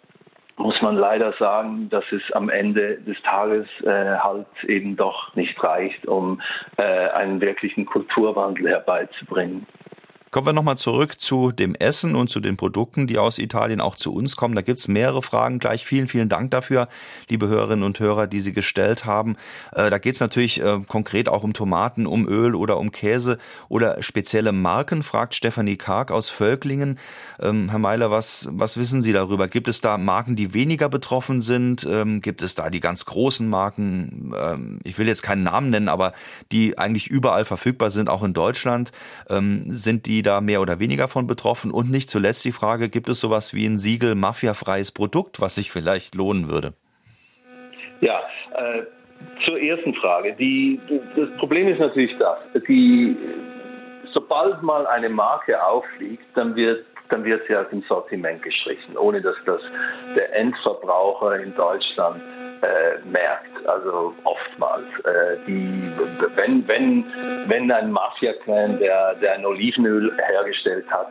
muss 0.57 0.81
man 0.81 0.95
leider 0.95 1.33
sagen, 1.33 1.89
dass 1.89 2.03
es 2.11 2.21
am 2.33 2.49
Ende 2.49 2.97
des 2.99 3.19
Tages 3.23 3.67
äh, 3.83 4.17
halt 4.17 4.47
eben 4.67 4.95
doch 4.95 5.35
nicht 5.35 5.61
reicht, 5.63 6.05
um 6.07 6.41
äh, 6.77 6.83
einen 6.83 7.41
wirklichen 7.41 7.85
Kulturwandel 7.85 8.69
herbeizubringen. 8.69 9.65
Kommen 10.33 10.47
wir 10.47 10.53
nochmal 10.53 10.77
zurück 10.77 11.21
zu 11.21 11.51
dem 11.51 11.75
Essen 11.75 12.15
und 12.15 12.27
zu 12.27 12.39
den 12.39 12.57
Produkten, 12.57 13.05
die 13.05 13.19
aus 13.19 13.37
Italien 13.37 13.79
auch 13.79 13.95
zu 13.95 14.11
uns 14.11 14.35
kommen. 14.35 14.55
Da 14.55 14.63
gibt 14.63 14.79
es 14.79 14.87
mehrere 14.87 15.21
Fragen 15.21 15.59
gleich. 15.59 15.85
Vielen, 15.85 16.07
vielen 16.07 16.27
Dank 16.27 16.49
dafür, 16.49 16.87
liebe 17.29 17.47
Hörerinnen 17.47 17.83
und 17.83 17.99
Hörer, 17.99 18.25
die 18.25 18.41
Sie 18.41 18.51
gestellt 18.51 19.05
haben. 19.05 19.37
Äh, 19.73 19.91
da 19.91 19.99
geht 19.99 20.15
es 20.15 20.21
natürlich 20.21 20.59
äh, 20.59 20.79
konkret 20.87 21.29
auch 21.29 21.43
um 21.43 21.53
Tomaten, 21.53 22.07
um 22.07 22.27
Öl 22.27 22.55
oder 22.55 22.79
um 22.79 22.91
Käse 22.91 23.37
oder 23.69 24.01
spezielle 24.01 24.53
Marken, 24.53 25.03
fragt 25.03 25.35
Stefanie 25.35 25.77
Karg 25.77 26.09
aus 26.09 26.29
Völklingen. 26.29 26.99
Ähm, 27.39 27.69
Herr 27.69 27.77
Meiler, 27.77 28.09
was, 28.09 28.49
was 28.51 28.75
wissen 28.75 29.03
Sie 29.03 29.13
darüber? 29.13 29.47
Gibt 29.47 29.67
es 29.67 29.81
da 29.81 29.99
Marken, 29.99 30.35
die 30.35 30.55
weniger 30.55 30.89
betroffen 30.89 31.43
sind? 31.43 31.87
Ähm, 31.87 32.21
gibt 32.21 32.41
es 32.41 32.55
da 32.55 32.71
die 32.71 32.79
ganz 32.79 33.05
großen 33.05 33.47
Marken? 33.47 34.33
Ähm, 34.35 34.79
ich 34.83 34.97
will 34.97 35.05
jetzt 35.05 35.21
keinen 35.21 35.43
Namen 35.43 35.69
nennen, 35.69 35.89
aber 35.89 36.13
die 36.51 36.79
eigentlich 36.79 37.05
überall 37.05 37.45
verfügbar 37.45 37.91
sind, 37.91 38.09
auch 38.09 38.23
in 38.23 38.33
Deutschland. 38.33 38.91
Ähm, 39.29 39.65
sind 39.69 40.07
die 40.07 40.22
da 40.23 40.41
mehr 40.41 40.61
oder 40.61 40.79
weniger 40.79 41.07
von 41.07 41.27
betroffen? 41.27 41.71
Und 41.71 41.91
nicht 41.91 42.09
zuletzt 42.09 42.45
die 42.45 42.51
Frage, 42.51 42.89
gibt 42.89 43.09
es 43.09 43.19
sowas 43.19 43.53
wie 43.53 43.65
ein 43.65 43.77
Siegel 43.77 44.15
mafiafreies 44.15 44.91
Produkt, 44.91 45.41
was 45.41 45.55
sich 45.55 45.71
vielleicht 45.71 46.15
lohnen 46.15 46.49
würde? 46.49 46.73
Ja, 48.01 48.19
äh, 48.55 48.83
zur 49.45 49.59
ersten 49.59 49.93
Frage. 49.95 50.33
Die, 50.33 50.79
das 51.15 51.29
Problem 51.37 51.67
ist 51.67 51.79
natürlich 51.79 52.17
das, 52.17 52.37
die, 52.67 53.15
sobald 54.13 54.61
mal 54.63 54.87
eine 54.87 55.09
Marke 55.09 55.63
auffliegt, 55.63 56.25
dann 56.35 56.55
wird 56.55 56.85
dann 57.09 57.23
wird 57.25 57.45
sie 57.47 57.55
aus 57.55 57.69
dem 57.69 57.83
Sortiment 57.83 58.41
gestrichen, 58.41 58.97
ohne 58.97 59.21
dass 59.21 59.35
das 59.45 59.61
der 60.15 60.35
Endverbraucher 60.35 61.39
in 61.39 61.53
Deutschland 61.53 62.21
äh, 62.63 62.99
merkt. 63.05 63.67
Also 63.67 64.13
oftmals. 64.23 64.87
Äh, 65.05 65.37
die, 65.47 65.91
wenn, 66.35 66.67
wenn, 66.67 67.05
wenn 67.47 67.71
ein 67.71 67.91
Mafia-Clan, 67.91 68.79
der, 68.79 69.15
der 69.15 69.33
ein 69.33 69.45
Olivenöl 69.45 70.15
hergestellt 70.17 70.85
hat, 70.89 71.07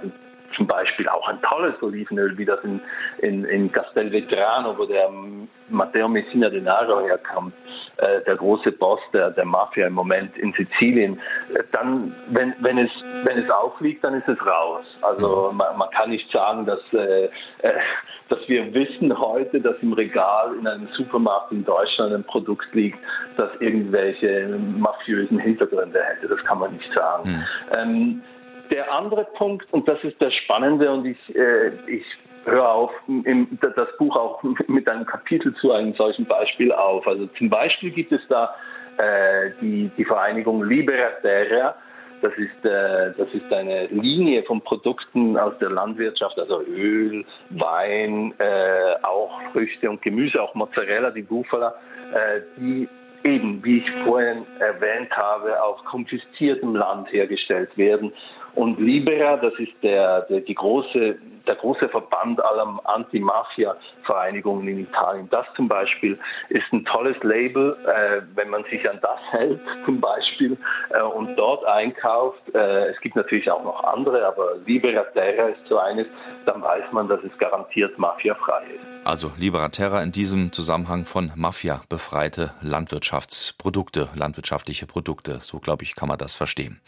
zum 0.56 0.66
Beispiel 0.66 1.08
auch 1.08 1.28
ein 1.28 1.40
tolles 1.42 1.80
Olivenöl, 1.82 2.36
wie 2.36 2.44
das 2.44 2.62
in, 2.62 2.80
in, 3.18 3.44
in 3.44 3.72
Castelvetrano, 3.72 4.76
wo 4.76 4.84
der 4.84 5.10
Matteo 5.68 6.08
Messina 6.08 6.48
Denaro 6.48 7.00
herkommt, 7.00 7.54
der 8.26 8.36
große 8.36 8.72
Boss 8.72 9.00
der, 9.12 9.30
der 9.30 9.44
Mafia 9.44 9.86
im 9.86 9.92
Moment 9.92 10.36
in 10.36 10.52
Sizilien, 10.52 11.20
äh, 11.54 11.62
dann, 11.72 12.14
wenn, 12.28 12.54
wenn, 12.60 12.78
es, 12.78 12.90
wenn 13.24 13.38
es 13.38 13.50
aufliegt, 13.50 14.02
dann 14.04 14.14
ist 14.14 14.28
es 14.28 14.38
raus. 14.44 14.84
Also 15.02 15.52
man, 15.52 15.76
man 15.78 15.90
kann 15.90 16.10
nicht 16.10 16.30
sagen, 16.30 16.66
dass, 16.66 16.80
äh, 16.92 17.24
äh, 17.24 17.30
dass 18.28 18.40
wir 18.48 18.72
wissen 18.74 19.18
heute, 19.18 19.60
dass 19.60 19.76
im 19.82 19.92
Regal 19.92 20.54
in 20.58 20.66
einem 20.66 20.88
Supermarkt 20.96 21.52
in 21.52 21.64
Deutschland 21.64 22.14
ein 22.14 22.24
Produkt 22.24 22.74
liegt, 22.74 22.98
das 23.36 23.50
irgendwelche 23.60 24.58
mafiösen 24.78 25.38
Hintergründe 25.38 26.02
hätte. 26.02 26.28
Das 26.28 26.42
kann 26.44 26.58
man 26.58 26.72
nicht 26.72 26.92
sagen. 26.94 27.30
Mhm. 27.30 27.44
Ähm, 27.72 28.22
der 28.70 28.90
andere 28.92 29.24
Punkt, 29.36 29.70
und 29.72 29.86
das 29.86 30.02
ist 30.02 30.18
der 30.20 30.30
spannende, 30.30 30.90
und 30.90 31.04
ich, 31.04 31.36
äh, 31.36 31.72
ich 31.86 32.04
höre 32.44 32.68
auf, 32.70 32.90
im, 33.06 33.58
das 33.60 33.88
Buch 33.98 34.16
auch 34.16 34.42
mit 34.66 34.88
einem 34.88 35.06
Kapitel 35.06 35.54
zu 35.56 35.72
einem 35.72 35.94
solchen 35.94 36.26
Beispiel 36.26 36.72
auf. 36.72 37.06
Also 37.06 37.26
zum 37.38 37.50
Beispiel 37.50 37.90
gibt 37.90 38.12
es 38.12 38.20
da 38.28 38.54
äh, 38.98 39.50
die, 39.60 39.90
die 39.96 40.04
Vereinigung 40.04 40.62
Libera 40.64 41.10
Terra. 41.20 41.74
Das 42.20 42.32
ist, 42.34 42.64
äh, 42.64 43.12
das 43.16 43.28
ist 43.32 43.52
eine 43.52 43.86
Linie 43.86 44.44
von 44.44 44.60
Produkten 44.60 45.36
aus 45.36 45.54
der 45.58 45.70
Landwirtschaft, 45.70 46.38
also 46.38 46.62
Öl, 46.62 47.24
Wein, 47.50 48.32
äh, 48.38 48.94
auch 49.02 49.40
Früchte 49.52 49.90
und 49.90 50.02
Gemüse, 50.02 50.40
auch 50.40 50.54
Mozzarella, 50.54 51.10
die 51.10 51.22
Bufala, 51.22 51.74
äh, 52.14 52.40
die 52.56 52.88
eben, 53.24 53.64
wie 53.64 53.78
ich 53.78 53.90
vorhin 54.04 54.46
erwähnt 54.60 55.10
habe, 55.16 55.60
auf 55.62 55.84
konfisziertem 55.84 56.76
Land 56.76 57.12
hergestellt 57.12 57.76
werden 57.76 58.12
und 58.54 58.78
Libera, 58.78 59.36
das 59.38 59.54
ist 59.58 59.72
der, 59.82 60.22
der, 60.22 60.40
die 60.40 60.54
große, 60.54 61.16
der 61.46 61.56
große 61.56 61.88
Verband 61.88 62.42
aller 62.44 62.80
Anti-Mafia-Vereinigungen 62.84 64.68
in 64.68 64.78
Italien. 64.80 65.28
Das 65.30 65.46
zum 65.56 65.68
Beispiel 65.68 66.18
ist 66.48 66.64
ein 66.72 66.84
tolles 66.84 67.16
Label, 67.22 67.76
äh, 67.86 68.22
wenn 68.34 68.50
man 68.50 68.64
sich 68.64 68.88
an 68.88 68.98
das 69.02 69.18
hält 69.30 69.60
zum 69.84 70.00
Beispiel 70.00 70.56
äh, 70.90 71.02
und 71.02 71.36
dort 71.36 71.64
einkauft. 71.66 72.42
Äh, 72.54 72.90
es 72.90 73.00
gibt 73.00 73.16
natürlich 73.16 73.50
auch 73.50 73.64
noch 73.64 73.82
andere, 73.84 74.26
aber 74.26 74.56
Libera 74.66 75.04
Terra 75.12 75.48
ist 75.48 75.66
so 75.68 75.78
eines, 75.78 76.06
dann 76.46 76.62
weiß 76.62 76.84
man, 76.92 77.08
dass 77.08 77.22
es 77.22 77.36
garantiert 77.38 77.98
mafiafrei 77.98 78.64
ist. 78.74 78.91
Also 79.04 79.32
Libera 79.36 79.68
Terra 79.68 80.00
in 80.00 80.12
diesem 80.12 80.52
Zusammenhang 80.52 81.06
von 81.06 81.32
Mafia 81.34 81.82
befreite 81.88 82.52
Landwirtschaftsprodukte, 82.62 84.08
landwirtschaftliche 84.14 84.86
Produkte. 84.86 85.38
So 85.40 85.58
glaube 85.58 85.82
ich, 85.82 85.96
kann 85.96 86.08
man 86.08 86.18
das 86.18 86.36
verstehen. 86.36 86.80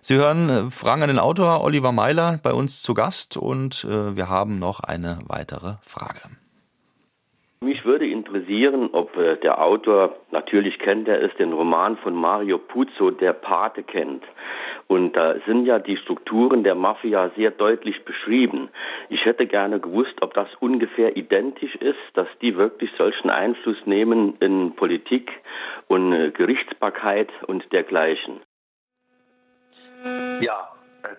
Sie 0.00 0.16
hören 0.16 0.50
äh, 0.50 0.70
Fragen 0.70 1.02
an 1.02 1.08
den 1.08 1.20
Autor 1.20 1.62
Oliver 1.62 1.92
Meiler 1.92 2.40
bei 2.42 2.52
uns 2.52 2.82
zu 2.82 2.92
Gast 2.92 3.36
und 3.36 3.84
äh, 3.84 4.16
wir 4.16 4.28
haben 4.28 4.58
noch 4.58 4.80
eine 4.80 5.18
weitere 5.28 5.74
Frage. 5.80 6.20
Mich 7.60 7.84
würde 7.84 8.06
interessieren, 8.06 8.90
ob 8.92 9.16
äh, 9.16 9.36
der 9.36 9.62
Autor, 9.62 10.16
natürlich 10.32 10.80
kennt 10.80 11.06
er 11.06 11.22
es, 11.22 11.30
den 11.38 11.52
Roman 11.52 11.96
von 11.98 12.14
Mario 12.14 12.58
Puzo, 12.58 13.12
Der 13.12 13.32
Pate 13.32 13.84
kennt. 13.84 14.24
Und 14.86 15.14
da 15.14 15.34
sind 15.46 15.64
ja 15.64 15.78
die 15.78 15.96
Strukturen 15.96 16.62
der 16.62 16.74
Mafia 16.74 17.30
sehr 17.36 17.50
deutlich 17.50 18.04
beschrieben. 18.04 18.68
Ich 19.08 19.24
hätte 19.24 19.46
gerne 19.46 19.80
gewusst, 19.80 20.14
ob 20.20 20.34
das 20.34 20.48
ungefähr 20.60 21.16
identisch 21.16 21.74
ist, 21.76 21.98
dass 22.14 22.28
die 22.42 22.56
wirklich 22.56 22.90
solchen 22.98 23.30
Einfluss 23.30 23.78
nehmen 23.86 24.36
in 24.40 24.74
Politik 24.76 25.30
und 25.88 26.12
äh, 26.12 26.30
Gerichtsbarkeit 26.30 27.30
und 27.46 27.72
dergleichen. 27.72 28.40
Ja, 30.40 30.68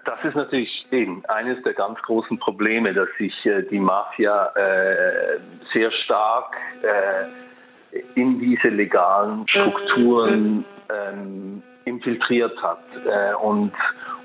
das 0.06 0.24
ist 0.24 0.36
natürlich 0.36 0.86
eben 0.92 1.24
eines 1.26 1.62
der 1.64 1.74
ganz 1.74 2.00
großen 2.04 2.38
Probleme, 2.40 2.94
dass 2.94 3.10
sich 3.18 3.34
äh, 3.46 3.64
die 3.64 3.80
Mafia 3.80 4.48
äh, 4.56 5.40
sehr 5.74 5.92
stark 5.92 6.56
äh, 6.84 8.00
in 8.16 8.40
diese 8.40 8.70
legalen 8.70 9.48
Strukturen 9.48 10.66
ähm, 10.90 11.64
infiltriert 11.86 12.62
hat 12.62 12.84
äh, 13.06 13.36
und, 13.36 13.72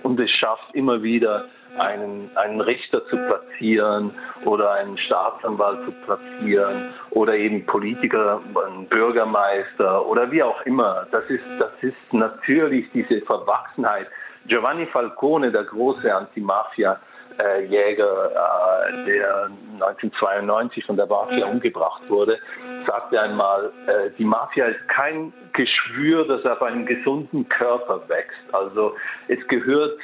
und 0.02 0.18
es 0.18 0.30
schafft 0.30 0.74
immer 0.74 1.02
wieder 1.02 1.46
einen, 1.78 2.30
einen 2.36 2.60
Richter 2.60 3.06
zu 3.06 3.16
platzieren 3.16 4.10
oder 4.44 4.72
einen 4.72 4.98
Staatsanwalt 4.98 5.84
zu 5.84 5.92
platzieren 6.04 6.92
oder 7.10 7.36
eben 7.36 7.64
Politiker, 7.66 8.40
einen 8.66 8.86
Bürgermeister 8.86 10.04
oder 10.06 10.30
wie 10.32 10.42
auch 10.42 10.60
immer. 10.62 11.06
Das 11.12 11.24
ist, 11.28 11.44
das 11.58 11.70
ist 11.80 12.12
natürlich 12.12 12.90
diese 12.92 13.20
Verwachsenheit 13.22 14.08
Giovanni 14.46 14.86
Falcone, 14.86 15.52
der 15.52 15.64
große 15.64 16.12
Anti-Mafia-Jäger, 16.12 17.00
äh, 17.44 19.06
der 19.06 19.50
1992 19.80 20.84
von 20.84 20.96
der 20.96 21.06
Mafia 21.06 21.46
umgebracht 21.46 22.02
wurde, 22.08 22.38
sagte 22.86 23.20
einmal, 23.20 23.72
äh, 23.86 24.10
die 24.18 24.24
Mafia 24.24 24.66
ist 24.66 24.88
kein 24.88 25.32
Geschwür, 25.52 26.26
das 26.26 26.44
auf 26.46 26.62
einem 26.62 26.86
gesunden 26.86 27.48
Körper 27.48 28.02
wächst. 28.08 28.38
Also 28.52 28.94
es 29.28 29.38
gehört 29.48 29.98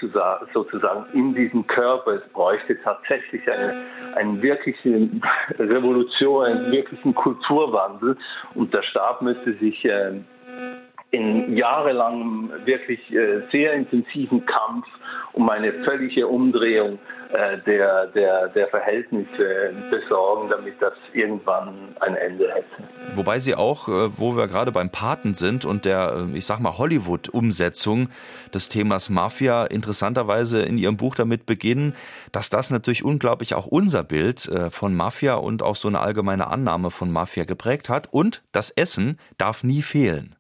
sozusagen 0.53 1.07
in 1.13 1.35
diesen 1.35 1.67
Körper. 1.67 2.13
Es 2.13 2.33
bräuchte 2.33 2.81
tatsächlich 2.83 3.51
eine, 3.51 3.83
eine 4.15 4.43
wirkliche 4.43 5.09
Revolution, 5.59 6.45
einen 6.45 6.73
wirklichen 6.73 7.15
Kulturwandel. 7.15 8.17
Und 8.55 8.75
der 8.75 8.83
Staat 8.83 9.23
müsste 9.23 9.55
sich 9.55 9.85
äh, 9.85 10.21
in 11.11 11.57
jahrelangem, 11.57 12.51
wirklich 12.65 13.01
äh, 13.13 13.43
sehr 13.53 13.75
intensiven 13.75 14.45
Kampf 14.45 14.87
um 15.33 15.49
eine 15.49 15.73
völlige 15.85 16.27
Umdrehung 16.27 16.99
äh, 17.33 17.59
der, 17.65 18.07
der, 18.09 18.49
der 18.49 18.69
Verhältnisse 18.69 19.73
besorgen, 19.91 20.49
damit 20.51 20.75
das 20.81 20.95
irgendwann 21.13 21.95
ein 22.01 22.17
Ende 22.17 22.53
hätte. 22.53 23.15
Wobei 23.15 23.39
Sie 23.39 23.55
auch, 23.55 23.89
äh, 23.89 24.19
wo 24.19 24.37
wir 24.37 24.49
gerade 24.49 24.73
beim 24.73 24.91
Paten 24.91 25.35
sind 25.35 25.65
und 25.65 25.85
der, 25.85 26.27
ich 26.35 26.45
sag 26.45 26.59
mal, 26.59 26.77
Hollywood-Umsetzung 26.77 28.09
des 28.53 28.69
Themas 28.69 29.09
Mafia 29.09 29.65
interessanterweise 29.67 30.63
in 30.63 30.77
Ihrem 30.77 30.97
Buch 30.97 31.15
damit 31.15 31.47
beginnen, 31.47 31.95
dass 32.33 32.51
das 32.51 32.71
natürlich 32.71 33.05
unglaublich 33.05 33.55
auch 33.55 33.67
unser 33.67 34.03
Bild 34.03 34.51
von 34.71 34.95
Mafia 34.95 35.35
und 35.35 35.63
auch 35.63 35.77
so 35.77 35.89
eine 35.89 36.01
allgemeine 36.01 36.49
Annahme 36.49 36.91
von 36.91 37.13
Mafia 37.13 37.45
geprägt 37.45 37.89
hat. 37.89 38.09
Und 38.11 38.43
das 38.53 38.71
Essen 38.71 39.19
darf 39.39 39.63
nie 39.63 39.83
fehlen. 39.83 40.36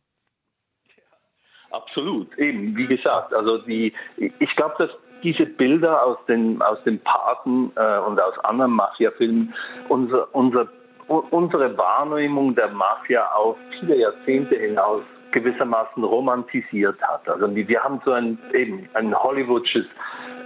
Absolut, 1.70 2.36
eben, 2.38 2.76
wie 2.76 2.86
gesagt, 2.86 3.34
also 3.34 3.58
die, 3.58 3.92
ich 4.16 4.56
glaube, 4.56 4.74
dass 4.78 4.90
diese 5.22 5.46
Bilder 5.46 6.04
aus 6.04 6.18
den, 6.28 6.60
aus 6.62 6.78
den 6.84 7.00
Paten 7.00 7.72
äh, 7.76 7.98
und 7.98 8.20
aus 8.20 8.38
anderen 8.44 8.72
Mafia-Filmen 8.72 9.52
unser, 9.88 10.34
unser, 10.34 10.68
unsere 11.08 11.76
Wahrnehmung 11.76 12.54
der 12.54 12.68
Mafia 12.68 13.26
auf 13.32 13.56
viele 13.78 13.96
Jahrzehnte 13.96 14.56
hinaus 14.56 15.02
gewissermaßen 15.32 16.02
romantisiert 16.04 17.00
hat. 17.02 17.28
Also 17.28 17.54
wir 17.54 17.82
haben 17.82 18.00
so 18.04 18.12
ein, 18.12 18.38
eben 18.52 18.88
ein 18.94 19.14
Hollywoodsches 19.14 19.86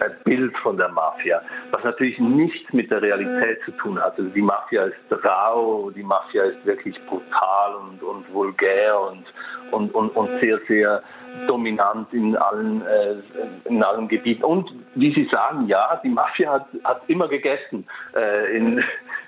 äh, 0.00 0.10
Bild 0.24 0.56
von 0.58 0.76
der 0.76 0.88
Mafia, 0.88 1.42
was 1.70 1.84
natürlich 1.84 2.18
nichts 2.18 2.72
mit 2.72 2.90
der 2.90 3.02
Realität 3.02 3.62
zu 3.64 3.72
tun 3.72 4.00
hat. 4.00 4.18
Also 4.18 4.30
die 4.30 4.42
Mafia 4.42 4.84
ist 4.84 5.24
rau, 5.24 5.90
die 5.90 6.02
Mafia 6.02 6.44
ist 6.44 6.64
wirklich 6.64 6.98
brutal 7.06 7.74
und, 7.74 8.02
und 8.02 8.32
vulgär 8.32 8.98
und, 9.00 9.24
und, 9.70 9.94
und, 9.94 10.10
und 10.16 10.40
sehr, 10.40 10.58
sehr 10.66 11.02
dominant 11.46 12.12
in 12.12 12.36
allen, 12.36 12.82
äh, 12.86 13.16
in 13.64 13.82
allen 13.82 14.08
Gebieten. 14.08 14.44
Und 14.44 14.70
wie 14.94 15.12
Sie 15.14 15.28
sagen, 15.30 15.66
ja, 15.66 16.00
die 16.02 16.08
Mafia 16.08 16.52
hat, 16.52 16.66
hat 16.84 17.02
immer 17.08 17.28
gegessen, 17.28 17.86
äh, 18.14 18.56
in 18.56 18.78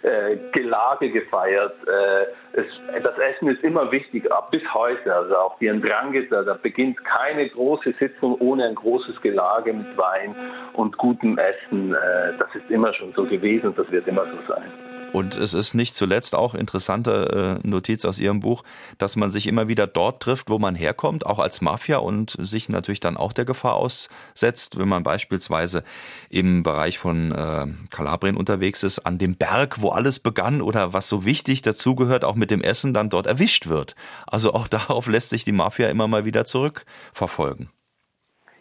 äh, 0.02 0.36
Gelage 0.52 1.10
gefeiert. 1.10 1.74
Äh, 1.86 2.58
es, 2.60 2.66
das 3.02 3.16
Essen 3.18 3.48
ist 3.48 3.62
immer 3.62 3.90
wichtig, 3.90 4.28
bis 4.50 4.62
heute. 4.74 5.14
Also 5.14 5.36
auch 5.36 5.58
die 5.58 5.68
Ndrangheta, 5.68 6.42
da 6.42 6.54
beginnt 6.54 7.02
keine 7.04 7.48
große 7.48 7.94
Sitzung 7.98 8.34
ohne 8.40 8.66
ein 8.66 8.74
großes 8.74 9.20
Gelage 9.20 9.72
mit 9.72 9.96
Wein 9.96 10.34
und 10.74 10.96
gutem 10.98 11.38
Essen. 11.38 11.94
Äh, 11.94 12.36
das 12.38 12.54
ist 12.54 12.70
immer 12.70 12.92
schon 12.94 13.12
so 13.12 13.24
gewesen 13.24 13.68
und 13.68 13.78
das 13.78 13.90
wird 13.90 14.06
immer 14.08 14.24
so 14.24 14.52
sein. 14.52 14.91
Und 15.12 15.36
es 15.36 15.52
ist 15.52 15.74
nicht 15.74 15.94
zuletzt 15.94 16.34
auch 16.34 16.54
interessante 16.54 17.60
äh, 17.62 17.68
Notiz 17.68 18.06
aus 18.06 18.18
Ihrem 18.18 18.40
Buch, 18.40 18.62
dass 18.96 19.14
man 19.14 19.30
sich 19.30 19.46
immer 19.46 19.68
wieder 19.68 19.86
dort 19.86 20.22
trifft, 20.22 20.48
wo 20.48 20.58
man 20.58 20.74
herkommt, 20.74 21.26
auch 21.26 21.38
als 21.38 21.60
Mafia 21.60 21.98
und 21.98 22.34
sich 22.38 22.70
natürlich 22.70 23.00
dann 23.00 23.18
auch 23.18 23.34
der 23.34 23.44
Gefahr 23.44 23.74
aussetzt, 23.74 24.78
wenn 24.78 24.88
man 24.88 25.02
beispielsweise 25.02 25.84
im 26.30 26.62
Bereich 26.62 26.98
von 26.98 27.30
äh, 27.30 27.66
Kalabrien 27.90 28.38
unterwegs 28.38 28.82
ist, 28.82 29.00
an 29.00 29.18
dem 29.18 29.36
Berg, 29.36 29.82
wo 29.82 29.90
alles 29.90 30.18
begann 30.18 30.62
oder 30.62 30.94
was 30.94 31.10
so 31.10 31.26
wichtig 31.26 31.60
dazugehört, 31.60 32.24
auch 32.24 32.34
mit 32.34 32.50
dem 32.50 32.62
Essen 32.62 32.94
dann 32.94 33.10
dort 33.10 33.26
erwischt 33.26 33.68
wird. 33.68 33.94
Also 34.26 34.54
auch 34.54 34.66
darauf 34.68 35.08
lässt 35.08 35.28
sich 35.28 35.44
die 35.44 35.52
Mafia 35.52 35.90
immer 35.90 36.08
mal 36.08 36.24
wieder 36.24 36.46
zurückverfolgen. 36.46 37.68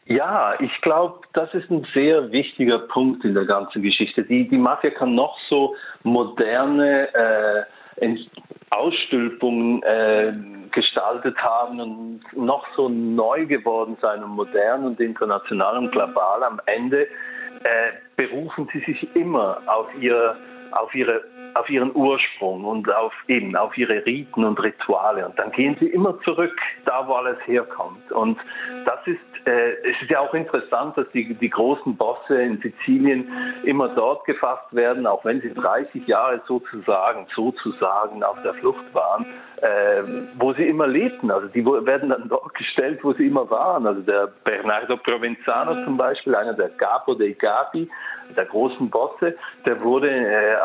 Ja, 0.06 0.60
ich 0.60 0.82
glaube, 0.82 1.22
das 1.34 1.54
ist 1.54 1.70
ein 1.70 1.88
sehr 1.94 2.32
wichtiger 2.32 2.80
Punkt 2.80 3.24
in 3.24 3.34
der 3.34 3.46
ganzen 3.46 3.82
Geschichte. 3.82 4.24
Die, 4.24 4.46
die 4.48 4.58
Mafia 4.58 4.90
kann 4.90 5.16
noch 5.16 5.38
so 5.48 5.76
moderne 6.04 7.68
äh, 8.02 8.16
Ausstülpungen 8.72 9.84
äh, 9.84 10.34
gestaltet 10.72 11.38
haben 11.38 11.80
und 11.82 12.22
noch 12.34 12.66
so 12.76 12.88
neu 12.88 13.46
geworden 13.46 13.98
sein 14.02 14.24
und 14.24 14.32
modern 14.32 14.86
und 14.86 15.00
international 15.00 15.78
und 15.78 15.92
global. 15.92 16.44
Am 16.44 16.62
Ende 16.66 17.04
äh, 17.04 17.92
berufen 18.16 18.70
sie 18.72 18.80
sich 18.80 19.16
immer 19.16 19.62
auf 19.68 19.88
ihr 20.00 20.36
auf 20.72 20.96
ihre 20.96 21.22
auf 21.56 21.70
ihren 21.70 21.96
Ursprung 21.96 22.66
und 22.66 22.94
auf 22.94 23.14
eben 23.28 23.56
auf 23.56 23.78
ihre 23.78 24.06
Riten 24.06 24.44
und 24.44 24.62
Rituale. 24.62 25.26
Und 25.26 25.38
dann 25.38 25.52
gehen 25.52 25.76
sie 25.80 25.88
immer 25.88 26.20
zurück 26.22 26.56
da 26.86 27.08
wo 27.08 27.14
alles 27.14 27.38
herkommt. 27.46 28.12
Und 28.12 28.38
das 28.86 29.00
ist 29.06 29.20
äh, 29.46 29.72
es 29.84 30.02
ist 30.02 30.12
ja 30.12 30.20
auch 30.20 30.34
interessant, 30.34 30.98
dass 30.98 31.10
die, 31.14 31.34
die 31.34 31.50
großen 31.50 31.96
Bosse 31.96 32.42
in 32.42 32.62
Sizilien 32.62 33.28
immer 33.64 33.90
dort 33.90 34.26
gefasst 34.26 34.74
werden, 34.74 35.08
auch 35.08 35.26
wenn 35.26 35.42
sie 35.42 35.54
30 35.54 36.06
Jahre 36.08 36.42
sozusagen, 36.48 37.26
sozusagen 37.36 38.24
auf 38.24 38.42
der 38.44 38.54
Flucht 38.56 38.94
waren, 38.94 39.26
äh, 39.62 40.04
wo 40.38 40.54
sie 40.54 40.68
immer 40.68 40.88
lebten. 40.88 41.30
Also 41.30 41.48
die 41.48 41.66
werden 41.66 42.10
dann 42.10 42.28
dort 42.28 42.54
gestellt, 42.56 43.00
wo 43.04 43.14
sie 43.14 43.28
immer 43.28 43.50
waren. 43.50 43.86
Also 43.86 44.02
der 44.02 44.30
Bernardo 44.44 44.98
Provenzano 44.98 45.84
zum 45.86 45.98
Beispiel, 45.98 46.36
einer 46.36 46.54
der 46.54 46.70
Capo 46.70 47.14
dei 47.14 47.34
Capi, 47.34 47.90
der 48.36 48.46
großen 48.46 48.90
Bosse, 48.90 49.36
der 49.66 49.82
wurde 49.82 50.10
äh, 50.10 50.56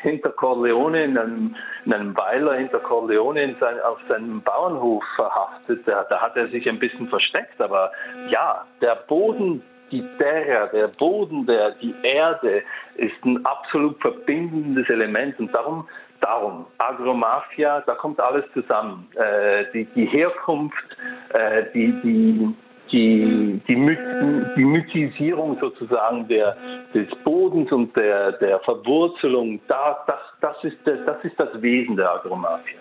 hinter 0.00 0.30
Corleone, 0.30 1.04
in 1.04 1.18
einem, 1.18 1.56
in 1.84 1.92
einem 1.92 2.16
Weiler 2.16 2.54
hinter 2.54 2.80
Corleone 2.80 3.54
sein, 3.60 3.80
auf 3.80 3.98
seinem 4.08 4.42
Bauernhof 4.42 5.04
verhaftet. 5.14 5.86
Da, 5.86 6.04
da 6.08 6.20
hat 6.20 6.36
er 6.36 6.48
sich 6.48 6.68
ein 6.68 6.78
bisschen 6.78 7.08
versteckt, 7.08 7.60
aber 7.60 7.92
ja, 8.28 8.64
der 8.80 8.96
Boden 9.06 9.62
die 9.92 10.02
Terra, 10.18 10.66
der 10.68 10.88
Boden, 10.88 11.46
der, 11.46 11.72
die 11.72 11.94
Erde 12.02 12.62
ist 12.96 13.24
ein 13.24 13.44
absolut 13.44 14.00
verbindendes 14.00 14.88
Element 14.88 15.38
und 15.38 15.54
darum, 15.54 15.86
darum, 16.22 16.66
Agromafia, 16.78 17.82
da 17.82 17.94
kommt 17.94 18.20
alles 18.20 18.44
zusammen. 18.54 19.08
Äh, 19.14 19.64
die, 19.72 19.84
die 19.94 20.06
Herkunft, 20.06 20.96
äh, 21.34 21.64
die, 21.74 21.92
die, 22.02 22.54
die, 22.90 23.60
die, 23.66 23.76
My 23.76 23.96
die 24.56 24.64
Mythisierung 24.64 25.58
sozusagen 25.60 26.28
der, 26.28 26.56
des 26.94 27.08
Bodens 27.24 27.70
und 27.72 27.94
der, 27.96 28.32
der 28.32 28.60
Verwurzelung, 28.60 29.60
da, 29.68 29.98
das, 30.06 30.20
das, 30.40 30.64
ist, 30.64 30.76
das 30.84 31.24
ist 31.24 31.38
das 31.38 31.60
Wesen 31.60 31.96
der 31.96 32.10
Agromafia. 32.10 32.80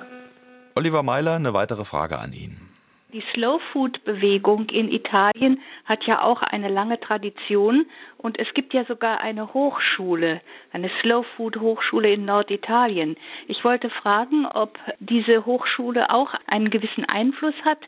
Oliver 0.76 1.04
Meiler, 1.04 1.36
eine 1.36 1.54
weitere 1.54 1.84
Frage 1.84 2.18
an 2.20 2.34
ihn. 2.34 2.71
Die 3.14 3.24
Slow 3.34 3.60
Food 3.74 4.06
Bewegung 4.06 4.70
in 4.70 4.90
Italien 4.90 5.60
hat 5.84 6.06
ja 6.06 6.22
auch 6.22 6.42
eine 6.42 6.70
lange 6.70 6.98
Tradition 6.98 7.86
und 8.18 8.40
es 8.40 8.48
gibt 8.54 8.74
ja 8.74 8.86
sogar 8.86 9.20
eine 9.20 9.54
Hochschule, 9.54 10.40
eine 10.72 10.90
Slow 11.02 11.26
Food 11.36 11.58
Hochschule 11.58 12.14
in 12.14 12.24
Norditalien. 12.24 13.18
Ich 13.48 13.66
wollte 13.66 13.90
fragen, 13.90 14.46
ob 14.46 14.80
diese 15.00 15.46
Hochschule 15.46 16.10
auch 16.10 16.34
einen 16.48 16.70
gewissen 16.70 17.04
Einfluss 17.04 17.56
hat 17.66 17.80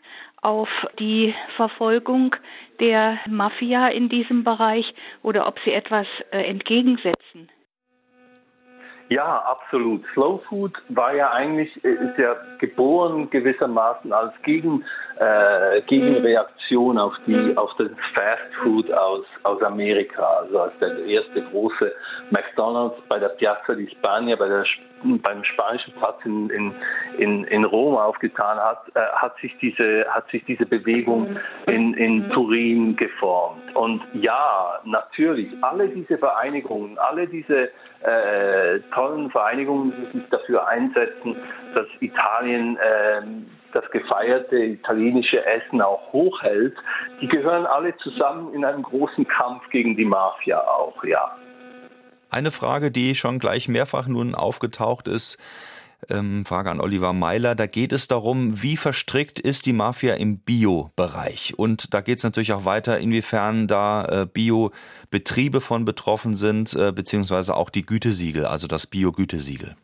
auf 0.42 0.68
die 1.00 1.34
Verfolgung 1.56 2.36
der 2.82 3.18
Mafia 3.30 3.88
in 3.88 4.10
diesem 4.10 4.44
Bereich 4.44 4.94
oder 5.22 5.48
ob 5.48 5.58
sie 5.64 5.72
etwas 5.72 6.08
äh, 6.32 6.40
entgegensetzen. 6.44 7.50
Ja, 9.14 9.44
absolut. 9.46 10.04
Slow 10.14 10.40
Food 10.40 10.74
war 10.90 11.14
ja 11.14 11.32
eigentlich, 11.34 11.70
äh, 11.86 11.90
ist 11.90 12.18
ja 12.18 12.36
geboren 12.58 13.30
gewissermaßen 13.30 14.12
als 14.12 14.34
Gegen, 14.42 14.84
äh, 15.20 15.82
Gegenreaktion 15.84 16.98
auf 16.98 17.14
die, 17.28 17.56
auf 17.56 17.70
das 17.78 17.92
Fast 18.16 18.56
Food 18.64 18.92
aus, 18.92 19.24
aus 19.44 19.62
Amerika. 19.62 20.24
Also 20.42 20.62
als 20.62 20.74
der 20.80 20.98
erste 21.06 21.44
große 21.44 21.92
McDonalds 22.32 22.96
bei 23.08 23.20
der 23.20 23.30
Piazza 23.30 23.76
di 23.76 23.88
Spagna, 23.88 24.36
bei 24.36 24.48
der 24.48 24.66
beim 25.04 25.44
spanischen 25.44 25.94
Platz 25.94 26.18
in, 26.26 26.50
in, 26.50 26.74
in, 27.18 27.44
in 27.46 27.66
Rom 27.66 27.98
aufgetan 27.98 28.58
hat, 28.58 28.84
äh, 28.96 29.00
hat, 29.16 29.38
sich 29.40 29.56
diese, 29.60 30.06
hat 30.10 30.30
sich 30.30 30.44
diese 30.46 30.66
Bewegung 30.66 31.38
in, 31.68 31.94
in 31.94 32.30
Turin 32.32 32.96
geformt. 32.96 33.76
Und 33.76 34.02
ja, 34.14 34.80
natürlich, 34.86 35.52
alle 35.62 35.90
diese 35.90 36.18
Vereinigungen, 36.18 36.98
alle 36.98 37.28
diese 37.28 37.70
äh, 38.04 38.80
tollen 38.94 39.30
Vereinigungen, 39.32 39.94
die 39.96 40.20
sich 40.20 40.30
dafür 40.30 40.68
einsetzen, 40.68 41.36
dass 41.74 41.88
Italien 42.00 42.78
äh, 42.78 43.22
das 43.74 43.90
gefeierte 43.92 44.58
italienische 44.58 45.46
Essen 45.46 45.82
auch 45.82 46.12
hochhält, 46.14 46.76
die 47.22 47.28
gehören 47.28 47.66
alle 47.66 47.96
zusammen 47.98 48.54
in 48.54 48.64
einem 48.64 48.84
großen 48.84 49.28
Kampf 49.28 49.70
gegen 49.70 49.96
die 49.98 50.06
Mafia 50.06 50.60
auch, 50.60 51.04
ja. 51.04 51.36
Eine 52.30 52.52
Frage, 52.52 52.92
die 52.92 53.16
schon 53.16 53.40
gleich 53.40 53.68
mehrfach 53.68 54.08
nun 54.08 54.34
aufgetaucht 54.36 55.08
ist, 55.08 55.38
ähm, 56.10 56.46
Frage 56.46 56.72
an 56.72 56.80
Oliver 56.80 57.14
Meiler. 57.14 57.56
Da 57.56 57.68
geht 57.68 57.94
es 57.94 58.08
darum, 58.08 58.62
wie 58.62 58.78
verstrickt 58.78 59.40
ist 59.40 59.66
die 59.66 59.74
Mafia 59.74 60.16
im 60.16 60.40
Bio-Bereich? 60.40 61.54
Und 61.58 61.94
da 61.94 62.02
geht 62.02 62.18
es 62.18 62.24
natürlich 62.24 62.54
auch 62.54 62.66
weiter, 62.66 63.00
inwiefern 63.00 63.68
da 63.68 64.06
äh, 64.06 64.26
Bio-Betriebe 64.26 65.62
von 65.62 65.86
betroffen 65.86 66.36
sind, 66.36 66.74
äh, 66.76 66.92
beziehungsweise 66.92 67.56
auch 67.56 67.70
die 67.70 67.86
Gütesiegel, 67.86 68.46
also 68.46 68.68
das 68.68 68.88
Bio-Gütesiegel. 68.88 69.76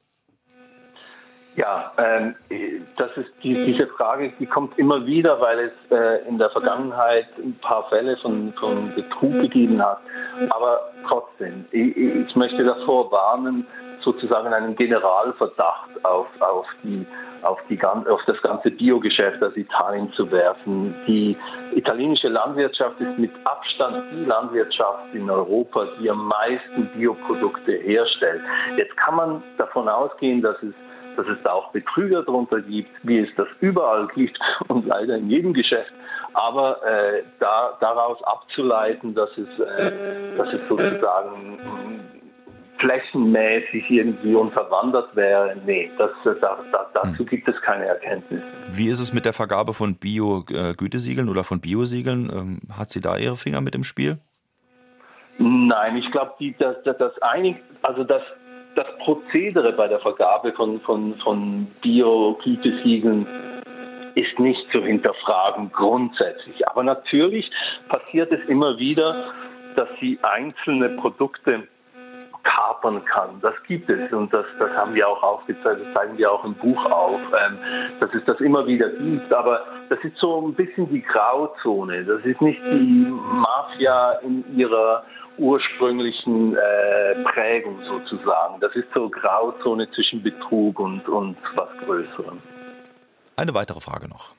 Ja, 1.56 1.92
ähm, 1.98 2.36
das 2.96 3.10
ist 3.18 3.32
die, 3.44 3.54
diese 3.66 3.88
Frage, 3.88 4.32
die 4.40 4.46
kommt 4.46 4.78
immer 4.80 5.06
wieder, 5.06 5.42
weil 5.42 5.60
es 5.60 5.92
äh, 5.92 6.26
in 6.28 6.38
der 6.38 6.50
Vergangenheit 6.52 7.28
ein 7.38 7.54
paar 7.62 7.90
Fälle 7.90 8.16
von, 8.18 8.54
von 8.60 8.94
Betrug 8.96 9.34
gegeben 9.36 9.82
hat. 9.82 10.00
Aber 10.52 10.92
trotzdem, 11.08 11.66
ich, 11.72 11.98
ich 11.98 12.36
möchte 12.36 12.64
davor 12.64 13.12
warnen, 13.12 13.68
sozusagen 14.04 14.54
einen 14.54 14.76
Generalverdacht 14.76 16.06
auf, 16.06 16.28
auf 16.40 16.68
die 16.84 17.06
auf, 17.44 17.60
die, 17.70 17.82
auf 17.82 18.22
das 18.26 18.42
ganze 18.42 18.72
Biogeschäft 18.72 19.42
aus 19.44 19.56
Italien 19.56 20.12
zu 20.14 20.30
werfen. 20.32 20.94
Die 21.08 21.38
italienische 21.74 22.28
Landwirtschaft 22.28 23.00
ist 23.00 23.18
mit 23.18 23.32
Abstand 23.46 24.12
die 24.12 24.26
Landwirtschaft 24.26 25.14
in 25.14 25.30
Europa, 25.30 25.88
die 26.00 26.10
am 26.10 26.28
meisten 26.28 26.90
Bioprodukte 26.96 27.74
herstellt. 27.74 28.42
Jetzt 28.78 28.96
kann 28.98 29.16
man 29.16 29.44
davon 29.58 29.88
ausgehen, 29.88 30.42
dass 30.42 30.62
es 30.64 30.74
dass 31.16 31.28
es 31.28 31.44
da 31.44 31.52
auch 31.52 31.72
Betrüger 31.74 32.24
darunter 32.24 32.62
gibt, 32.62 32.90
wie 33.04 33.20
es 33.20 33.28
das 33.36 33.48
überall 33.60 34.08
gibt 34.16 34.40
und 34.70 34.86
leider 34.86 35.18
in 35.18 35.30
jedem 35.30 35.54
Geschäft. 35.54 35.92
Aber 36.34 36.82
äh, 36.86 37.24
da, 37.40 37.78
daraus 37.82 38.24
abzuleiten, 38.24 39.16
dass 39.16 39.30
es, 39.32 39.60
äh, 39.60 40.38
dass 40.38 40.48
es 40.54 40.62
sozusagen 40.70 41.60
flächenmäßig 42.80 43.90
irgendwie 43.90 44.36
unterwandert 44.36 45.16
wäre, 45.16 45.56
nee, 45.66 45.92
das, 45.98 46.12
da, 46.24 46.58
da, 46.72 46.90
dazu 46.94 47.26
gibt 47.26 47.48
es 47.48 47.60
keine 47.62 47.86
Erkenntnisse. 47.86 48.44
Wie 48.72 48.88
ist 48.88 49.00
es 49.00 49.14
mit 49.14 49.26
der 49.26 49.34
Vergabe 49.34 49.74
von 49.74 49.96
Bio-Gütesiegeln 49.96 51.30
oder 51.30 51.44
von 51.44 51.62
Biosiegeln? 51.62 52.30
Ähm, 52.34 52.60
hat 52.78 52.90
sie 52.90 53.02
da 53.02 53.18
ihre 53.18 53.36
Finger 53.36 53.62
mit 53.62 53.76
im 53.76 53.84
Spiel? 53.84 54.20
Nein, 55.38 55.98
ich 55.98 56.12
glaube, 56.12 56.34
das, 56.58 56.76
das, 56.84 56.98
das 56.98 57.22
einig, 57.22 57.58
also 57.82 58.04
das 58.04 58.22
das 58.76 58.88
Prozedere 59.00 59.74
bei 59.74 59.88
der 59.88 60.00
Vergabe 60.00 60.54
von, 60.54 60.80
von, 60.82 61.16
von 61.18 61.68
Bio-Gütesiegeln 61.82 63.28
ist 64.16 64.40
nicht 64.40 64.72
zu 64.72 64.84
hinterfragen 64.84 65.72
grundsätzlich. 65.72 66.68
Aber 66.68 66.84
natürlich 66.84 67.50
passiert 67.88 68.32
es 68.32 68.48
immer 68.48 68.78
wieder, 68.78 69.34
dass 69.76 69.90
sie 70.00 70.20
einzelne 70.22 70.90
Produkte 70.90 71.68
kapern 72.44 73.04
kann. 73.06 73.40
Das 73.42 73.56
gibt 73.68 73.90
es 73.90 74.12
und 74.12 74.34
das, 74.34 74.46
das 74.58 74.72
haben 74.72 74.94
wir 74.94 75.08
auch 75.08 75.22
aufgezeigt, 75.22 75.82
das 75.86 75.94
zeigen 75.94 76.18
wir 76.18 76.32
auch 76.32 76.44
im 76.44 76.56
Buch 76.56 76.84
auf, 76.86 77.20
ähm, 77.20 77.58
dass 78.00 78.14
es 78.14 78.24
das 78.26 78.40
immer 78.40 78.66
wieder 78.66 78.90
gibt. 78.90 79.32
Aber 79.34 79.66
das 79.90 80.00
ist 80.04 80.18
so 80.18 80.48
ein 80.48 80.54
bisschen 80.54 80.90
die 80.90 81.02
Grauzone. 81.02 82.06
Das 82.06 82.24
ist 82.26 82.42
nicht 82.42 82.62
die 82.64 83.08
Mafia 83.10 84.12
in 84.24 84.44
ihrer 84.58 85.04
ursprünglichen 85.38 86.56
äh, 86.56 87.24
Prägung 87.24 87.82
sozusagen. 87.86 88.60
Das 88.60 88.76
ist 88.76 88.88
so 88.94 89.10
Grauzone 89.10 89.90
zwischen 89.92 90.22
Betrug 90.22 90.80
und, 90.80 91.08
und 91.08 91.38
was 91.56 91.70
Größerem. 91.86 92.42
Eine 93.38 93.54
weitere 93.54 93.80
Frage 93.80 94.10
noch. 94.10 94.34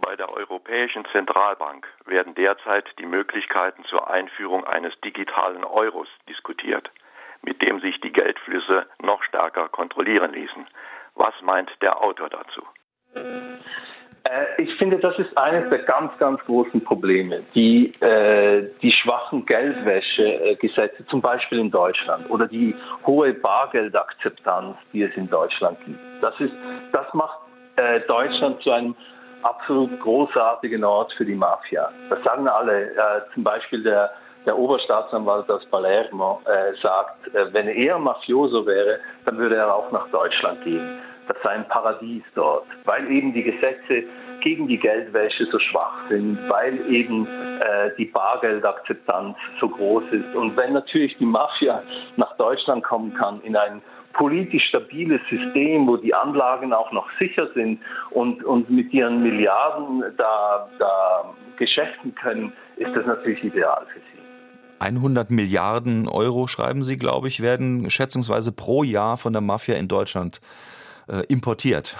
Bei 0.00 0.16
der 0.16 0.30
Europäischen 0.32 1.04
Zentralbank 1.12 1.86
werden 2.06 2.34
derzeit 2.34 2.86
die 2.98 3.04
Möglichkeiten 3.06 3.84
zur 3.84 4.08
Einführung 4.08 4.64
eines 4.64 4.98
digitalen 5.04 5.64
Euros 5.64 6.08
diskutiert, 6.28 6.90
mit 7.42 7.62
dem 7.62 7.80
sich 7.80 8.00
die 8.00 8.12
Geldflüsse 8.12 8.86
noch 9.02 9.22
stärker 9.22 9.68
kontrollieren 9.68 10.32
ließen. 10.32 10.66
Was 11.14 11.34
meint 11.42 11.70
der 11.80 12.00
Autor 12.02 12.28
dazu? 12.28 12.62
Äh, 14.24 14.62
ich 14.62 14.74
finde, 14.76 14.98
das 14.98 15.18
ist 15.18 15.36
eines 15.36 15.68
der 15.70 15.80
ganz, 15.80 16.16
ganz 16.18 16.40
großen 16.44 16.82
Probleme. 16.84 17.42
Die, 17.54 17.92
äh, 18.00 18.68
die 18.82 18.92
schwachen 18.92 19.46
Geldwäschegesetze, 19.46 21.06
zum 21.06 21.20
Beispiel 21.20 21.58
in 21.58 21.70
Deutschland, 21.70 22.28
oder 22.30 22.46
die 22.46 22.74
hohe 23.06 23.32
Bargeldakzeptanz, 23.34 24.76
die 24.92 25.02
es 25.02 25.16
in 25.16 25.28
Deutschland 25.28 25.78
gibt. 25.84 25.98
Das, 26.20 26.38
ist, 26.40 26.52
das 26.92 27.12
macht 27.14 27.38
äh, 27.76 28.00
Deutschland 28.00 28.60
zu 28.62 28.70
einem 28.70 28.94
absolut 29.42 29.98
großartigen 30.00 30.84
Ort 30.84 31.12
für 31.14 31.24
die 31.24 31.34
Mafia. 31.34 31.90
Das 32.10 32.22
sagen 32.24 32.48
alle. 32.48 32.90
Äh, 32.90 33.20
zum 33.34 33.44
Beispiel 33.44 33.82
der, 33.82 34.10
der 34.46 34.58
Oberstaatsanwalt 34.58 35.50
aus 35.50 35.64
Palermo 35.66 36.40
äh, 36.44 36.74
sagt, 36.82 37.34
äh, 37.34 37.52
wenn 37.52 37.68
er 37.68 37.98
Mafioso 37.98 38.66
wäre, 38.66 39.00
dann 39.24 39.38
würde 39.38 39.56
er 39.56 39.74
auch 39.74 39.90
nach 39.92 40.08
Deutschland 40.10 40.62
gehen 40.64 41.00
das 41.28 41.36
sei 41.42 41.50
ein 41.50 41.68
Paradies 41.68 42.22
dort, 42.34 42.66
weil 42.84 43.10
eben 43.10 43.32
die 43.32 43.42
Gesetze 43.42 44.04
gegen 44.40 44.66
die 44.66 44.78
Geldwäsche 44.78 45.46
so 45.46 45.58
schwach 45.58 46.08
sind, 46.08 46.38
weil 46.48 46.80
eben 46.90 47.26
äh, 47.26 47.90
die 47.98 48.06
Bargeldakzeptanz 48.06 49.36
so 49.60 49.68
groß 49.68 50.04
ist. 50.10 50.34
Und 50.34 50.56
wenn 50.56 50.72
natürlich 50.72 51.16
die 51.18 51.26
Mafia 51.26 51.82
nach 52.16 52.36
Deutschland 52.36 52.84
kommen 52.84 53.14
kann 53.14 53.40
in 53.42 53.56
ein 53.56 53.82
politisch 54.14 54.64
stabiles 54.68 55.20
System, 55.28 55.86
wo 55.86 55.96
die 55.96 56.14
Anlagen 56.14 56.72
auch 56.72 56.90
noch 56.92 57.08
sicher 57.18 57.48
sind 57.54 57.80
und, 58.10 58.42
und 58.44 58.70
mit 58.70 58.92
ihren 58.92 59.22
Milliarden 59.22 60.02
da, 60.16 60.68
da 60.78 61.34
geschäften 61.56 62.14
können, 62.14 62.52
ist 62.76 62.94
das 62.96 63.06
natürlich 63.06 63.44
ideal 63.44 63.86
für 63.92 64.00
sie. 64.00 64.27
100 64.78 65.30
Milliarden 65.30 66.08
Euro, 66.08 66.46
schreiben 66.46 66.82
Sie, 66.82 66.96
glaube 66.96 67.28
ich, 67.28 67.40
werden 67.40 67.90
schätzungsweise 67.90 68.52
pro 68.52 68.82
Jahr 68.82 69.16
von 69.16 69.32
der 69.32 69.42
Mafia 69.42 69.76
in 69.76 69.88
Deutschland 69.88 70.40
äh, 71.08 71.22
importiert. 71.28 71.96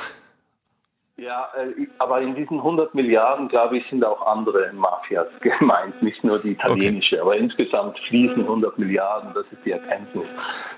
Ja, 1.21 1.49
äh, 1.57 1.89
aber 1.99 2.21
in 2.21 2.37
diesen 2.37 2.59
100 2.59 2.95
Milliarden, 2.95 3.49
glaube 3.49 3.79
ich, 3.79 3.85
sind 3.91 4.05
auch 4.05 4.25
andere 4.25 4.73
Mafias 4.73 5.27
gemeint, 5.41 6.01
nicht 6.01 6.23
nur 6.23 6.39
die 6.39 6.53
italienische. 6.53 7.17
Okay. 7.17 7.23
Aber 7.23 7.37
insgesamt 7.37 7.99
fließen 8.09 8.39
100 8.39 8.79
Milliarden, 8.79 9.35
das 9.35 9.45
ist 9.51 9.59
die 9.65 9.73
Erkenntnis 9.73 10.27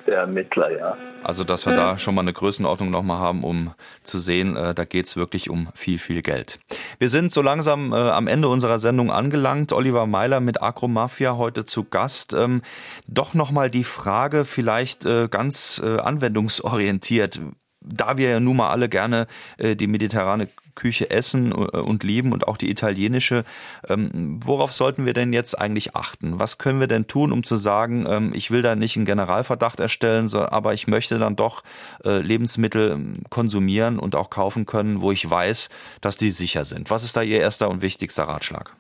der 0.07 0.21
Ermittler, 0.21 0.71
ja. 0.71 0.97
Also, 1.23 1.45
dass 1.45 1.67
wir 1.67 1.75
da 1.75 1.99
schon 1.99 2.15
mal 2.15 2.23
eine 2.23 2.33
Größenordnung 2.33 2.91
nochmal 2.91 3.19
haben, 3.19 3.45
um 3.45 3.75
zu 4.03 4.17
sehen, 4.17 4.57
äh, 4.57 4.75
da 4.75 4.87
geht 4.87 5.05
es 5.05 5.17
wirklich 5.19 5.51
um 5.51 5.69
viel, 5.75 5.99
viel 5.99 6.23
Geld. 6.23 6.59
Wir 6.99 7.11
sind 7.11 7.33
so 7.33 7.43
langsam 7.43 7.93
äh, 7.93 7.97
am 7.97 8.27
Ende 8.27 8.49
unserer 8.49 8.79
Sendung 8.79 9.11
angelangt. 9.11 9.75
Oliver 9.75 10.07
Meiler 10.07 10.41
mit 10.41 10.63
Agromafia 10.63 11.37
heute 11.37 11.67
zu 11.67 11.85
Gast. 11.85 12.33
Ähm, 12.33 12.63
doch 13.07 13.35
nochmal 13.35 13.69
die 13.69 13.85
Frage, 13.85 14.47
vielleicht 14.47 15.05
ganz 15.31 15.81
anwendungsorientiert 15.81 17.41
da 17.81 18.17
wir 18.17 18.31
ja 18.31 18.41
nun 18.41 18.57
mal 18.57 18.71
alle 18.71 18.89
gerne 18.89 19.27
äh, 19.59 19.77
die 19.77 19.87
mediterrane 19.87 20.49
Küche 20.75 21.11
essen 21.11 21.53
äh, 21.53 21.79
und 21.79 22.05
lieben 22.05 22.33
und 22.33 22.49
auch 22.49 22.57
die 22.57 22.71
italienische, 22.71 23.45
ähm, 23.89 24.41
worauf 24.43 24.73
sollten 24.73 25.07
wir 25.07 25.13
denn 25.13 25.33
jetzt 25.33 25.59
eigentlich 25.61 25.97
achten? 25.97 26.39
Was 26.39 26.59
können 26.59 26.81
wir 26.81 26.87
denn 26.87 27.07
tun, 27.07 27.33
um 27.33 27.45
zu 27.45 27.57
sagen, 27.57 28.07
ähm, 28.09 28.33
ich 28.35 28.51
will 28.51 28.63
da 28.63 28.75
nicht 28.75 28.97
einen 28.97 29.07
Generalverdacht 29.07 29.81
erstellen, 29.81 30.29
so, 30.29 30.49
aber 30.49 30.75
ich 30.75 30.87
möchte 30.87 31.19
dann 31.19 31.37
doch 31.37 31.63
äh, 32.05 32.21
Lebensmittel 32.21 32.93
ähm, 32.93 33.15
konsumieren 33.31 33.99
und 33.99 34.17
auch 34.17 34.31
kaufen 34.31 34.67
können, 34.67 35.01
wo 35.01 35.13
ich 35.13 35.29
weiß, 35.29 35.69
dass 36.01 36.17
die 36.17 36.31
sicher 36.31 36.65
sind? 36.65 36.91
Was 36.91 37.05
ist 37.05 37.17
da 37.17 37.23
Ihr 37.23 37.41
erster 37.41 37.69
und 37.69 37.83
wichtigster 37.83 38.25
Ratschlag? 38.25 38.75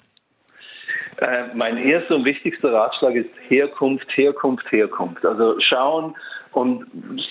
Äh, 1.19 1.55
mein 1.55 1.77
erster 1.77 2.17
und 2.17 2.25
wichtigster 2.25 2.73
Ratschlag 2.73 3.15
ist 3.15 3.29
Herkunft, 3.49 4.07
Herkunft, 4.17 4.71
Herkunft. 4.73 5.25
Also 5.27 5.57
schauen, 5.61 6.15
und 6.53 6.87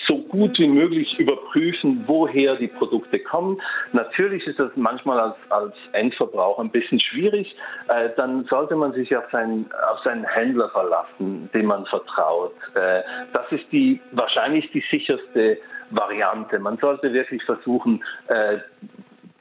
so 0.06 0.18
gut 0.18 0.58
wie 0.58 0.68
möglich 0.68 1.18
überprüfen, 1.18 2.04
woher 2.06 2.56
die 2.56 2.68
Produkte 2.68 3.18
kommen. 3.18 3.60
Natürlich 3.92 4.46
ist 4.46 4.58
das 4.58 4.70
manchmal 4.76 5.20
als, 5.20 5.36
als 5.50 5.74
Endverbraucher 5.92 6.62
ein 6.62 6.70
bisschen 6.70 7.00
schwierig. 7.00 7.54
Äh, 7.88 8.10
dann 8.16 8.44
sollte 8.44 8.76
man 8.76 8.92
sich 8.92 9.14
auf 9.16 9.24
seinen, 9.30 9.70
auf 9.90 9.98
seinen 10.04 10.24
Händler 10.24 10.70
verlassen, 10.70 11.50
dem 11.52 11.66
man 11.66 11.84
vertraut. 11.86 12.54
Äh, 12.74 13.02
das 13.32 13.50
ist 13.50 13.64
die 13.72 14.00
wahrscheinlich 14.12 14.70
die 14.72 14.84
sicherste 14.90 15.58
Variante. 15.90 16.58
Man 16.58 16.78
sollte 16.78 17.12
wirklich 17.12 17.42
versuchen, 17.44 18.02
äh, 18.28 18.58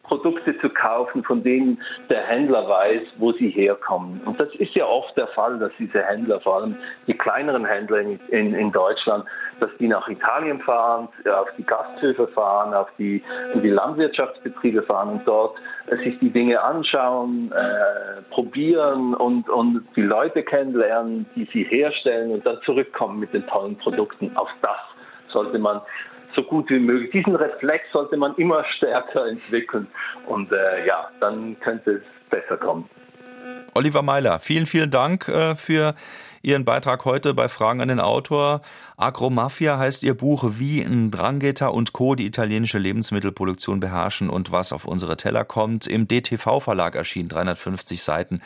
Produkte 0.10 0.58
zu 0.58 0.70
kaufen, 0.70 1.24
von 1.24 1.44
denen 1.44 1.80
der 2.10 2.24
Händler 2.24 2.68
weiß, 2.68 3.04
wo 3.18 3.32
sie 3.34 3.50
herkommen. 3.50 4.22
Und 4.26 4.40
das 4.40 4.50
ist 4.56 4.74
ja 4.74 4.86
oft 4.86 5.16
der 5.16 5.28
Fall, 5.28 5.60
dass 5.60 5.72
diese 5.78 6.02
Händler, 6.02 6.42
vor 6.42 6.56
allem 6.56 6.76
die 7.06 7.14
kleineren 7.14 7.64
Händler 7.64 8.00
in, 8.00 8.20
in, 8.30 8.56
in 8.56 8.72
Deutschland, 8.72 9.26
dass 9.60 9.70
die 9.80 9.88
nach 9.88 10.10
Italien 10.10 10.60
fahren, 10.62 11.10
auf 11.32 11.50
die 11.58 11.64
Gasthöfe 11.64 12.28
fahren, 12.30 12.74
auf 12.74 12.90
die, 12.98 13.24
die 13.54 13.70
Landwirtschaftsbetriebe 13.70 14.82
fahren 14.82 15.10
und 15.10 15.28
dort 15.28 15.56
äh, 15.88 15.98
sich 15.98 16.18
die 16.20 16.32
Dinge 16.32 16.60
anschauen, 16.60 17.52
äh, 17.52 18.22
probieren 18.32 19.14
und, 19.14 19.48
und 19.48 19.86
die 19.96 20.02
Leute 20.02 20.42
kennenlernen, 20.42 21.28
die 21.36 21.48
sie 21.54 21.64
herstellen 21.66 22.32
und 22.32 22.46
dann 22.48 22.60
zurückkommen 22.66 23.20
mit 23.20 23.32
den 23.32 23.46
tollen 23.46 23.78
Produkten. 23.78 24.36
Auf 24.36 24.50
das 24.64 24.80
sollte 25.32 25.60
man 25.60 25.82
so 26.36 26.44
gut 26.44 26.70
wie 26.70 26.80
möglich. 26.80 27.12
Diesen 27.12 27.36
Reflex 27.36 27.86
sollte 27.92 28.18
man 28.18 28.36
immer 28.36 28.64
stärker 28.78 29.28
entwickeln 29.28 29.88
und 30.28 30.52
äh, 30.52 30.86
ja, 30.86 31.10
dann 31.20 31.60
könnte 31.60 31.92
es 31.92 32.30
besser 32.30 32.58
kommen. 32.58 32.90
Oliver 33.74 34.02
Meiler, 34.02 34.40
vielen, 34.40 34.66
vielen 34.66 34.92
Dank 34.92 35.28
äh, 35.28 35.56
für 35.56 35.96
Ihren 36.42 36.64
Beitrag 36.64 37.04
heute 37.04 37.34
bei 37.34 37.50
Fragen 37.50 37.82
an 37.82 37.90
den 37.90 38.00
Autor. 38.00 38.62
Agromafia 38.96 39.78
heißt 39.78 40.04
Ihr 40.04 40.16
Buch, 40.16 40.46
wie 40.58 40.82
ein 40.82 41.12
Drangheta 41.12 41.68
und 41.68 41.92
Co. 41.92 42.16
die 42.16 42.26
italienische 42.26 42.78
Lebensmittelproduktion 42.78 43.80
beherrschen 43.80 44.30
und 44.30 44.52
was 44.52 44.72
auf 44.72 44.86
unsere 44.86 45.18
Teller 45.18 45.44
kommt. 45.44 45.86
Im 45.86 46.08
DTV-Verlag 46.08 46.96
erschienen 46.96 47.30
350 47.30 48.02
Seiten. 48.02 48.42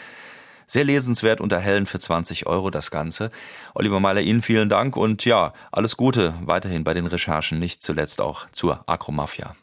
Sehr 0.68 0.84
lesenswert 0.84 1.42
unter 1.42 1.60
Hellen 1.60 1.86
für 1.86 2.00
20 2.00 2.48
Euro 2.48 2.70
das 2.70 2.92
Ganze. 2.92 3.32
Oliver 3.74 4.00
Meiler, 4.00 4.22
Ihnen 4.22 4.42
vielen 4.42 4.70
Dank 4.70 4.98
und 4.98 5.26
ja, 5.26 5.54
alles 5.72 5.98
Gute 5.98 6.34
weiterhin 6.42 6.84
bei 6.84 6.94
den 6.94 7.06
Recherchen, 7.06 7.60
nicht 7.60 7.84
zuletzt 7.84 8.22
auch 8.22 8.48
zur 8.52 8.84
Akromafia. 8.88 9.56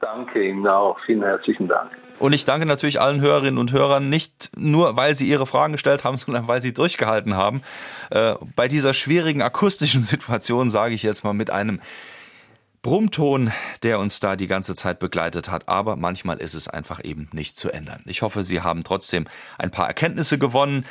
Danke 0.00 0.46
Ihnen 0.46 0.66
auch. 0.66 0.96
Vielen 1.06 1.22
herzlichen 1.22 1.68
Dank. 1.68 1.90
Und 2.18 2.32
ich 2.32 2.44
danke 2.44 2.66
natürlich 2.66 3.00
allen 3.00 3.20
Hörerinnen 3.20 3.58
und 3.58 3.72
Hörern, 3.72 4.08
nicht 4.08 4.50
nur, 4.56 4.96
weil 4.96 5.14
sie 5.14 5.28
ihre 5.28 5.46
Fragen 5.46 5.72
gestellt 5.72 6.04
haben, 6.04 6.16
sondern 6.16 6.48
weil 6.48 6.62
sie 6.62 6.72
durchgehalten 6.72 7.36
haben. 7.36 7.62
Äh, 8.10 8.34
bei 8.54 8.68
dieser 8.68 8.94
schwierigen 8.94 9.42
akustischen 9.42 10.02
Situation 10.04 10.70
sage 10.70 10.94
ich 10.94 11.02
jetzt 11.02 11.24
mal 11.24 11.34
mit 11.34 11.50
einem 11.50 11.80
Brummton, 12.82 13.52
der 13.82 13.98
uns 13.98 14.20
da 14.20 14.36
die 14.36 14.46
ganze 14.46 14.74
Zeit 14.74 14.98
begleitet 14.98 15.50
hat. 15.50 15.68
Aber 15.68 15.96
manchmal 15.96 16.38
ist 16.38 16.54
es 16.54 16.68
einfach 16.68 17.02
eben 17.04 17.28
nicht 17.32 17.58
zu 17.58 17.70
ändern. 17.70 18.02
Ich 18.06 18.22
hoffe, 18.22 18.44
Sie 18.44 18.60
haben 18.60 18.84
trotzdem 18.84 19.26
ein 19.58 19.70
paar 19.70 19.86
Erkenntnisse 19.86 20.38
gewonnen 20.38 20.86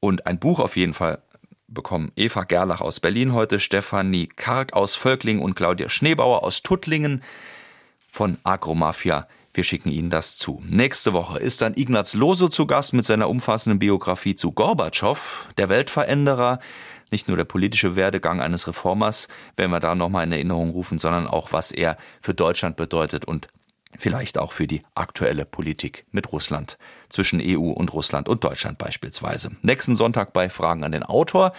und 0.00 0.26
ein 0.26 0.38
Buch 0.38 0.60
auf 0.60 0.76
jeden 0.76 0.94
Fall 0.94 1.22
bekommen. 1.68 2.12
Eva 2.16 2.44
Gerlach 2.44 2.80
aus 2.80 3.00
Berlin 3.00 3.32
heute, 3.32 3.60
Stefanie 3.60 4.26
Karg 4.26 4.72
aus 4.72 4.94
Völkling 4.94 5.40
und 5.40 5.54
Claudia 5.54 5.88
Schneebauer 5.88 6.42
aus 6.42 6.62
Tuttlingen 6.62 7.22
von 8.08 8.38
Agromafia. 8.42 9.28
Wir 9.52 9.64
schicken 9.64 9.90
Ihnen 9.90 10.10
das 10.10 10.36
zu. 10.36 10.62
Nächste 10.68 11.12
Woche 11.12 11.38
ist 11.38 11.60
dann 11.60 11.76
Ignaz 11.76 12.14
Lose 12.14 12.50
zu 12.50 12.66
Gast 12.66 12.92
mit 12.92 13.04
seiner 13.04 13.28
umfassenden 13.28 13.78
Biografie 13.78 14.36
zu 14.36 14.52
Gorbatschow, 14.52 15.48
der 15.58 15.68
Weltveränderer 15.68 16.60
nicht 17.10 17.28
nur 17.28 17.36
der 17.36 17.44
politische 17.44 17.96
Werdegang 17.96 18.40
eines 18.40 18.66
Reformers, 18.66 19.28
wenn 19.56 19.70
wir 19.70 19.80
da 19.80 19.94
nochmal 19.94 20.24
in 20.24 20.32
Erinnerung 20.32 20.70
rufen, 20.70 20.98
sondern 20.98 21.26
auch, 21.26 21.52
was 21.52 21.72
er 21.72 21.96
für 22.20 22.34
Deutschland 22.34 22.76
bedeutet 22.76 23.24
und 23.24 23.48
vielleicht 23.98 24.38
auch 24.38 24.52
für 24.52 24.66
die 24.66 24.82
aktuelle 24.94 25.44
Politik 25.44 26.06
mit 26.12 26.32
Russland, 26.32 26.78
zwischen 27.08 27.40
EU 27.42 27.70
und 27.70 27.92
Russland 27.92 28.28
und 28.28 28.44
Deutschland 28.44 28.78
beispielsweise. 28.78 29.50
Nächsten 29.62 29.96
Sonntag 29.96 30.32
bei 30.32 30.48
Fragen 30.48 30.84
an 30.84 30.92
den 30.92 31.02
Autor. 31.02 31.52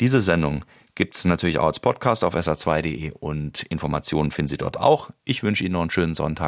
Diese 0.00 0.20
Sendung 0.20 0.64
gibt 0.94 1.14
es 1.14 1.24
natürlich 1.24 1.58
auch 1.58 1.66
als 1.66 1.80
Podcast 1.80 2.24
auf 2.24 2.34
sr2.de 2.34 3.12
und 3.12 3.62
Informationen 3.64 4.32
finden 4.32 4.48
Sie 4.48 4.56
dort 4.56 4.78
auch. 4.78 5.10
Ich 5.24 5.42
wünsche 5.42 5.64
Ihnen 5.64 5.74
noch 5.74 5.82
einen 5.82 5.90
schönen 5.90 6.14
Sonntag. 6.14 6.46